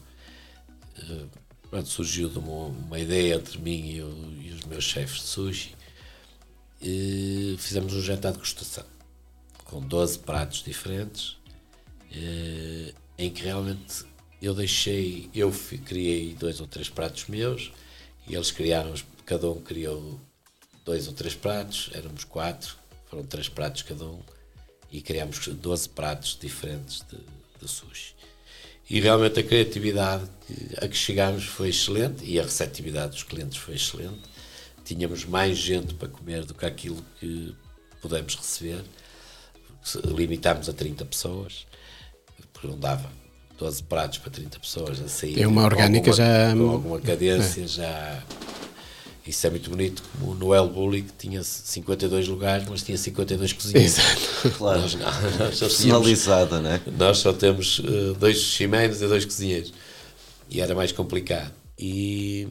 Eh, 0.99 1.25
pronto, 1.69 1.87
surgiu 1.87 2.27
de 2.27 2.37
uma, 2.37 2.65
uma 2.67 2.99
ideia 2.99 3.35
entre 3.35 3.57
mim 3.57 3.89
e, 3.89 4.01
o- 4.01 4.33
e 4.41 4.49
os 4.51 4.65
meus 4.65 4.83
chefes 4.83 5.21
de 5.21 5.27
sushi. 5.27 5.75
E 6.81 7.55
fizemos 7.57 7.93
um 7.93 8.01
jantar 8.01 8.33
de 8.33 8.37
degustação 8.39 8.83
com 9.63 9.79
12 9.79 10.19
pratos 10.19 10.61
diferentes, 10.61 11.37
eh, 12.11 12.93
em 13.17 13.31
que 13.31 13.43
realmente 13.43 14.03
eu 14.41 14.53
deixei, 14.53 15.29
eu 15.33 15.49
criei 15.85 16.33
dois 16.33 16.59
ou 16.59 16.67
três 16.67 16.89
pratos 16.89 17.27
meus 17.29 17.71
e 18.27 18.35
eles 18.35 18.51
criaram, 18.51 18.93
cada 19.25 19.49
um 19.49 19.61
criou 19.61 20.19
dois 20.83 21.07
ou 21.07 21.13
três 21.13 21.33
pratos, 21.33 21.89
éramos 21.93 22.25
quatro, 22.25 22.75
foram 23.09 23.23
três 23.23 23.47
pratos 23.47 23.83
cada 23.83 24.03
um 24.05 24.21
e 24.91 25.01
criámos 25.01 25.47
12 25.47 25.87
pratos 25.89 26.37
diferentes 26.39 27.05
de, 27.09 27.17
de 27.63 27.69
sushi. 27.71 28.13
E 28.89 28.99
realmente 28.99 29.39
a 29.39 29.43
criatividade 29.43 30.23
a 30.81 30.87
que 30.87 30.95
chegámos 30.95 31.45
foi 31.45 31.69
excelente 31.69 32.23
e 32.25 32.39
a 32.39 32.43
receptividade 32.43 33.13
dos 33.13 33.23
clientes 33.23 33.57
foi 33.57 33.75
excelente. 33.75 34.21
Tínhamos 34.85 35.23
mais 35.25 35.57
gente 35.57 35.93
para 35.93 36.09
comer 36.09 36.43
do 36.45 36.53
que 36.53 36.65
aquilo 36.65 37.03
que 37.19 37.55
pudemos 38.01 38.35
receber. 38.35 38.83
Limitámos 40.05 40.69
a 40.69 40.73
30 40.73 41.03
pessoas, 41.05 41.65
porque 42.53 42.67
não 42.67 42.77
dava 42.79 43.09
12 43.57 43.83
pratos 43.83 44.17
para 44.17 44.31
30 44.31 44.59
pessoas 44.59 45.01
a 45.01 45.07
sair. 45.07 45.41
É 45.41 45.47
uma 45.47 45.63
orgânica 45.63 46.09
alguma- 46.11 46.15
já- 46.15 46.55
Com 46.55 46.69
alguma 46.69 46.99
cadência 47.01 47.67
já. 47.67 48.23
Isso 49.25 49.47
é 49.47 49.49
muito 49.49 49.69
bonito, 49.69 50.03
como 50.19 50.31
o 50.31 50.35
Noel 50.35 50.67
Bully, 50.67 51.03
que 51.03 51.13
tinha 51.17 51.41
52 51.43 52.27
lugares, 52.27 52.67
mas 52.67 52.83
tinha 52.83 52.97
52 52.97 53.53
cozinheiros. 53.53 53.97
Exato. 53.97 54.51
Claro. 54.57 54.81
Nós, 54.81 54.93
não, 54.95 55.05
nós 55.39 55.55
só 55.57 55.65
Personalizada, 55.65 56.59
né? 56.61 56.81
nós 56.97 57.17
só 57.19 57.31
temos 57.31 57.81
eh, 57.85 58.13
dois 58.19 58.37
chimenos 58.37 59.01
e 59.01 59.07
dois 59.07 59.23
cozinheiros. 59.23 59.73
E 60.49 60.59
era 60.59 60.75
mais 60.75 60.91
complicado. 60.91 61.53
E 61.79 62.49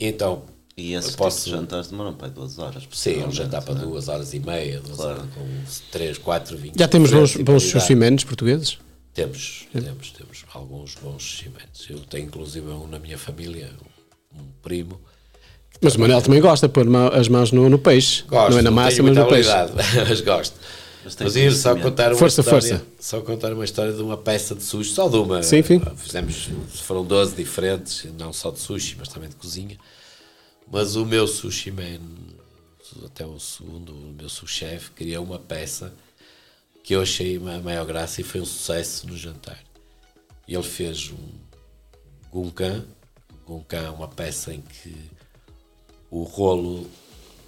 então, 0.00 0.44
E 0.74 0.94
esse 0.94 1.08
eu 1.08 1.10
tipo 1.10 1.22
posso. 1.22 1.44
de 1.44 1.50
jantares 1.50 1.88
demoram 1.88 2.14
para 2.14 2.28
duas 2.28 2.58
horas. 2.58 2.84
Sim, 2.90 3.24
um 3.24 3.30
jantar 3.30 3.60
para 3.62 3.74
né? 3.74 3.80
duas 3.82 4.08
horas 4.08 4.32
e 4.32 4.40
meia, 4.40 4.80
duas 4.80 4.96
Claro. 4.96 5.20
horas, 5.20 5.34
com 5.34 5.46
três, 5.92 6.16
quatro 6.16 6.56
vinhos. 6.56 6.76
Já 6.78 6.88
temos 6.88 7.10
bons, 7.10 7.36
bons 7.36 8.24
portugueses? 8.24 8.78
Temos, 9.12 9.66
temos, 9.72 10.10
temos 10.12 10.44
alguns 10.54 10.94
bons 10.94 11.22
chimenos. 11.22 11.86
Eu 11.90 12.00
tenho 12.00 12.26
inclusive 12.26 12.66
um 12.68 12.86
na 12.86 12.98
minha 12.98 13.18
família, 13.18 13.70
um 14.34 14.44
primo, 14.62 14.98
Mas 15.80 15.94
o 15.94 16.00
Manel 16.00 16.22
também 16.22 16.40
gosta 16.40 16.66
de 16.66 16.72
pôr 16.72 16.86
as 17.12 17.28
mãos 17.28 17.52
no, 17.52 17.68
no 17.68 17.78
peixe. 17.78 18.24
Gosto, 18.26 18.50
não 18.52 18.58
é 18.58 18.62
na 18.62 18.70
massa, 18.70 19.02
mas 19.02 19.16
no 19.16 19.26
peixe. 19.26 19.50
mas 20.08 20.20
gosto. 20.20 20.54
Mas 21.04 21.14
tem 21.14 21.24
Mas 21.24 21.36
ir 21.36 21.52
só 21.52 21.76
contar 21.76 22.12
uma 22.12 22.18
Força, 22.18 22.40
história, 22.40 22.60
força. 22.60 22.86
Só 22.98 23.20
contar 23.20 23.52
uma 23.52 23.64
história 23.64 23.92
de 23.92 24.02
uma 24.02 24.16
peça 24.16 24.56
de 24.56 24.62
sushi, 24.64 24.90
só 24.90 25.08
de 25.08 25.16
uma. 25.16 25.40
Sim, 25.42 25.62
sim. 25.62 25.80
Fizemos, 25.96 26.48
foram 26.82 27.04
12 27.04 27.36
diferentes, 27.36 28.06
não 28.18 28.32
só 28.32 28.50
de 28.50 28.58
sushi, 28.58 28.96
mas 28.98 29.08
também 29.08 29.28
de 29.28 29.36
cozinha. 29.36 29.78
Mas 30.68 30.96
o 30.96 31.06
meu 31.06 31.28
sushi 31.28 31.70
man, 31.70 32.00
até 33.04 33.24
o 33.24 33.38
segundo, 33.38 33.92
o 33.92 34.14
meu 34.18 34.28
sous-chefe, 34.28 34.90
criou 34.90 35.24
uma 35.24 35.38
peça 35.38 35.94
que 36.82 36.94
eu 36.94 37.02
achei 37.02 37.36
a 37.36 37.60
maior 37.60 37.84
graça 37.84 38.20
e 38.20 38.24
foi 38.24 38.40
um 38.40 38.44
sucesso 38.44 39.06
no 39.06 39.16
jantar. 39.16 39.58
Ele 40.48 40.62
fez 40.62 41.12
um 41.12 41.38
gunkan. 42.32 42.84
Gunkan 43.46 43.82
é 43.82 43.90
uma 43.90 44.08
peça 44.08 44.52
em 44.52 44.60
que 44.60 44.92
o 46.10 46.22
rolo 46.22 46.88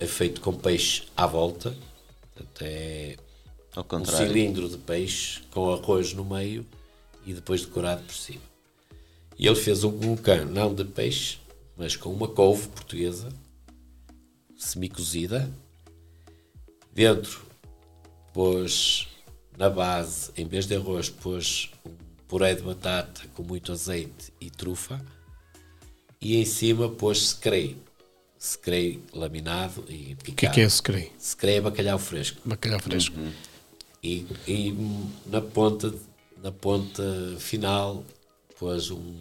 é 0.00 0.06
feito 0.06 0.40
com 0.40 0.52
peixe 0.52 1.04
à 1.16 1.26
volta. 1.26 1.76
É 2.61 3.16
Ao 3.74 3.86
um 3.98 4.04
cilindro 4.04 4.68
de 4.68 4.78
peixe 4.78 5.42
com 5.50 5.72
arroz 5.72 6.12
no 6.12 6.24
meio 6.24 6.64
e 7.26 7.32
depois 7.32 7.62
decorado 7.62 8.02
por 8.02 8.14
cima. 8.14 8.42
E 9.38 9.46
ele 9.46 9.56
fez 9.56 9.84
um 9.84 9.90
gunkan, 9.90 10.44
não 10.46 10.74
de 10.74 10.84
peixe, 10.84 11.38
mas 11.76 11.94
com 11.94 12.11
uma 12.11 12.26
couve 12.26 12.68
portuguesa, 12.68 13.28
semi-cozida. 14.56 15.48
Dentro, 16.92 17.46
pôs 18.32 19.09
na 19.56 19.70
base, 19.70 20.32
em 20.36 20.46
vez 20.46 20.66
de 20.66 20.74
arroz, 20.74 21.09
pôs 21.09 21.70
um 21.86 21.92
puré 22.26 22.54
de 22.54 22.62
batata 22.62 23.22
com 23.34 23.42
muito 23.42 23.72
azeite 23.72 24.32
e 24.40 24.50
trufa. 24.50 25.00
E 26.20 26.36
em 26.36 26.44
cima 26.44 26.88
pôs 26.88 27.28
secrei. 27.28 27.76
Secrei 28.39 29.03
laminado 29.12 29.84
e 29.89 30.12
O 30.12 30.16
que 30.16 30.30
é 30.47 30.51
picado. 30.51 30.55
que 30.55 30.61
é? 30.61 30.68
Secrei 31.18 31.57
é 31.57 31.61
bacalhau 31.61 31.99
fresco 31.99 32.41
Bacalhau 32.45 32.78
fresco. 32.80 33.16
e, 34.03 34.24
e 34.47 34.74
na 35.26 35.41
ponta 35.41 35.93
na 36.43 36.53
ponta 36.53 37.03
final 37.39 38.05
pôs 38.59 38.91
um 38.91 39.14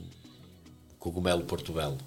cogumelo 0.99 1.41
portobello 1.43 1.97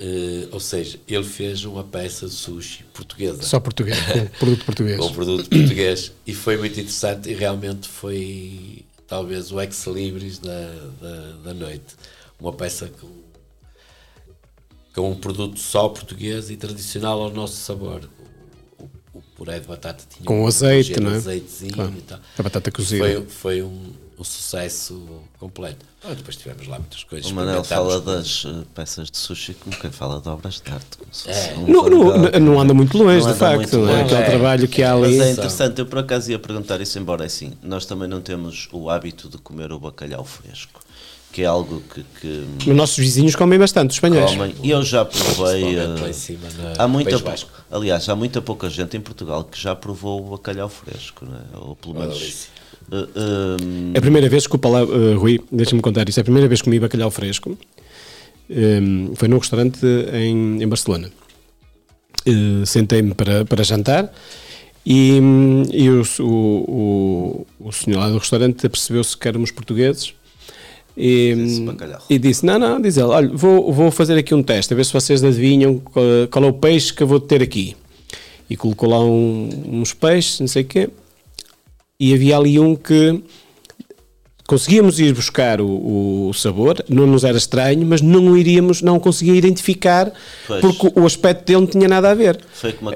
Eh, 0.00 0.46
ou 0.52 0.60
seja, 0.60 0.96
ele 1.08 1.24
fez 1.24 1.64
uma 1.64 1.82
peça 1.82 2.26
de 2.28 2.32
sushi 2.32 2.84
portuguesa 2.94 3.42
Só 3.42 3.58
português, 3.58 3.98
com 4.00 4.26
produto 4.38 4.64
português. 4.64 4.96
com 4.96 5.12
produto 5.12 5.48
português 5.50 6.12
e 6.24 6.32
foi 6.32 6.56
muito 6.56 6.78
interessante 6.78 7.28
e 7.28 7.34
realmente 7.34 7.88
foi 7.88 8.84
talvez 9.08 9.50
o 9.50 9.60
ex-libris 9.60 10.38
da, 10.38 10.70
da, 11.00 11.32
da 11.46 11.54
noite 11.54 11.96
uma 12.38 12.52
peça 12.52 12.88
com, 15.00 15.02
com 15.06 15.10
um 15.12 15.14
produto 15.16 15.58
só 15.58 15.88
português 15.88 16.50
e 16.50 16.56
tradicional 16.56 17.20
ao 17.22 17.30
nosso 17.30 17.56
sabor 17.56 18.08
o, 18.78 18.84
o, 18.84 18.88
o 19.18 19.22
puré 19.36 19.58
de 19.60 19.66
batata 19.66 20.04
tinha 20.08 20.24
Com 20.26 20.42
um 20.42 20.46
azeite, 20.46 20.98
não 21.00 21.12
é? 21.12 21.16
azeitezinho 21.16 21.72
Claro. 21.74 21.94
e 21.96 22.02
tal. 22.02 22.18
A 22.38 22.42
batata 22.42 22.70
cozida. 22.70 23.04
foi, 23.04 23.26
foi 23.26 23.62
um, 23.62 23.92
um 24.18 24.24
sucesso 24.24 25.00
completo 25.38 25.84
Ah, 26.04 26.12
depois 26.14 26.36
tivemos 26.36 26.66
lá 26.66 26.78
muitas 26.78 27.04
coisas 27.04 27.30
O 27.30 27.34
Manel 27.34 27.62
fala 27.62 28.00
das 28.00 28.44
eh, 28.46 28.64
peças 28.74 29.10
de 29.10 29.16
sushi 29.18 29.54
como 29.54 29.76
quem 29.76 29.90
fala 29.90 30.20
de 30.20 30.28
obras 30.28 30.60
de 30.64 30.70
arte. 30.72 30.96
como 30.98 31.12
se 31.14 31.24
fosse 31.24 31.50
É. 31.50 31.54
um 31.56 31.66
Não, 31.68 31.88
não, 31.88 32.40
não 32.40 32.60
anda 32.60 32.74
muito 32.74 32.96
longe, 32.98 33.24
Não 33.24 33.32
de 33.32 33.38
facto. 33.38 33.74
é? 33.74 33.78
longe. 33.78 34.00
Aquele 34.02 34.20
É. 34.22 34.24
trabalho 34.30 34.68
que 34.68 34.82
há 34.82 34.92
ali. 34.94 35.16
Mas 35.18 35.26
é 35.28 35.32
interessante, 35.32 35.78
eu 35.78 35.86
por 35.86 35.98
acaso 36.00 36.30
ia 36.30 36.38
perguntar 36.38 36.80
isso, 36.80 36.98
embora 36.98 37.22
é 37.24 37.26
assim, 37.26 37.52
nós 37.62 37.86
também 37.86 38.08
não 38.08 38.20
temos 38.20 38.68
o 38.72 38.90
hábito 38.90 39.28
de 39.28 39.38
comer 39.38 39.70
o 39.72 39.78
bacalhau 39.78 40.24
fresco, 40.24 40.80
que 41.32 41.42
é 41.42 41.46
algo 41.46 41.82
que, 41.94 42.04
que 42.20 42.70
Os 42.70 42.76
nossos 42.76 42.96
vizinhos 42.98 43.36
comem 43.36 43.58
bastante, 43.58 43.90
os 43.90 43.96
espanhóis. 43.96 44.30
comem. 44.30 44.54
E 44.62 44.70
eu 44.70 44.82
já 44.82 45.04
provei. 45.04 45.62
Principalmente 45.62 46.00
lá 46.02 46.08
eh, 46.08 46.12
cima 46.12 46.48
na 46.58 46.84
Há 46.84 46.88
muita, 46.88 47.18
País 47.20 47.46
aliás, 47.70 48.08
há 48.08 48.16
muita 48.16 48.40
pouca 48.42 48.68
gente 48.70 48.96
em 48.96 49.00
Portugal 49.00 49.44
que 49.44 49.60
já 49.60 49.74
provou 49.76 50.26
o 50.26 50.30
bacalhau 50.30 50.68
fresco, 50.68 51.24
né? 51.26 51.40
ou 51.54 51.76
pelo 51.76 51.94
menos. 51.94 52.18
delícia. 52.18 52.50
eh, 52.92 53.06
eh, 53.14 53.56
É 53.94 53.98
a 53.98 54.00
primeira 54.00 54.28
vez, 54.28 54.42
desculpa 54.44 54.68
lá, 54.68 54.80
eh, 54.80 55.14
Rui, 55.14 55.40
deixa-me 55.52 55.80
contar 55.82 56.08
isso. 56.08 56.18
É 56.18 56.22
a 56.22 56.24
primeira 56.24 56.48
vez 56.48 56.60
que 56.60 56.64
comi 56.64 56.80
bacalhau 56.80 57.10
fresco. 57.10 57.56
Ehm, 58.50 59.14
foi 59.14 59.28
num 59.28 59.38
restaurante 59.38 59.84
em, 60.12 60.62
em 60.62 60.66
Barcelona. 60.68 61.10
Eh, 62.26 62.64
Sentei-me 62.64 63.14
para, 63.14 63.44
para 63.44 63.62
jantar 63.62 64.12
e, 64.84 65.18
hum, 65.20 65.62
e 65.70 65.90
o, 65.90 66.02
o, 66.20 67.46
o, 67.60 67.68
o 67.68 67.72
senhor 67.72 67.98
lá 68.00 68.08
do 68.08 68.18
restaurante 68.18 68.66
percebeu-se 68.68 69.16
que 69.16 69.28
éramos 69.28 69.50
portugueses. 69.50 70.14
E, 71.00 71.32
Disse 71.36 71.60
hum, 71.60 71.76
e 72.10 72.18
disse: 72.18 72.44
Não, 72.44 72.58
não, 72.58 72.80
diz 72.80 72.96
ele, 72.96 73.06
olha, 73.06 73.28
vou, 73.32 73.72
vou 73.72 73.88
fazer 73.92 74.18
aqui 74.18 74.34
um 74.34 74.42
teste, 74.42 74.72
a 74.72 74.76
ver 74.76 74.84
se 74.84 74.92
vocês 74.92 75.22
adivinham 75.22 75.78
qual, 75.78 76.04
qual 76.28 76.44
é 76.44 76.48
o 76.48 76.52
peixe 76.52 76.92
que 76.92 77.02
eu 77.02 77.06
vou 77.06 77.20
ter 77.20 77.40
aqui. 77.40 77.76
E 78.50 78.56
colocou 78.56 78.88
lá 78.88 78.98
um- 79.04 79.48
uns 79.80 79.92
peixes, 79.94 80.40
não 80.40 80.48
sei 80.48 80.62
o 80.62 80.66
quê, 80.66 80.88
e 82.00 82.12
havia 82.12 82.36
ali 82.36 82.58
um 82.58 82.74
que 82.74 83.22
conseguíamos 84.48 84.98
ir 84.98 85.12
buscar 85.12 85.60
o, 85.60 86.28
o 86.30 86.32
sabor, 86.32 86.82
não 86.88 87.06
nos 87.06 87.22
era 87.22 87.36
estranho, 87.36 87.86
mas 87.86 88.00
não 88.00 88.28
o 88.32 88.36
iríamos, 88.38 88.80
não 88.80 88.98
conseguia 88.98 89.34
identificar 89.34 90.10
Pois. 90.46 90.62
porque 90.62 90.90
o 90.98 91.04
aspecto 91.04 91.44
dele 91.44 91.60
não 91.60 91.66
tinha 91.66 91.86
nada 91.86 92.10
a 92.10 92.14
ver. 92.14 92.40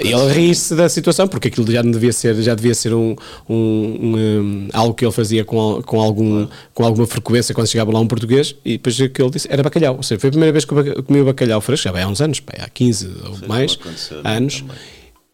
E 0.03 0.13
ele 0.13 0.33
ri-se 0.33 0.75
da 0.75 0.89
situação 0.89 1.29
porque 1.29 1.49
aquilo 1.49 1.71
já 1.71 1.83
não 1.83 1.91
devia 1.91 2.11
ser, 2.11 2.35
já 2.43 2.55
devia 2.55 2.73
ser 2.75 2.95
um, 2.95 3.15
um- 3.49 4.17
um, 4.17 4.69
algo 4.73 4.95
que 4.95 5.05
ele 5.05 5.13
fazia 5.13 5.45
com, 5.45 5.83
com, 5.85 6.01
algum, 6.01 6.49
com 6.73 6.85
alguma 6.87 7.07
frequência 7.07 7.55
quando 7.55 7.67
chegava 7.67 7.93
lá 7.93 8.01
um 8.01 8.07
português 8.07 8.55
e 8.65 8.73
depois 8.79 8.99
o 8.99 9.09
que 9.11 9.21
ele 9.21 9.31
disse 9.31 9.47
era 9.51 9.63
bacalhau. 9.63 9.97
Ou 9.99 10.03
seja, 10.03 10.19
foi 10.19 10.29
a 10.29 10.31
primeira 10.31 10.53
vez 10.53 10.65
que 10.65 10.73
eu 10.73 11.03
comi 11.03 11.21
o 11.21 11.27
bacalhau 11.27 11.61
fresco, 11.61 11.85
já 11.85 11.93
vai 11.93 12.01
há 12.03 12.09
uns 12.09 12.23
anos, 12.23 12.41
pá, 12.41 12.55
há 12.61 12.69
15 12.71 13.11
ou 13.43 13.47
mais 13.47 13.79
anos. 14.25 14.65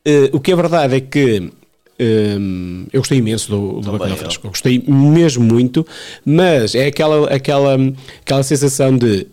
Eh, 0.04 0.30
o 0.32 0.40
que 0.40 0.50
é 0.50 0.56
verdade 0.56 0.96
é 0.96 1.00
que 1.00 1.50
hum, 2.00 2.86
eu 2.92 3.00
gostei 3.00 3.18
imenso 3.18 3.50
do, 3.50 3.80
do 3.80 3.92
bacalhau 3.92 4.16
fresco. 4.16 4.46
Eu 4.46 4.50
gostei 4.50 4.82
mesmo 4.86 5.44
muito, 5.44 5.86
mas 6.24 6.74
é 6.74 6.86
aquela, 6.86 7.28
aquela, 7.28 7.76
aquela 8.20 8.42
sensação 8.42 8.96
de 8.96 9.26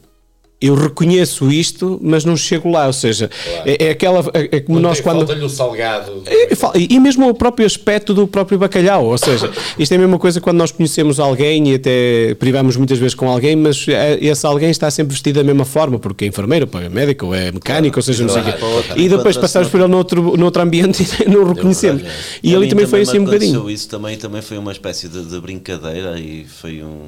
eu 0.67 0.75
reconheço 0.75 1.51
isto, 1.51 1.99
mas 2.01 2.23
não 2.25 2.35
chego 2.37 2.69
lá. 2.69 2.87
Ou 2.87 2.93
seja, 2.93 3.29
é, 3.65 3.85
é 3.85 3.89
aquela. 3.91 4.19
É, 4.33 4.57
é 4.57 4.59
como 4.59 4.79
nós 4.79 4.97
tem- 4.97 5.03
quando. 5.03 5.17
Falta-lhe 5.19 5.43
o 5.45 5.49
salgado. 5.49 6.23
É, 6.25 6.55
fal- 6.55 6.73
E 6.75 6.99
mesmo 6.99 7.27
o 7.29 7.33
próprio 7.33 7.65
aspecto 7.65 8.13
do 8.13 8.27
próprio 8.27 8.57
bacalhau, 8.57 9.05
ou 9.05 9.17
seja, 9.17 9.51
isto 9.77 9.91
é 9.91 9.95
a 9.95 9.99
mesma 9.99 10.17
coisa 10.19 10.39
quando 10.41 10.57
nós 10.57 10.71
conhecemos 10.71 11.19
alguém 11.19 11.71
e 11.71 11.75
até 11.75 12.35
privamos 12.35 12.75
muitas 12.77 12.97
vezes 12.97 13.15
com 13.15 13.29
alguém, 13.29 13.55
mas 13.55 13.85
é, 13.87 14.17
esse 14.21 14.45
alguém 14.45 14.69
está 14.69 14.89
sempre 14.91 15.13
vestido 15.13 15.35
da 15.37 15.43
mesma 15.43 15.65
forma, 15.65 15.99
porque 15.99 16.25
é 16.25 16.27
enfermeiro, 16.27 16.69
ou 16.73 16.81
é 16.81 16.89
médico, 16.89 17.27
ou 17.27 17.35
é 17.35 17.51
mecânico, 17.51 17.97
ou 17.99 18.03
seja, 18.03 18.23
não 18.23 18.29
sei 18.29 18.41
o 18.41 18.45
quê. 18.45 18.51
Claro, 18.53 18.83
claro. 18.83 19.01
E 19.01 19.09
depois 19.09 19.37
passamos 19.37 19.69
por 19.69 19.79
ele 19.79 19.87
noutro, 19.89 20.35
noutro 20.37 20.61
ambiente 20.61 21.05
e 21.25 21.29
não 21.29 21.41
o 21.43 21.53
reconhecemos. 21.53 22.03
E 22.43 22.55
ali 22.55 22.65
mim 22.65 22.69
também 22.69 22.85
foi 22.87 23.01
assim 23.01 23.19
um 23.19 23.25
bocadinho. 23.25 23.69
Isso 23.69 23.87
também, 23.89 24.17
também 24.17 24.41
foi 24.41 24.57
uma 24.57 24.71
espécie 24.71 25.07
de, 25.07 25.23
de 25.25 25.39
brincadeira 25.39 26.19
e 26.19 26.45
foi 26.45 26.83
um 26.83 26.99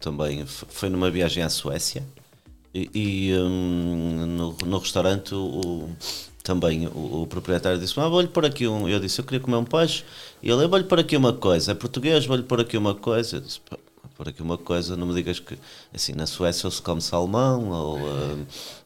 também 0.00 0.44
foi 0.46 0.90
numa 0.90 1.10
viagem 1.10 1.42
à 1.42 1.48
Suécia 1.48 2.02
e, 2.74 2.90
e, 2.94 3.34
hum, 3.38 4.26
no, 4.36 4.56
no 4.66 4.78
restaurante 4.78 5.34
o, 5.34 5.88
também 6.42 6.86
o, 6.88 7.22
o 7.22 7.26
proprietário 7.26 7.78
disse 7.78 7.98
ah, 8.00 8.08
vou-lhe 8.08 8.28
pôr 8.28 8.44
aqui 8.44 8.66
um 8.66 8.88
eu 8.88 8.98
disse 8.98 9.20
eu 9.20 9.24
queria 9.24 9.40
comer 9.40 9.56
um 9.56 9.64
peixe 9.64 10.04
e 10.42 10.50
ele 10.50 10.66
vou-lhe 10.66 10.84
pôr 10.84 10.98
aqui 10.98 11.16
uma 11.16 11.32
coisa 11.32 11.72
é 11.72 11.74
português 11.74 12.26
vou-lhe 12.26 12.42
pôr 12.42 12.60
aqui 12.60 12.76
uma 12.76 12.94
coisa 12.94 13.36
eu 13.36 13.40
disse 13.40 13.60
"Pá, 13.60 13.76
vou 14.02 14.10
pôr 14.16 14.28
aqui 14.28 14.42
uma 14.42 14.58
coisa 14.58 14.96
não 14.96 15.06
me 15.06 15.14
digas 15.14 15.38
que 15.38 15.56
assim 15.94 16.12
na 16.12 16.26
Suécia 16.26 16.66
ou 16.66 16.70
se 16.72 16.82
come 16.82 17.00
salmão 17.00 17.70
ou 17.70 17.98
hum, 17.98 18.44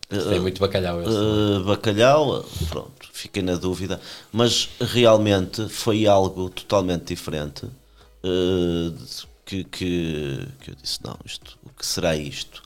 Tem 0.09 0.41
muito 0.41 0.59
bacalhau. 0.61 1.03
esse. 1.03 1.11
Uh, 1.11 1.65
bacalhau, 1.65 2.43
pronto, 2.71 3.09
fiquei 3.13 3.43
na 3.43 3.57
dúvida, 3.57 4.01
mas 4.33 4.71
realmente 4.81 5.69
foi 5.69 6.07
algo 6.07 6.49
totalmente 6.49 7.09
diferente 7.09 7.67
uh, 7.67 8.95
que, 9.45 9.65
que, 9.65 10.49
que 10.61 10.71
eu 10.71 10.75
disse, 10.81 10.99
não, 11.05 11.17
isto, 11.27 11.59
o 11.63 11.69
que 11.71 11.85
será 11.85 12.17
isto? 12.17 12.63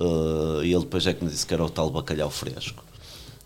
Uh, 0.00 0.62
e 0.64 0.72
ele 0.72 0.80
depois 0.80 1.06
é 1.06 1.12
que 1.12 1.22
me 1.22 1.30
disse 1.30 1.46
que 1.46 1.52
era 1.52 1.62
o 1.64 1.68
tal 1.68 1.90
bacalhau 1.90 2.30
fresco. 2.30 2.82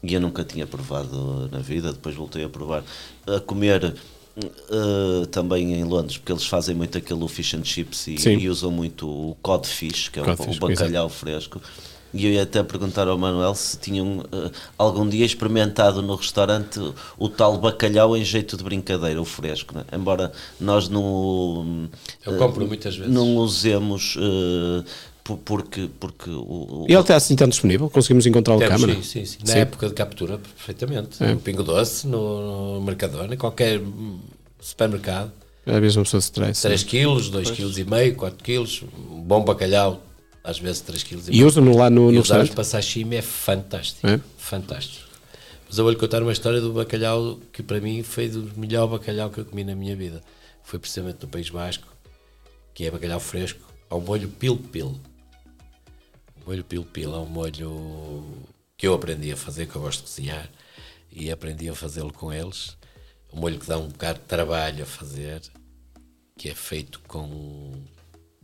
E 0.03 0.15
eu 0.15 0.21
nunca 0.21 0.45
tinha 0.45 0.67
provado 0.67 1.49
na 1.51 1.59
vida, 1.59 1.93
depois 1.93 2.15
voltei 2.15 2.45
a 2.45 2.49
provar. 2.49 2.85
A 3.27 3.41
comer 3.41 3.95
uh, 4.37 5.27
também 5.27 5.73
em 5.75 5.85
Londres, 5.85 6.19
porque 6.19 6.33
eles 6.33 6.47
fazem 6.47 6.75
muito 6.75 6.97
aquele 6.99 7.27
fish 7.29 7.55
and 7.55 7.65
chips 7.65 8.07
e, 8.07 8.17
e 8.41 8.49
usam 8.49 8.71
muito 8.71 9.09
o 9.09 9.37
codfish, 9.43 10.09
que 10.11 10.19
é 10.19 10.23
o- 10.23 10.27
Codfish, 10.27 10.57
o 10.57 10.61
bacalhau 10.61 11.09
fresco. 11.09 11.61
E 12.17 12.27
eu 12.27 12.33
ia 12.33 12.45
até 12.45 12.63
perguntar 12.63 13.09
ao 13.09 13.19
Manuel 13.19 13.57
se 13.57 13.77
tinham 13.77 14.25
eh, 14.31 14.51
algum 14.79 15.09
dia 15.09 15.27
experimentado 15.27 16.01
no 16.01 16.15
restaurante 16.15 16.79
o 17.19 17.29
tal 17.29 17.59
bacalhau 17.59 18.17
em 18.17 18.25
jeito 18.25 18.57
de 18.57 18.63
brincadeira, 18.63 19.21
o 19.21 19.25
fresco, 19.25 19.75
né? 19.75 19.85
embora 19.93 20.31
nós 20.61 20.89
não, 20.89 21.89
Eu 22.25 22.37
eh, 22.37 22.39
compro 22.39 22.65
muitas 22.69 22.95
vezes. 22.95 23.13
não 23.13 23.35
usemos 23.39 24.15
po- 24.15 24.85
porque, 25.25 25.89
porque 25.99 26.29
o, 26.31 26.43
o- 26.83 26.87
E 26.89 26.93
ele 26.93 27.01
está 27.01 27.17
assim 27.17 27.35
tão 27.35 27.49
disponível? 27.49 27.89
Conseguimos 27.89 28.27
encontrá-lo 28.27 28.61
Temos, 28.61 28.81
câmara? 28.81 28.95
sim, 29.03 29.03
sim, 29.03 29.25
sim. 29.25 29.39
Na 29.47 29.55
Sim. 29.55 29.59
época 29.61 29.89
de 29.89 29.95
captura, 29.95 30.37
perfeitamente. 30.39 31.23
É. 31.25 31.33
No 31.33 31.41
Pingo 31.41 31.63
Doce, 31.63 32.07
no, 32.07 32.75
no 32.79 32.81
Mercadona, 32.83 33.35
em 33.35 33.39
qualquer 33.39 33.81
supermercado. 34.61 35.33
Às 35.67 35.81
vezes 35.81 35.97
uma 35.97 36.05
pessoa 36.05 36.21
se 36.21 36.31
traz. 36.31 36.61
3 36.61 36.83
quilos, 36.85 37.31
2 37.31 37.51
quilos 37.51 37.79
e 37.79 37.85
meio, 37.85 38.15
4 38.17 38.43
quilos, 38.45 38.83
um 39.11 39.21
bom 39.23 39.43
bacalhau, 39.43 40.03
às 40.43 40.59
vezes 40.59 40.83
3 40.83 41.03
quilos 41.03 41.27
e 41.29 41.31
E 41.31 41.35
meio. 41.37 41.47
usam-no 41.47 41.75
lá 41.77 41.89
no, 41.89 42.11
E 42.11 42.15
no 42.15 42.21
restaurante? 42.21 42.53
para 42.53 42.65
sashimi 42.65 43.17
é 43.17 43.23
fantástico. 43.23 44.07
É? 44.07 44.21
Fantástico. 44.37 45.05
Mas 45.67 45.79
eu 45.79 45.85
vou-lhe 45.85 45.99
contar 45.99 46.23
uma 46.23 46.33
história 46.33 46.61
do 46.61 46.71
bacalhau 46.75 47.39
que 47.51 47.63
para 47.63 47.81
mim 47.81 48.03
foi 48.03 48.29
do 48.29 48.51
melhor 48.59 48.87
bacalhau 48.89 49.31
que 49.31 49.39
eu 49.39 49.45
comi 49.47 49.65
na 49.65 49.75
minha 49.75 49.97
vida. 49.97 50.21
Foi 50.63 50.79
precisamente 50.79 51.19
no 51.23 51.29
País 51.29 51.49
Basco, 51.49 51.87
que 52.75 52.85
é 52.85 52.91
bacalhau 52.91 53.19
fresco, 53.19 53.61
ao 53.89 54.01
molho 54.03 54.29
pil-pil. 54.29 54.95
O 56.45 56.51
molho 56.51 56.65
pil-pil 56.65 57.15
é 57.15 57.19
um 57.19 57.27
molho 57.27 58.25
que 58.77 58.87
eu 58.87 58.93
aprendi 58.93 59.33
a 59.33 59.37
fazer, 59.37 59.67
que 59.67 59.77
eu 59.77 59.81
gosto 59.81 60.01
de 60.01 60.11
cozinhar, 60.11 60.51
e 61.11 61.31
aprendi 61.31 61.69
a 61.71 61.75
fazê-lo 61.75 62.13
com 62.13 62.31
eles. 62.31 62.77
Um 63.33 63.41
molho 63.41 63.59
que 63.59 63.67
dá 63.67 63.79
um 63.79 63.89
bocado 63.89 64.19
de 64.19 64.27
trabalho 64.27 64.83
a 64.83 64.87
fazer, 64.87 65.41
que 66.37 66.51
é 66.51 66.55
feito 66.55 67.01
com. 67.09 67.73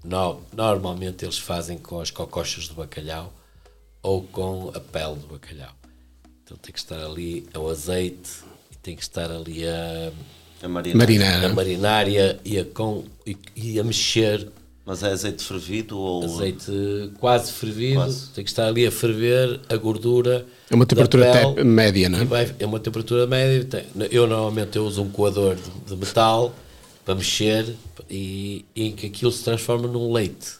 No, 0.02 0.42
normalmente 0.54 1.26
eles 1.26 1.38
fazem 1.38 1.76
com 1.76 2.00
as 2.00 2.10
cocochas 2.10 2.68
do 2.68 2.74
bacalhau 2.74 3.34
ou 4.02 4.22
com 4.22 4.72
a 4.74 4.80
pele 4.80 5.16
do 5.16 5.26
bacalhau. 5.26 5.74
Então 6.42 6.56
tem 6.56 6.72
que 6.72 6.78
estar 6.78 6.98
ali 7.04 7.46
o 7.54 7.68
azeite 7.68 8.30
e 8.72 8.76
tem 8.76 8.96
que 8.96 9.02
estar 9.02 9.30
ali 9.30 9.66
a, 9.68 10.10
A 10.62 10.68
marinar. 10.68 10.96
Marinar. 10.96 11.44
a 11.44 11.48
marinar 11.50 12.08
e 12.08 12.18
a, 12.18 12.38
e 12.44 12.58
a 12.58 12.64
com, 12.64 13.04
e, 13.26 13.36
e 13.54 13.78
a 13.78 13.84
mexer 13.84 14.50
Mas 14.84 15.02
é 15.02 15.08
azeite 15.12 15.44
fervido 15.44 15.98
ou. 15.98 16.24
azeite 16.24 17.12
quase 17.20 17.52
fervido, 17.52 18.00
Quase. 18.00 18.28
tem 18.30 18.42
que 18.42 18.50
estar 18.50 18.66
ali 18.66 18.86
a 18.86 18.90
ferver 18.90 19.60
a 19.68 19.76
gordura. 19.76 20.44
É 20.70 20.74
uma 20.74 20.84
da 20.84 20.88
temperatura 20.88 21.30
pele, 21.32 21.54
te- 21.54 21.64
média, 21.64 22.08
não 22.08 22.18
é? 22.20 22.24
vai- 22.24 22.54
é 22.58 22.66
uma 22.66 22.80
temperatura 22.80 23.26
média. 23.26 23.64
tem- 23.64 24.08
Eu 24.10 24.26
normalmente 24.26 24.76
eu 24.76 24.84
uso 24.84 25.02
um 25.02 25.10
coador 25.10 25.54
de, 25.56 25.70
de 25.86 25.96
metal 25.96 26.52
para 27.04 27.14
mexer 27.14 27.76
e, 28.08 28.64
e 28.74 28.86
em 28.86 28.92
que 28.92 29.06
aquilo 29.06 29.30
se 29.30 29.44
transforma 29.44 29.86
num 29.86 30.12
leite. 30.12 30.54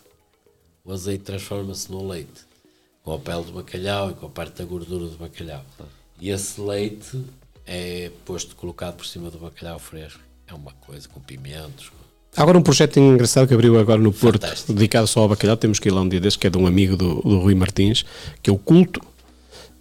O 0.85 0.93
azeite 0.93 1.25
transforma-se 1.25 1.91
num 1.91 2.07
leite. 2.07 2.49
Com 3.03 3.15
a 3.15 3.19
pele 3.19 3.45
do 3.45 3.53
bacalhau 3.53 4.11
e 4.11 4.15
com 4.15 4.27
a 4.27 4.31
parte 4.31 4.59
da 4.59 4.65
gordura 4.65 5.07
do 5.07 5.17
bacalhau. 5.17 5.65
E 6.21 6.29
esse 6.31 6.61
leite 6.61 7.21
é 7.67 8.11
posto, 8.27 8.55
colocado 8.55 8.97
por 8.97 9.07
cima 9.07 9.31
do 9.31 9.39
bacalhau 9.39 9.79
fresco. 9.79 10.21
É 10.47 10.53
uma 10.55 10.73
coisa 10.73 11.09
com 11.09 11.19
pimentos. 11.21 11.91
Há 12.37 12.43
agora 12.43 12.57
um 12.59 12.63
projeto 12.63 12.99
engraçado 12.99 13.49
que 13.49 13.55
abriu 13.55 13.79
agora 13.79 14.01
no 14.01 14.13
Porto, 14.13 14.41
Fantástico. 14.43 14.73
dedicado 14.73 15.07
só 15.07 15.21
ao 15.21 15.29
bacalhau. 15.29 15.57
Temos 15.57 15.79
que 15.79 15.89
ir 15.89 15.93
lá 15.93 16.01
um 16.01 16.09
dia 16.09 16.21
destes, 16.21 16.41
que 16.41 16.47
é 16.47 16.51
de 16.51 16.57
um 16.59 16.67
amigo 16.67 16.97
do, 16.97 17.17
do 17.23 17.39
Rui 17.41 17.55
Martins, 17.55 18.05
que 18.43 18.49
é 18.49 18.53
o 18.53 18.57
Culto, 18.59 19.01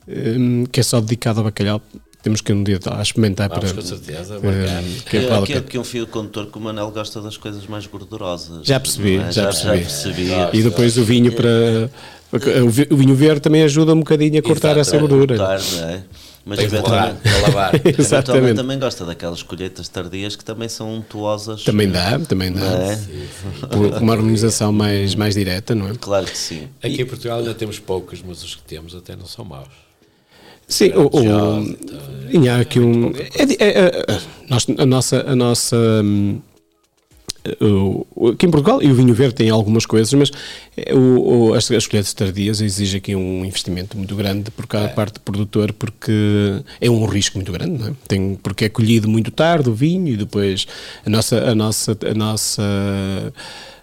hum, 0.07 0.65
que 0.71 0.79
é 0.79 0.83
só 0.83 0.99
dedicado 0.99 1.39
ao 1.39 1.45
bacalhau. 1.45 1.79
Temos 2.21 2.41
que 2.41 2.51
ir 2.51 2.55
um 2.55 2.63
dia 2.63 2.79
lá 2.85 3.01
experimentar 3.01 3.47
Vamos 3.49 3.71
para. 3.71 3.81
com 3.81 3.87
certeza. 3.87 4.33
marcar. 4.39 4.83
que 5.09 5.17
É, 5.17 5.31
a 5.31 5.37
aqui, 5.37 5.47
pena. 5.53 5.59
aqui 5.59 5.77
um 5.77 5.83
fio 5.85 6.05
condutor 6.07 6.47
que 6.47 6.57
o 6.57 6.61
Manel 6.61 6.91
gosta 6.91 7.21
das 7.21 7.37
coisas 7.37 7.65
mais 7.67 7.85
gordurosas. 7.85 8.65
Já 8.65 8.77
percebi, 8.79 9.17
é? 9.17 9.31
já 9.31 9.43
percebi. 9.45 9.77
percebi. 9.79 10.29
E 10.53 10.61
depois 10.63 10.97
o 10.97 11.03
vinho 11.05 11.31
para. 11.31 11.89
O 12.65 12.69
vi- 12.69 12.87
o 12.91 12.97
vinho 12.97 13.15
verde 13.15 13.39
também 13.41 13.63
ajuda 13.63 13.93
um 13.93 13.99
bocadinho 13.99 14.37
a 14.37 14.41
cortar 14.41 14.69
Exato, 14.77 14.79
essa 14.81 14.95
é, 14.97 14.99
gordura. 14.99 15.37
Cortar, 15.37 15.59
não 15.77 15.89
é? 15.89 16.03
Mas 16.45 16.59
eventualmente, 16.59 17.19
lavar, 17.43 17.75
eventualmente 17.75 18.01
Exatamente. 18.01 18.55
também 18.55 18.79
gosta 18.79 19.05
daquelas 19.05 19.43
colheitas 19.43 19.87
tardias 19.87 20.35
que 20.35 20.43
também 20.43 20.67
são 20.69 20.95
untuosas. 20.95 21.63
Também 21.63 21.89
dá, 21.89 22.17
também 22.19 22.51
dá. 22.51 22.61
é? 22.61 22.99
Por 23.67 24.01
uma 24.01 24.13
harmonização 24.13 24.71
mais, 24.71 25.13
mais 25.15 25.35
direta, 25.35 25.75
não 25.75 25.89
é? 25.89 25.93
Claro 25.99 26.25
que 26.25 26.37
sim. 26.37 26.67
Aqui 26.81 27.01
em 27.01 27.05
Portugal 27.05 27.39
ainda 27.39 27.53
temos 27.53 27.77
poucos, 27.77 28.23
mas 28.25 28.43
os 28.43 28.55
que 28.55 28.63
temos 28.63 28.95
até 28.95 29.15
não 29.15 29.25
são 29.25 29.45
maus. 29.45 29.67
Sim, 30.67 30.91
o, 30.93 31.07
o, 31.07 32.39
e 32.43 32.47
há 32.47 32.57
aqui 32.59 32.79
um. 32.79 33.07
é 33.15 33.43
é- 33.43 33.79
é- 33.79 34.03
é- 34.07 34.19
nós- 34.47 34.67
a 34.77 34.85
nossa. 34.85 35.21
A 35.27 35.35
nossa 35.35 35.75
hum, 36.03 36.39
aqui 38.33 38.45
em 38.45 38.51
Portugal, 38.51 38.81
e 38.81 38.91
o 38.91 38.95
vinho 38.95 39.13
verde 39.13 39.35
tem 39.35 39.49
algumas 39.49 39.85
coisas, 39.85 40.13
mas 40.13 40.31
é, 40.77 40.93
o, 40.93 41.49
o- 41.49 41.53
as, 41.53 41.69
as 41.71 41.87
colheitas 41.87 42.13
tardias 42.13 42.61
exige 42.61 42.97
aqui 42.97 43.15
um 43.15 43.45
investimento 43.45 43.97
muito 43.97 44.15
grande 44.15 44.51
por 44.51 44.67
cada 44.67 44.89
parte 44.89 45.13
do 45.15 45.19
produtor, 45.21 45.73
porque 45.73 46.11
é 46.81 46.89
um 46.89 47.05
risco 47.05 47.37
muito 47.37 47.51
grande, 47.51 47.79
não 47.79 47.87
é? 47.89 47.91
Tem, 48.07 48.35
porque 48.41 48.65
é 48.65 48.69
colhido 48.69 49.07
muito 49.09 49.31
tarde 49.31 49.69
o 49.69 49.73
vinho 49.73 50.07
e 50.07 50.17
depois 50.17 50.65
a 51.05 51.09
nossa. 51.09 51.39
A 51.49 51.55
nossa, 51.55 51.97
a 52.09 52.13
nossa 52.13 52.63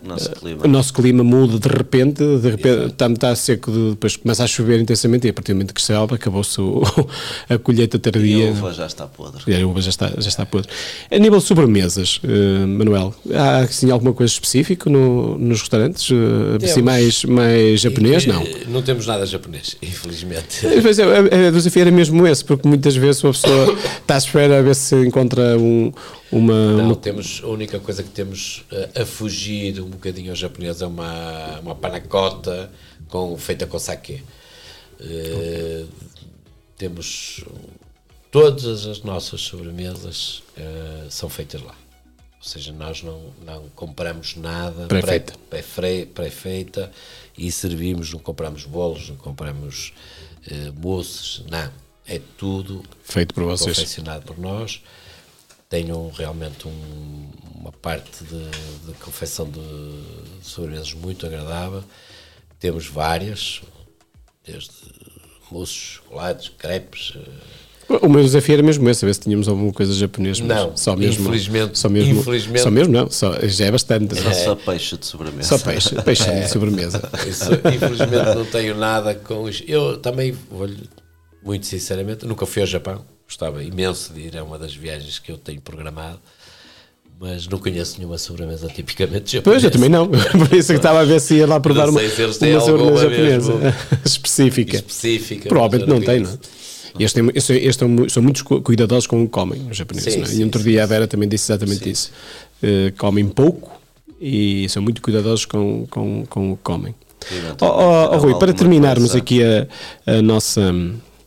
Nosso 0.02 0.30
clima. 0.32 0.64
o 0.64 0.68
nosso 0.68 0.92
clima 0.92 1.24
muda 1.24 1.58
de 1.58 1.68
repente, 1.68 2.22
de 2.22 2.50
repente 2.50 2.86
está, 2.92 3.06
está 3.10 3.34
seco, 3.36 3.70
de- 3.70 3.90
depois 3.90 4.16
começa 4.16 4.44
a 4.44 4.46
chover 4.46 4.80
intensamente 4.80 5.26
e 5.26 5.30
a 5.30 5.32
partir 5.32 5.52
do 5.52 5.56
momento 5.56 5.74
que 5.74 5.80
chove 5.82 6.14
acabou-se 6.14 6.60
o- 6.60 6.82
a 7.48 7.58
colheita 7.58 7.96
E 7.96 8.00
tardia. 8.00 8.48
a 8.48 8.50
uva 8.52 8.72
já 8.72 8.86
está 8.86 9.06
podre. 9.06 9.42
E 9.46 9.54
a 9.60 9.66
uva 9.66 9.80
já 9.80 9.90
está, 9.90 10.08
já 10.18 10.28
está 10.28 10.44
podre. 10.46 10.68
A 11.10 11.18
nível 11.18 11.38
de 11.38 11.44
sobremesas, 11.44 12.20
eh, 12.24 12.66
Manuel, 12.66 13.14
há 13.34 13.58
assim, 13.60 13.90
alguma 13.90 14.12
coisa 14.12 14.32
específica 14.32 14.88
no- 14.90 15.38
nos 15.38 15.60
restaurantes? 15.60 16.08
eh, 16.10 16.64
assim, 16.64 16.82
mais, 16.82 17.24
mais 17.24 17.80
japonês? 17.80 18.24
E, 18.24 18.28
Não. 18.28 18.42
eh, 18.42 18.62
Não 18.68 18.82
temos 18.82 19.06
nada 19.06 19.24
japonês, 19.26 19.76
infelizmente. 19.82 20.60
Mas 20.82 20.98
é, 20.98 21.02
é, 21.04 21.48
o 21.48 21.52
desafio 21.52 21.82
era 21.82 21.90
mesmo 21.90 22.26
esse, 22.26 22.44
porque 22.44 22.68
muitas 22.68 22.94
vezes 22.96 23.22
uma 23.24 23.32
pessoa 23.32 23.76
está 24.00 24.14
à 24.14 24.18
espera 24.18 24.58
a 24.58 24.62
ver 24.62 24.74
se 24.74 24.94
encontra 25.06 25.56
um, 25.58 25.92
uma, 26.30 26.72
Não, 26.72 26.84
uma- 26.86 26.96
temos, 26.96 27.40
a 27.44 27.48
única 27.48 27.78
coisa 27.78 28.02
que 28.02 28.10
temos 28.10 28.64
eh, 28.72 29.02
a 29.02 29.04
fugir 29.06 29.80
um 29.80 29.90
bocadinho 29.96 30.30
ao 30.30 30.36
japonês 30.36 30.80
é 30.80 30.86
uma, 30.86 31.60
uma 31.60 31.74
panacota 31.74 32.70
com, 33.08 33.36
feita 33.36 33.66
com 33.66 33.78
sake. 33.78 34.22
Eh, 35.00 35.84
temos 36.76 37.44
todas 38.30 38.86
as 38.86 39.02
nossas 39.02 39.40
sobremesas 39.40 40.42
eh, 40.56 41.06
são 41.10 41.28
feitas 41.28 41.62
lá. 41.62 41.74
Ou 42.38 42.42
seja, 42.48 42.72
nós 42.72 43.02
não, 43.02 43.32
não 43.44 43.68
compramos 43.70 44.36
nada 44.36 44.86
Pré-feita. 44.86 45.32
pré- 45.32 45.62
pré-fre- 45.62 46.06
pré-feita 46.06 46.92
e 47.36 47.50
servimos, 47.50 48.12
não 48.12 48.20
compramos 48.20 48.64
bolos, 48.64 49.08
não 49.08 49.16
compramos 49.16 49.92
eh, 50.48 50.70
mousses, 50.76 51.42
não. 51.50 51.70
É 52.08 52.20
tudo 52.38 52.84
feito 53.02 53.34
por 53.34 53.42
vocês. 53.44 53.76
confeccionado 53.76 54.24
por 54.24 54.38
nós. 54.38 54.80
Tenho 55.68 56.10
realmente 56.16 56.68
um- 56.68 57.30
uma 57.60 57.72
parte 57.72 58.22
de, 58.24 58.86
de 58.86 58.92
confecção 59.00 59.48
de 59.50 59.60
sobremesas 60.42 60.92
muito 60.94 61.26
agradável. 61.26 61.82
Temos 62.60 62.86
várias, 62.86 63.60
desde 64.46 64.70
mousses, 65.50 65.74
chocolates, 65.74 66.48
crepes. 66.56 67.14
eh, 67.16 67.98
O 68.02 68.08
meu 68.08 68.22
desafio 68.22 68.54
era 68.54 68.62
mesmo 68.62 68.88
esse, 68.88 69.00
saber 69.00 69.14
se 69.14 69.20
tínhamos 69.20 69.46
alguma 69.48 69.72
coisa 69.72 69.92
japonesa. 69.92 70.42
mas 70.44 70.56
Não, 70.56 70.76
só 70.76 70.96
mesmo, 70.96 71.22
infelizmente- 71.24 71.78
só 71.78 71.88
mesmo, 71.88 72.20
infelizmente- 72.20 72.62
só 72.62 72.70
mesmo 72.70 72.92
não, 72.92 73.10
só, 73.10 73.34
já 73.46 73.66
é 73.66 73.70
bastante. 73.70 74.14
Só, 74.20 74.32
só 74.32 74.54
peixe 74.56 74.96
de 74.96 75.06
sobremesa. 75.06 75.48
Só 75.58 75.64
peixe, 75.64 75.94
peixe 76.02 76.24
de 76.32 76.48
sobremesa. 76.48 77.10
Isso, 77.28 77.44
infelizmente 77.54 78.34
não 78.36 78.44
tenho 78.44 78.76
nada 78.76 79.14
com 79.14 79.48
isso. 79.48 79.62
Eu 79.68 79.98
também, 79.98 80.32
vou 80.50 80.68
muito 81.44 81.66
sinceramente, 81.66 82.24
nunca 82.26 82.44
fui 82.46 82.62
ao 82.62 82.66
Japão. 82.68 83.04
Gostava 83.26 83.62
imenso 83.62 84.12
de 84.12 84.20
ir, 84.20 84.34
é 84.36 84.42
uma 84.42 84.58
das 84.58 84.74
viagens 84.74 85.18
que 85.18 85.30
eu 85.32 85.36
tenho 85.38 85.60
programado. 85.60 86.18
Mas 87.18 87.48
não 87.48 87.58
conheço 87.58 87.96
nenhuma 87.98 88.18
sobremesa 88.18 88.68
tipicamente 88.68 89.40
Pois, 89.40 89.62
japonesa. 89.62 89.66
eu 89.66 89.70
também 89.70 89.88
não. 89.88 90.06
Por 90.46 90.54
isso 90.54 90.68
que 90.72 90.76
estava 90.76 91.00
a 91.00 91.04
ver 91.04 91.18
se 91.20 91.36
ia 91.36 91.46
lá 91.46 91.58
provar 91.58 91.88
uma, 91.88 91.98
se 92.00 92.22
uma 92.22 92.60
sobremesa 92.60 93.00
japonesa 93.52 93.74
específica. 94.04 94.76
específica. 94.76 95.48
Provavelmente 95.48 95.88
não 95.88 96.00
tem, 96.00 96.20
não 96.20 96.30
é? 96.30 96.34
Estes, 96.98 97.12
têm, 97.14 97.30
estes, 97.34 97.50
estes 97.56 97.76
são, 97.76 97.88
mu- 97.88 98.08
são 98.10 98.22
muito 98.22 98.44
cu- 98.44 98.60
cuidadosos 98.62 99.06
com 99.06 99.22
o 99.22 99.26
que 99.26 99.32
comem, 99.32 99.66
os 99.70 99.76
japoneses. 99.76 100.12
Sim, 100.12 100.18
não 100.20 100.26
é? 100.26 100.28
sim, 100.30 100.40
e 100.40 100.44
outro 100.44 100.60
sim, 100.62 100.68
dia 100.70 100.82
a 100.82 100.86
Vera 100.86 101.06
também 101.06 101.28
disse 101.28 101.50
exatamente 101.50 101.90
isso. 101.90 102.10
Eh, 102.62 102.92
comem 102.98 103.26
pouco 103.28 103.80
e 104.20 104.66
são 104.68 104.82
muito 104.82 105.00
cuidadosos 105.02 105.44
com, 105.46 105.86
com, 105.90 106.24
com 106.28 106.52
o 106.52 106.56
que 106.56 106.62
comem. 106.62 106.94
Oh, 107.60 107.64
oh, 107.66 108.08
oh, 108.12 108.18
Rui, 108.18 108.38
para 108.38 108.52
terminarmos 108.52 109.10
coisa. 109.10 109.18
aqui 109.18 109.42
a, 109.42 109.66
a 110.06 110.22
nossa, 110.22 110.72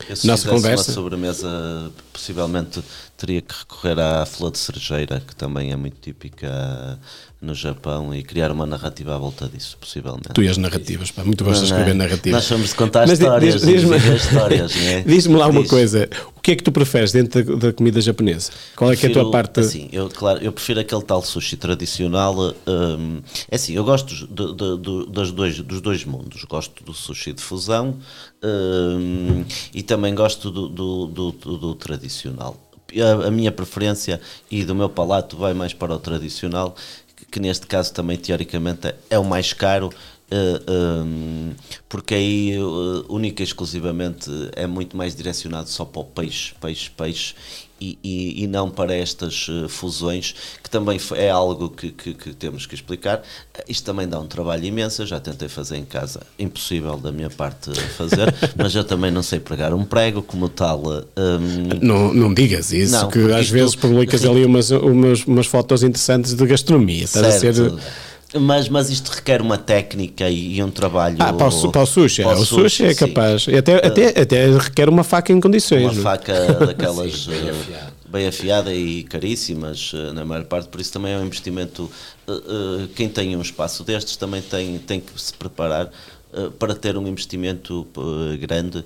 Eu, 0.09 0.15
se 0.15 0.25
nossa 0.25 0.49
conversa. 0.49 0.89
uma 0.89 0.95
sobremesa, 0.95 1.91
possivelmente 2.11 2.83
teria 3.15 3.41
que 3.41 3.53
recorrer 3.53 3.99
à 3.99 4.25
flor 4.25 4.51
de 4.51 4.57
cerejeira, 4.57 5.21
que 5.25 5.35
também 5.35 5.71
é 5.71 5.75
muito 5.75 5.97
típica 6.01 6.99
no 7.41 7.55
Japão, 7.55 8.13
e 8.13 8.21
criar 8.21 8.51
uma 8.51 8.65
narrativa 8.65 9.15
à 9.15 9.17
volta 9.17 9.47
disso, 9.47 9.77
possivelmente. 9.79 10.27
Tu 10.33 10.43
e 10.43 10.49
as 10.49 10.57
narrativas, 10.57 11.09
pá, 11.09 11.23
muito 11.23 11.41
gostas 11.45 11.67
de 11.67 11.73
Não 11.73 11.77
é? 11.77 11.81
escrever 11.83 11.97
narrativas. 11.97 12.31
Nós 12.39 12.43
somos 12.43 12.69
de 12.69 12.75
contar 12.75 13.07
Mas 13.07 13.17
histórias, 13.17 13.53
diz- 13.61 13.65
diz-me- 13.65 13.97
viver 13.97 14.17
histórias, 14.17 14.75
não 14.75 14.83
é? 14.83 15.01
Diz-me 15.07 15.35
lá 15.37 15.47
uma 15.47 15.61
Diz. 15.61 15.69
coisa, 15.69 16.09
o 16.35 16.41
que 16.41 16.51
é 16.51 16.55
que 16.57 16.63
tu 16.63 16.71
preferes 16.71 17.13
dentro 17.13 17.41
da, 17.57 17.67
da 17.67 17.73
comida 17.73 18.01
japonesa? 18.01 18.51
Qual 18.75 18.91
é 18.91 18.95
que 18.97 19.05
é 19.05 19.09
a 19.09 19.13
tua 19.13 19.21
Prefiro, 19.23 19.31
parte? 19.31 19.59
Assim, 19.61 19.87
eu, 19.93 20.09
claro, 20.09 20.39
eu 20.43 20.51
prefiro 20.51 20.81
aquele 20.81 21.01
tal 21.01 21.21
sushi 21.21 21.55
tradicional. 21.55 22.35
hum, 22.67 23.21
é 23.49 23.55
assim, 23.55 23.71
eu 23.73 23.85
gosto 23.85 24.13
de- 24.27 24.27
de- 24.27 24.77
de- 24.77 25.11
das 25.11 25.31
dois, 25.31 25.61
dos 25.61 25.79
dois 25.79 26.03
mundos. 26.03 26.43
Gosto 26.43 26.83
do 26.83 26.93
sushi 26.93 27.31
de 27.31 27.41
fusão 27.41 27.97
hum, 28.43 29.45
e 29.73 29.81
também 29.81 30.13
gosto 30.13 30.51
do, 30.51 30.67
do- 30.67 31.05
do- 31.07 31.31
do- 31.31 31.57
do 31.57 31.75
tradicional. 31.75 32.57
A, 33.23 33.27
a 33.27 33.31
minha 33.31 33.51
preferência 33.51 34.19
e 34.49 34.63
do 34.65 34.73
meu 34.73 34.89
palato 34.89 35.37
vai 35.37 35.53
mais 35.53 35.73
para 35.73 35.93
o 35.93 35.99
tradicional, 35.99 36.75
que, 37.31 37.39
neste 37.39 37.67
caso 37.67 37.93
também 37.93 38.17
teoricamente 38.17 38.93
é, 39.09 39.19
o 39.19 39.23
mais 39.23 39.53
caro 39.53 39.89
uh, 40.31 40.71
um, 41.05 41.53
porque 41.87 42.15
aí 42.15 42.57
uh, 42.57 43.05
única 43.09 43.41
e 43.41 43.45
exclusivamente 43.45 44.29
é 44.55 44.67
muito 44.67 44.95
mais 44.95 45.15
direcionado 45.15 45.69
só 45.69 45.85
para 45.85 46.01
o 46.01 46.05
peixe, 46.05 46.53
peixe, 46.59 46.89
peixe 46.89 47.35
e, 47.79 47.97
e, 48.03 48.43
e, 48.43 48.47
não 48.47 48.69
para 48.69 48.95
estas 48.95 49.47
uh, 49.47 49.69
fusões, 49.69 50.35
que 50.63 50.69
também 50.69 50.99
é 51.15 51.29
algo 51.29 51.69
que, 51.69 51.91
que, 51.91 52.13
que, 52.13 52.33
temos 52.33 52.65
que 52.65 52.75
explicar. 52.75 53.21
Isto 53.67 53.85
também 53.85 54.07
dá 54.07 54.19
um 54.19 54.27
trabalho 54.27 54.65
imenso, 54.65 55.01
eu 55.01 55.05
já 55.05 55.19
tentei 55.19 55.47
fazer 55.47 55.77
em 55.77 55.85
casa, 55.85 56.21
impossível 56.37 56.97
da 56.97 57.11
minha 57.11 57.29
parte 57.29 57.71
fazer, 57.97 58.33
mas 58.57 58.75
eu 58.75 58.83
também 58.83 59.11
não 59.11 59.23
sei 59.23 59.39
pregar 59.39 59.73
um 59.73 59.85
prego 59.85 60.21
como 60.21 60.49
tal. 60.49 60.81
Um... 61.17 61.79
Não, 61.81 62.13
não 62.13 62.33
digas 62.33 62.71
isso, 62.71 62.93
não, 62.93 63.09
que 63.09 63.31
às 63.31 63.49
vezes 63.49 63.75
publicas 63.75 64.25
ali 64.25 64.45
umas, 64.45 64.71
umas, 64.71 65.25
umas 65.25 65.47
fotos 65.47 65.83
interessantes 65.83 66.33
de 66.33 66.45
gastronomia. 66.45 67.05
Estás 67.05 67.25
a 67.25 67.31
ser 67.31 67.53
mas, 68.37 68.69
mas 68.69 68.89
isto 68.89 69.09
requer 69.09 69.41
uma 69.41 69.57
técnica 69.57 70.29
e, 70.29 70.57
e 70.57 70.63
um 70.63 70.69
trabalho. 70.69 71.17
Ah, 71.19 71.33
para 71.33 71.47
o, 71.47 71.71
para 71.71 71.81
o 71.81 71.85
sushi. 71.85 72.21
Para 72.21 72.37
o, 72.37 72.41
o 72.41 72.45
sushi, 72.45 72.61
sushi 72.61 72.85
é 72.85 72.93
capaz. 72.93 73.47
Até, 73.47 73.75
até, 73.85 74.21
até 74.21 74.57
requer 74.57 74.87
uma 74.87 75.03
faca 75.03 75.33
em 75.33 75.39
condições. 75.39 75.97
Uma 75.97 76.03
faca 76.03 76.33
daquelas. 76.65 77.23
sim, 77.23 77.31
bem, 77.31 77.49
afiada. 77.49 77.93
bem 78.07 78.27
afiada 78.27 78.73
e 78.73 79.03
caríssimas, 79.03 79.91
eh, 79.95 80.13
na 80.13 80.23
maior 80.25 80.45
parte, 80.45 80.69
por 80.69 80.79
isso 80.79 80.93
também 80.93 81.13
é 81.13 81.17
um 81.17 81.25
investimento. 81.25 81.89
Eh, 82.27 82.31
eh, 82.31 82.87
quem 82.95 83.09
tem 83.09 83.35
um 83.35 83.41
espaço 83.41 83.83
destes 83.83 84.15
também 84.15 84.41
tem, 84.41 84.77
tem 84.77 84.99
que 84.99 85.19
se 85.19 85.33
preparar 85.33 85.89
para 86.59 86.75
ter 86.75 86.95
um 86.95 87.07
investimento 87.07 87.87
grande, 88.39 88.85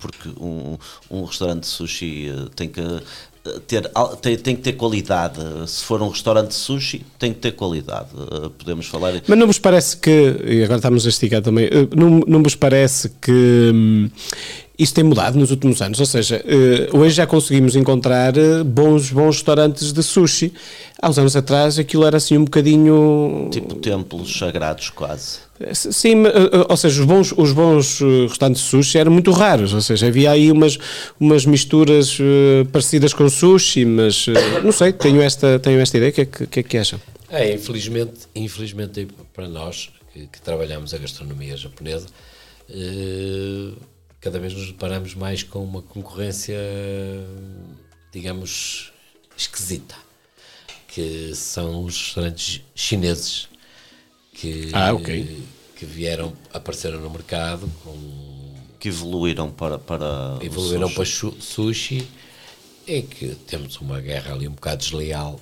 porque 0.00 0.28
um, 0.30 0.76
um 1.08 1.22
restaurante 1.22 1.60
de 1.60 1.68
sushi 1.68 2.28
tem 2.56 2.68
que 2.68 2.82
ter, 3.66 3.90
tem, 4.20 4.36
tem, 4.36 4.56
que 4.56 4.62
ter 4.62 4.72
qualidade. 4.74 5.40
Se 5.66 5.84
for 5.84 6.00
um 6.00 6.08
restaurante 6.08 6.54
sushi, 6.54 7.04
tem 7.18 7.32
que 7.32 7.40
ter 7.40 7.52
qualidade. 7.52 8.08
Eh, 8.14 8.50
podemos 8.56 8.86
falar. 8.86 9.20
Mas 9.26 9.38
não 9.38 9.46
vos 9.46 9.58
parece 9.58 9.96
que, 9.96 10.36
e 10.44 10.62
agora 10.62 10.76
estamos 10.76 11.04
a 11.04 11.08
esticar 11.08 11.42
também, 11.42 11.66
eh, 11.66 11.88
não, 11.94 12.20
não 12.26 12.42
vos 12.42 12.54
parece 12.54 13.10
que 13.20 13.70
hum, 13.74 14.10
isso 14.78 14.94
tem 14.94 15.04
mudado 15.04 15.38
nos 15.38 15.50
últimos 15.50 15.80
anos? 15.82 16.00
Ou 16.00 16.06
seja, 16.06 16.42
eh, 16.46 16.88
hoje 16.92 17.14
já 17.14 17.26
conseguimos 17.26 17.76
encontrar 17.76 18.32
bons, 18.64 19.10
bons 19.10 19.36
restaurantes 19.36 19.92
de 19.92 20.02
sushi. 20.02 20.52
Há 21.00 21.10
uns 21.10 21.18
anos 21.18 21.36
atrás 21.36 21.78
aquilo 21.78 22.04
era 22.04 22.16
assim 22.16 22.38
um 22.38 22.44
bocadinho. 22.44 23.48
Tipo 23.50 23.74
templos 23.76 24.38
sagrados, 24.38 24.90
quase. 24.90 25.52
Sim, 25.74 26.26
eh, 26.26 26.30
eh, 26.30 26.66
ou 26.68 26.76
seja, 26.76 27.00
os 27.00 27.06
bons, 27.06 27.32
os 27.36 27.52
bons 27.52 28.00
eh, 28.00 28.26
restaurantes 28.28 28.62
de 28.62 28.68
sushi 28.68 28.98
eram 28.98 29.12
muito 29.12 29.30
raros, 29.30 29.72
ou 29.72 29.80
seja, 29.80 30.06
havia 30.08 30.30
aí 30.30 30.50
umas, 30.50 30.78
umas 31.20 31.46
misturas 31.46 32.18
parecidas 32.72 33.14
com 33.14 33.28
sushi, 33.28 33.84
mas 33.84 34.26
não 34.62 34.72
sei, 34.72 34.92
tenho 34.92 35.22
esta, 35.22 35.58
tenho 35.58 35.80
esta 35.80 35.96
ideia, 35.96 36.10
o 36.10 36.14
que, 36.14 36.20
é 36.22 36.24
que, 36.24 36.46
que, 36.46 36.60
é 36.60 36.62
que 36.62 36.78
acham? 36.78 37.00
É, 37.30 37.54
infelizmente, 37.54 38.12
infelizmente 38.34 39.06
para 39.32 39.48
nós 39.48 39.90
que, 40.12 40.26
que 40.26 40.42
trabalhamos 40.42 40.92
a 40.94 40.98
gastronomia 40.98 41.56
japonesa, 41.56 42.06
cada 44.22 44.38
vez 44.38 44.54
nos 44.54 44.68
deparamos 44.68 45.14
mais 45.16 45.42
com 45.42 45.62
uma 45.62 45.82
concorrência, 45.82 46.56
digamos, 48.12 48.92
esquisita, 49.36 49.96
que 50.86 51.34
são 51.34 51.84
os 51.84 51.98
restaurantes 51.98 52.62
chineses 52.72 53.48
que, 54.32 54.70
ah, 54.72 54.94
okay. 54.94 55.42
que 55.76 55.84
vieram, 55.84 56.32
apareceram 56.54 57.00
no 57.00 57.10
mercado 57.10 57.68
com, 57.82 57.96
que 58.78 58.88
evoluíram 58.88 59.50
para, 59.50 59.78
para 59.78 60.38
evoluíram 60.40 60.88
sushi. 60.88 61.30
para 61.30 61.40
sushi 61.40 62.08
e 62.86 63.02
que 63.02 63.34
temos 63.46 63.76
uma 63.80 64.00
guerra 64.00 64.34
ali 64.34 64.48
um 64.48 64.52
bocado 64.52 64.78
desleal 64.78 65.38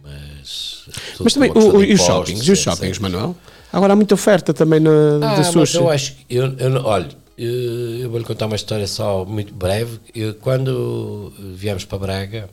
mas 0.00 0.84
mas 1.18 1.34
também 1.34 1.50
o, 1.50 1.82
e 1.82 1.94
os 1.94 2.00
shoppings 2.00 2.46
e 2.46 2.52
os 2.52 2.58
shoppings 2.60 2.98
Manuel 3.00 3.34
agora 3.72 3.94
há 3.94 3.96
muita 3.96 4.14
oferta 4.14 4.54
também 4.54 4.78
na, 4.78 4.90
ah, 5.20 5.40
de 5.40 5.46
sushi 5.46 5.58
mas 5.58 5.74
eu 5.74 5.90
acho 5.90 6.14
eu, 6.30 6.56
eu 6.56 6.84
olha 6.84 7.23
eu, 7.36 7.98
eu 8.00 8.10
vou 8.10 8.18
lhe 8.18 8.24
contar 8.24 8.46
uma 8.46 8.56
história 8.56 8.86
só 8.86 9.24
muito 9.24 9.52
breve 9.54 10.00
eu, 10.14 10.34
quando 10.34 11.32
viemos 11.54 11.84
para 11.84 11.98
Braga 11.98 12.50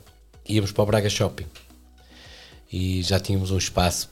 íamos 0.48 0.72
para 0.72 0.82
o 0.82 0.86
Braga 0.86 1.08
Shopping 1.08 1.46
e 2.72 3.02
já 3.02 3.20
tínhamos 3.20 3.50
um 3.50 3.58
espaço 3.58 4.10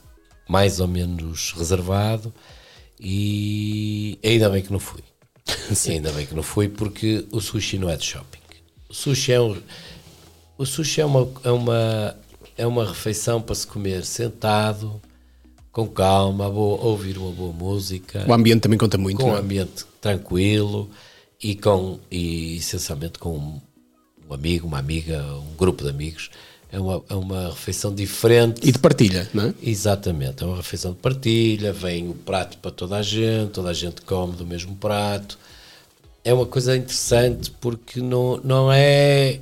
mais 0.48 0.80
ou 0.80 0.86
menos 0.86 1.52
reservado 1.52 2.32
e 3.00 4.18
ainda 4.22 4.50
bem 4.50 4.62
que 4.62 4.70
não 4.70 4.78
fui. 4.78 5.02
ainda 5.88 6.12
bem 6.12 6.26
que 6.26 6.34
não 6.34 6.42
fui 6.42 6.68
porque 6.68 7.26
o 7.32 7.40
sushi 7.40 7.78
não 7.78 7.88
é 7.88 7.96
de 7.96 8.04
shopping. 8.04 8.38
O 8.88 8.94
sushi 8.94 9.32
é, 9.32 9.40
um, 9.40 9.56
o 10.58 10.66
sushi 10.66 11.00
é, 11.00 11.04
uma, 11.06 11.32
é, 11.44 11.50
uma, 11.50 12.16
é 12.58 12.66
uma 12.66 12.84
refeição 12.84 13.40
para 13.40 13.54
se 13.54 13.66
comer 13.66 14.04
sentado, 14.04 15.00
com 15.72 15.86
calma, 15.88 16.50
boa, 16.50 16.80
ouvir 16.82 17.16
uma 17.18 17.30
boa 17.30 17.52
música. 17.52 18.24
O 18.28 18.32
ambiente 18.32 18.60
também 18.62 18.78
conta 18.78 18.98
muito. 18.98 19.18
Com 19.18 19.30
um 19.30 19.36
é? 19.36 19.38
ambiente 19.38 19.84
tranquilo 20.00 20.90
e, 21.42 21.54
com, 21.54 21.98
e 22.10 22.56
essencialmente 22.56 23.18
com 23.18 23.36
um 23.36 24.34
amigo, 24.34 24.66
uma 24.66 24.78
amiga, 24.78 25.22
um 25.36 25.56
grupo 25.56 25.82
de 25.84 25.90
amigos 25.90 26.30
é 26.72 26.78
uma, 26.78 27.02
é 27.08 27.14
uma 27.14 27.48
refeição 27.48 27.94
diferente. 27.94 28.60
E 28.66 28.72
de 28.72 28.78
partilha, 28.78 29.28
não 29.34 29.46
é? 29.46 29.54
Exatamente, 29.62 30.42
é 30.42 30.46
uma 30.46 30.56
refeição 30.56 30.92
de 30.92 30.98
partilha, 30.98 31.72
vem 31.72 32.08
o 32.08 32.14
prato 32.14 32.58
para 32.58 32.70
toda 32.70 32.96
a 32.96 33.02
gente, 33.02 33.50
toda 33.50 33.70
a 33.70 33.74
gente 33.74 34.02
come 34.02 34.34
do 34.36 34.46
mesmo 34.46 34.74
prato. 34.76 35.38
É 36.22 36.32
uma 36.32 36.46
coisa 36.46 36.76
interessante 36.76 37.50
porque 37.60 38.00
não, 38.00 38.36
não 38.44 38.72
é 38.72 39.40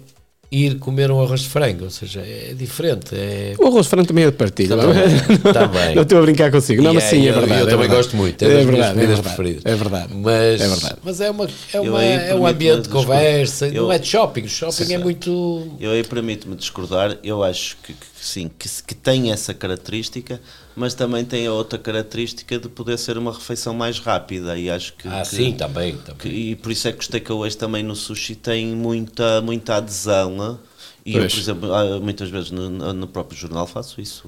ir 0.50 0.78
comer 0.78 1.10
um 1.10 1.20
arroz 1.20 1.42
de 1.42 1.48
frango, 1.48 1.84
ou 1.84 1.90
seja, 1.90 2.20
é 2.20 2.54
diferente. 2.56 3.14
É... 3.14 3.54
O 3.58 3.66
arroz 3.66 3.84
de 3.84 3.90
frango 3.90 4.08
também 4.08 4.24
é 4.24 4.30
de 4.30 4.36
partilha. 4.36 4.76
Também. 4.76 5.18
também. 5.52 5.94
Não 5.94 6.02
estou 6.02 6.18
a 6.18 6.22
brincar 6.22 6.50
consigo. 6.50 6.82
Não, 6.82 6.94
mas 6.94 7.04
sim, 7.04 7.26
é, 7.26 7.28
é 7.28 7.32
verdade. 7.32 7.52
Eu, 7.52 7.56
é 7.56 7.70
também 7.70 7.78
verdade. 7.78 7.96
gosto 7.96 8.16
muito, 8.16 8.42
é, 8.42 8.46
é 8.46 8.54
das 8.54 8.64
verdade, 8.64 8.76
minhas 8.76 8.92
comidas 8.92 9.18
é 9.18 9.22
preferidas. 9.22 9.62
É 9.64 9.76
verdade. 9.76 10.14
Mas 10.14 10.60
é, 10.60 10.68
verdade. 10.68 10.96
mas 11.02 11.20
é, 11.20 11.30
uma, 11.30 11.48
é, 11.72 11.80
uma, 11.80 12.04
é 12.04 12.34
um 12.34 12.46
ambiente 12.46 12.82
de 12.82 12.88
conversa, 12.88 13.68
eu, 13.68 13.84
não 13.84 13.92
é 13.92 13.98
de 13.98 14.06
shopping. 14.06 14.42
O 14.42 14.48
shopping 14.48 14.84
sim, 14.84 14.94
é 14.94 14.98
muito. 14.98 15.68
Eu 15.78 15.90
aí 15.90 16.02
permito-me 16.02 16.56
discordar, 16.56 17.18
eu 17.22 17.42
acho 17.42 17.76
que, 17.82 17.92
que 17.92 18.06
sim, 18.18 18.50
que, 18.58 18.68
que 18.86 18.94
tem 18.94 19.30
essa 19.30 19.52
característica, 19.52 20.40
mas 20.78 20.94
também 20.94 21.24
tem 21.24 21.46
a 21.46 21.52
outra 21.52 21.78
característica 21.78 22.58
de 22.58 22.68
poder 22.68 22.96
ser 22.96 23.18
uma 23.18 23.32
refeição 23.32 23.74
mais 23.74 23.98
rápida 23.98 24.56
e 24.56 24.70
acho 24.70 24.94
que... 24.94 25.08
Ah, 25.08 25.22
que, 25.22 25.28
sim, 25.28 25.52
também. 25.52 25.96
também. 25.96 26.16
Que, 26.18 26.28
e 26.28 26.56
por 26.56 26.70
isso 26.70 26.86
é 26.86 26.92
que 26.92 27.00
os 27.00 27.08
takeaways 27.08 27.56
também 27.56 27.82
no 27.82 27.96
sushi 27.96 28.36
têm 28.36 28.68
muita, 28.68 29.40
muita 29.42 29.76
adesão 29.76 30.58
e 31.04 31.12
pois. 31.12 31.24
eu, 31.24 31.30
por 31.30 31.38
exemplo, 31.38 32.00
muitas 32.02 32.28
vezes 32.28 32.50
no, 32.50 32.68
no, 32.70 33.06
próprio 33.06 33.38
jornal 33.38 33.66
faço 33.66 34.00
isso. 34.00 34.24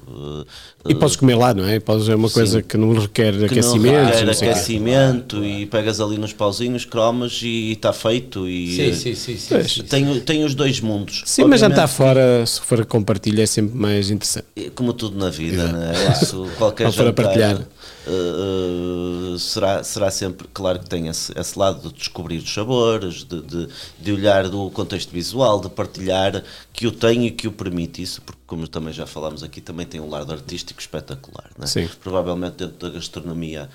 E 0.87 0.95
podes 0.95 1.15
comer 1.15 1.35
lá, 1.35 1.53
não 1.53 1.67
é? 1.67 1.79
Podes, 1.79 2.09
é 2.09 2.15
uma 2.15 2.27
sim. 2.27 2.33
coisa 2.33 2.61
que 2.61 2.77
não 2.77 2.93
requer 2.93 3.37
que 3.37 3.45
aquecimento. 3.45 3.95
Não 3.95 4.05
requer 4.05 4.29
aquecimento 4.29 5.35
claro, 5.37 5.45
e 5.45 5.65
pegas 5.65 5.99
ali 5.99 6.17
nos 6.17 6.33
pauzinhos, 6.33 6.85
cromas 6.85 7.39
e 7.43 7.73
está 7.73 7.93
feito. 7.93 8.47
E, 8.47 8.93
sim, 8.93 9.15
sim, 9.15 9.15
sim. 9.15 9.63
sim, 9.63 9.83
tem, 9.83 10.19
tem 10.21 10.43
os 10.43 10.55
dois 10.55 10.79
mundos. 10.79 11.23
Sim, 11.25 11.43
Obviamente, 11.43 11.49
mas 11.49 11.59
já 11.59 11.67
está 11.67 11.87
fora, 11.87 12.45
se 12.45 12.61
for 12.61 12.85
compartilhar, 12.85 13.43
é 13.43 13.45
sempre 13.45 13.77
mais 13.77 14.09
interessante. 14.09 14.45
Como 14.73 14.93
tudo 14.93 15.17
na 15.17 15.29
vida, 15.29 15.67
não 15.67 15.81
é? 15.81 16.11
Isso, 16.13 16.47
qualquer 16.57 16.91
jantar, 16.91 17.13
partilhar. 17.13 17.61
Uh, 18.07 19.37
será, 19.37 19.83
será 19.83 20.09
sempre, 20.09 20.47
claro 20.51 20.79
que 20.79 20.89
tem 20.89 21.07
esse, 21.07 21.31
esse 21.37 21.57
lado 21.57 21.87
de 21.87 21.93
descobrir 21.93 22.37
os 22.37 22.51
sabores, 22.51 23.23
de, 23.23 23.41
de, 23.41 23.67
de, 23.99 24.11
olhar 24.11 24.49
do 24.49 24.71
contexto 24.71 25.11
visual, 25.11 25.61
de 25.61 25.69
partilhar, 25.69 26.43
que 26.73 26.87
o 26.87 26.91
tem 26.91 27.27
e 27.27 27.31
que 27.31 27.47
o 27.47 27.51
permite 27.51 28.01
isso, 28.01 28.21
porque 28.23 28.41
como 28.47 28.67
também 28.67 28.91
já 28.91 29.05
falámos 29.05 29.43
aqui, 29.43 29.61
também 29.61 29.85
tem 29.85 30.01
um 30.01 30.09
lado 30.09 30.31
artístico 30.31 30.79
espetacular. 30.79 31.51
Não 31.57 31.65
é? 31.65 31.67
Sim. 31.67 31.89
Provavelmente 32.01 32.55
dentro 32.55 32.77
da 32.77 32.89
gastronomia 32.89 33.69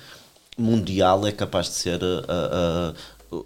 mundial 0.57 1.25
é 1.25 1.31
capaz 1.31 1.67
de 1.67 1.75
ser 1.75 2.01
a, 2.03 2.93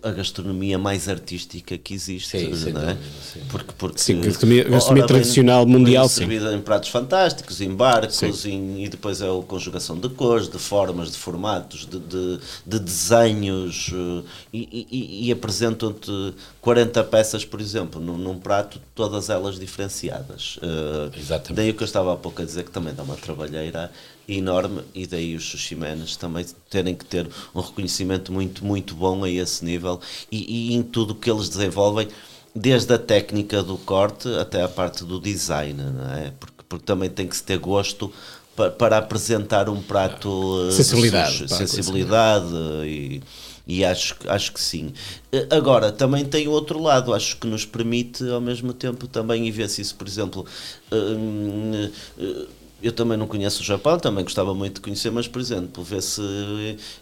a 0.03 0.11
gastronomia 0.11 0.77
mais 0.77 1.09
artística 1.09 1.75
que 1.75 1.93
existe, 1.93 2.38
sim, 2.55 2.71
não 2.71 2.82
é? 2.82 2.97
sim. 3.34 3.41
Porque, 3.49 3.73
porque 3.75 3.97
sim, 3.99 4.21
gastronomia, 4.21 4.63
gastronomia 4.65 5.07
tradicional 5.07 5.65
bem, 5.65 5.73
mundial, 5.73 6.07
bem 6.07 6.15
servida 6.15 6.53
em 6.53 6.61
pratos 6.61 6.89
fantásticos, 6.89 7.61
em 7.61 7.73
barcos, 7.73 8.45
em, 8.45 8.84
e 8.84 8.88
depois 8.88 9.21
é 9.21 9.25
a 9.27 9.41
conjugação 9.41 9.97
de 9.97 10.07
cores, 10.09 10.47
de 10.47 10.59
formas, 10.59 11.11
de 11.11 11.17
formatos, 11.17 11.88
de, 11.88 11.99
de, 11.99 12.39
de 12.65 12.79
desenhos, 12.79 13.91
eh, 13.91 14.23
e, 14.53 14.88
e, 14.91 15.27
e 15.27 15.32
apresentam-te 15.32 16.36
40 16.61 17.03
peças, 17.05 17.43
por 17.43 17.59
exemplo, 17.59 17.99
num, 17.99 18.17
num, 18.17 18.38
prato, 18.38 18.79
todas 18.93 19.29
elas 19.32 19.59
diferenciadas. 19.59 20.57
Uh, 20.57 21.11
Exatamente. 21.17 21.53
Daí 21.53 21.71
o 21.71 21.73
que 21.73 21.82
eu 21.82 21.86
estava 21.86 22.13
há 22.13 22.17
pouco 22.17 22.39
a 22.41 22.45
dizer, 22.45 22.63
que 22.63 22.71
também 22.71 22.93
dá 22.93 23.01
uma 23.01 23.15
trabalheira 23.15 23.91
enorme 24.38 24.82
e 24.93 25.05
daí 25.05 25.36
os 25.36 25.45
sushimenes 25.45 26.15
também 26.15 26.45
terem 26.69 26.95
que 26.95 27.05
ter 27.05 27.27
um 27.53 27.59
reconhecimento 27.59 28.32
muito, 28.32 28.65
muito 28.65 28.95
bom 28.95 29.23
a 29.23 29.29
esse 29.29 29.63
nível 29.63 29.99
e, 30.32 30.71
e 30.71 30.73
em 30.73 30.84
tudo 30.84 31.15
que 31.15 31.29
eles 31.29 31.49
desenvolvem, 31.49 32.07
desde 32.55 32.93
a 32.93 32.97
técnica 32.97 33.63
do 33.63 33.77
corte 33.77 34.27
até 34.36 34.61
a 34.61 34.67
parte 34.67 35.03
do 35.03 35.19
design, 35.19 35.82
não 35.82 36.13
é? 36.13 36.34
Porque, 36.39 36.63
porque 36.67 36.86
também 36.86 37.09
tem 37.09 37.27
que 37.27 37.36
se 37.36 37.43
ter 37.43 37.57
gosto 37.57 38.11
para, 38.55 38.71
para 38.71 38.97
apresentar 38.97 39.69
um 39.69 39.82
prato 39.82 40.67
eh, 40.67 40.71
sensibilidade, 40.71 41.38
sushi, 41.38 41.55
sensibilidade 41.55 42.53
e, 42.86 43.21
e 43.65 43.86
acho, 43.86 44.15
acho 44.27 44.51
que 44.51 44.59
sim. 44.59 44.93
Eh, 45.32 45.47
agora, 45.49 45.91
também 45.91 46.25
tem 46.25 46.47
o 46.47 46.51
outro 46.51 46.82
lado, 46.82 47.13
acho 47.13 47.38
que 47.38 47.47
nos 47.47 47.65
permite 47.65 48.27
ao 48.29 48.41
mesmo 48.41 48.73
tempo 48.73 49.07
também, 49.07 49.47
e 49.47 49.51
ver 49.51 49.69
se 49.69 49.82
isso, 49.82 49.95
por 49.95 50.07
exemplo, 50.07 50.45
uh, 50.91 52.21
uh, 52.21 52.47
eu 52.82 52.91
também 52.91 53.17
não 53.17 53.27
conheço 53.27 53.61
o 53.61 53.65
Japão, 53.65 53.99
também 53.99 54.23
gostava 54.23 54.53
muito 54.53 54.75
de 54.75 54.82
conhecer, 54.82 55.11
mas, 55.11 55.27
por 55.27 55.39
exemplo, 55.39 55.84
vê-se 55.84 56.21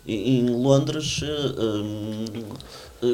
em, 0.06 0.40
em 0.40 0.50
Londres. 0.50 1.22
Uh, 1.22 2.44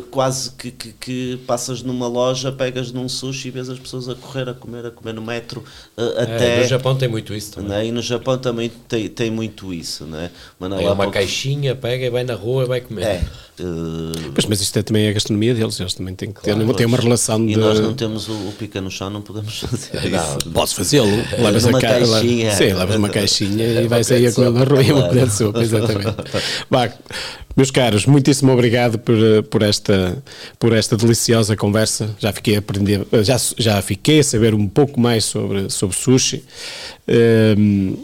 quase 0.10 0.52
que, 0.52 0.72
que, 0.72 0.94
que, 0.94 1.40
passas 1.46 1.84
numa 1.84 2.08
loja, 2.08 2.52
pegas 2.52 2.92
num 2.92 3.08
sushi 3.08 3.50
e 3.50 3.52
vês 3.52 3.70
as 3.70 3.78
pessoas 3.78 4.10
a 4.10 4.16
correr, 4.16 4.50
a 4.50 4.54
comer, 4.54 4.86
a 4.86 4.92
comer 4.92 5.14
no 5.14 5.22
metro. 5.22 5.64
Uh, 5.96 6.22
até, 6.22 6.58
é, 6.58 6.62
no 6.62 6.68
Japão 6.68 6.96
tem 6.96 7.08
muito 7.08 7.34
isso 7.34 7.54
também. 7.54 7.70
Né? 7.70 7.86
E 7.88 7.92
no 7.92 8.02
Japão 8.02 8.38
também 8.38 8.72
tem, 8.88 9.08
tem 9.08 9.30
muito 9.30 9.74
isso. 9.74 10.06
Né? 10.06 10.32
Mas 10.60 10.72
é 10.72 10.76
uma 10.76 10.96
pouco... 10.96 11.12
caixinha, 11.12 11.76
pega 11.76 12.06
e 12.06 12.10
vai 12.10 12.24
na 12.24 12.34
rua 12.34 12.64
e 12.64 12.68
vai 12.68 12.82
comer. 12.82 13.04
É. 13.04 13.24
Uh... 13.60 14.34
Mas, 14.36 14.46
mas 14.46 14.62
isto 14.62 14.78
é, 14.80 14.82
também 14.82 15.06
é 15.06 15.10
a 15.10 15.14
gastronomia 15.14 15.54
deles, 15.54 15.80
eles 15.80 15.94
também 15.94 16.14
têm 16.14 16.32
que 16.32 16.42
ter, 16.42 16.54
claro, 16.54 16.74
ter 16.74 16.86
uma 16.86 16.98
relação 16.98 17.42
e 17.44 17.48
de. 17.48 17.54
E 17.54 17.56
nós 17.56 17.80
não 17.80 17.94
temos 17.94 18.28
o, 18.28 18.34
o, 18.34 18.54
pica 18.58 18.82
no 18.82 18.92
chão, 18.92 19.10
não 19.10 19.22
podemos 19.22 19.60
fazer 19.60 20.10
não, 20.10 20.20
isso. 20.20 20.50
Podes 20.52 20.74
fazê-lo, 20.74 21.16
levas 21.38 21.64
uma 21.64 21.78
a 21.78 21.82
ca... 21.82 21.88
caixinha. 21.88 22.52
Sim, 22.52 22.74
levas 22.74 22.96
uma 22.96 23.10
caixinha 23.10 23.82
e 23.82 23.88
vais 23.88 24.08
sair 24.08 24.28
a 24.28 24.34
comer 24.34 24.52
na 24.52 24.66
rua 24.66 24.84
e 24.84 24.92
uma 24.92 25.08
colher 25.08 25.28
de 25.28 25.34
sopa, 25.34 25.62
exatamente. 25.62 26.18
Bah, 26.70 26.92
meus 27.56 27.72
caros, 27.72 28.06
muitíssimo 28.06 28.52
obrigado 28.52 29.00
por, 29.00 29.16
por, 29.50 29.62
esta, 29.62 29.75
por 30.60 30.74
esta 30.74 30.96
deliciosa 30.96 31.56
conversa. 31.56 32.16
Já 32.20 32.32
fiquei 32.32 32.56
a 32.56 32.60
aprender, 32.60 33.06
já, 33.24 33.38
já 33.58 33.82
fiquei 33.82 34.20
a 34.20 34.24
saber 34.24 34.54
um 34.54 34.68
pouco 34.68 35.00
mais 35.00 35.26
sobre, 35.26 35.70
sobre 35.70 35.96
sushi. 35.96 36.44
Um, 37.58 37.98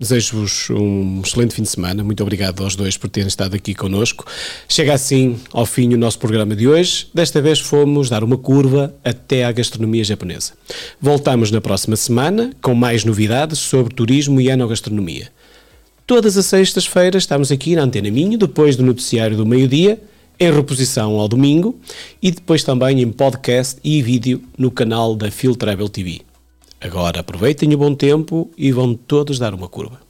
Desejo-vos 0.00 0.70
um 0.70 1.20
excelente 1.22 1.54
fim 1.54 1.62
de 1.62 1.68
semana. 1.68 2.02
Muito 2.02 2.22
obrigado 2.22 2.64
aos 2.64 2.74
dois 2.74 2.96
por 2.96 3.10
terem 3.10 3.28
estado 3.28 3.54
aqui 3.54 3.74
connosco. 3.74 4.24
Chega 4.66 4.94
assim 4.94 5.38
ao 5.52 5.66
fim 5.66 5.92
o 5.92 5.98
nosso 5.98 6.18
programa 6.18 6.56
de 6.56 6.66
hoje. 6.66 7.08
Desta 7.12 7.42
vez 7.42 7.60
fomos 7.60 8.08
dar 8.08 8.24
uma 8.24 8.38
curva 8.38 8.94
até 9.04 9.44
à 9.44 9.52
gastronomia 9.52 10.02
japonesa. 10.02 10.54
Voltamos 10.98 11.50
na 11.50 11.60
próxima 11.60 11.96
semana 11.96 12.50
com 12.62 12.74
mais 12.74 13.04
novidades 13.04 13.58
sobre 13.58 13.94
turismo 13.94 14.40
e 14.40 14.48
enogastronomia. 14.48 15.28
Todas 16.06 16.34
as 16.38 16.46
sextas-feiras 16.46 17.24
estamos 17.24 17.52
aqui 17.52 17.76
na 17.76 17.82
Antena 17.82 18.10
Minho, 18.10 18.38
depois 18.38 18.76
do 18.76 18.82
noticiário 18.82 19.36
do 19.36 19.44
meio-dia, 19.44 20.00
em 20.40 20.50
reposição 20.50 21.20
ao 21.20 21.28
domingo 21.28 21.78
e 22.22 22.30
depois 22.30 22.64
também 22.64 23.02
em 23.02 23.12
podcast 23.12 23.78
e 23.84 24.00
vídeo 24.00 24.42
no 24.56 24.70
canal 24.70 25.14
da 25.14 25.30
Phil 25.30 25.54
Travel 25.54 25.90
TV. 25.90 26.22
Agora 26.80 27.20
aproveitem 27.20 27.74
o 27.74 27.78
bom 27.78 27.94
tempo 27.94 28.50
e 28.56 28.72
vão 28.72 28.94
todos 28.94 29.38
dar 29.38 29.52
uma 29.52 29.68
curva. 29.68 30.09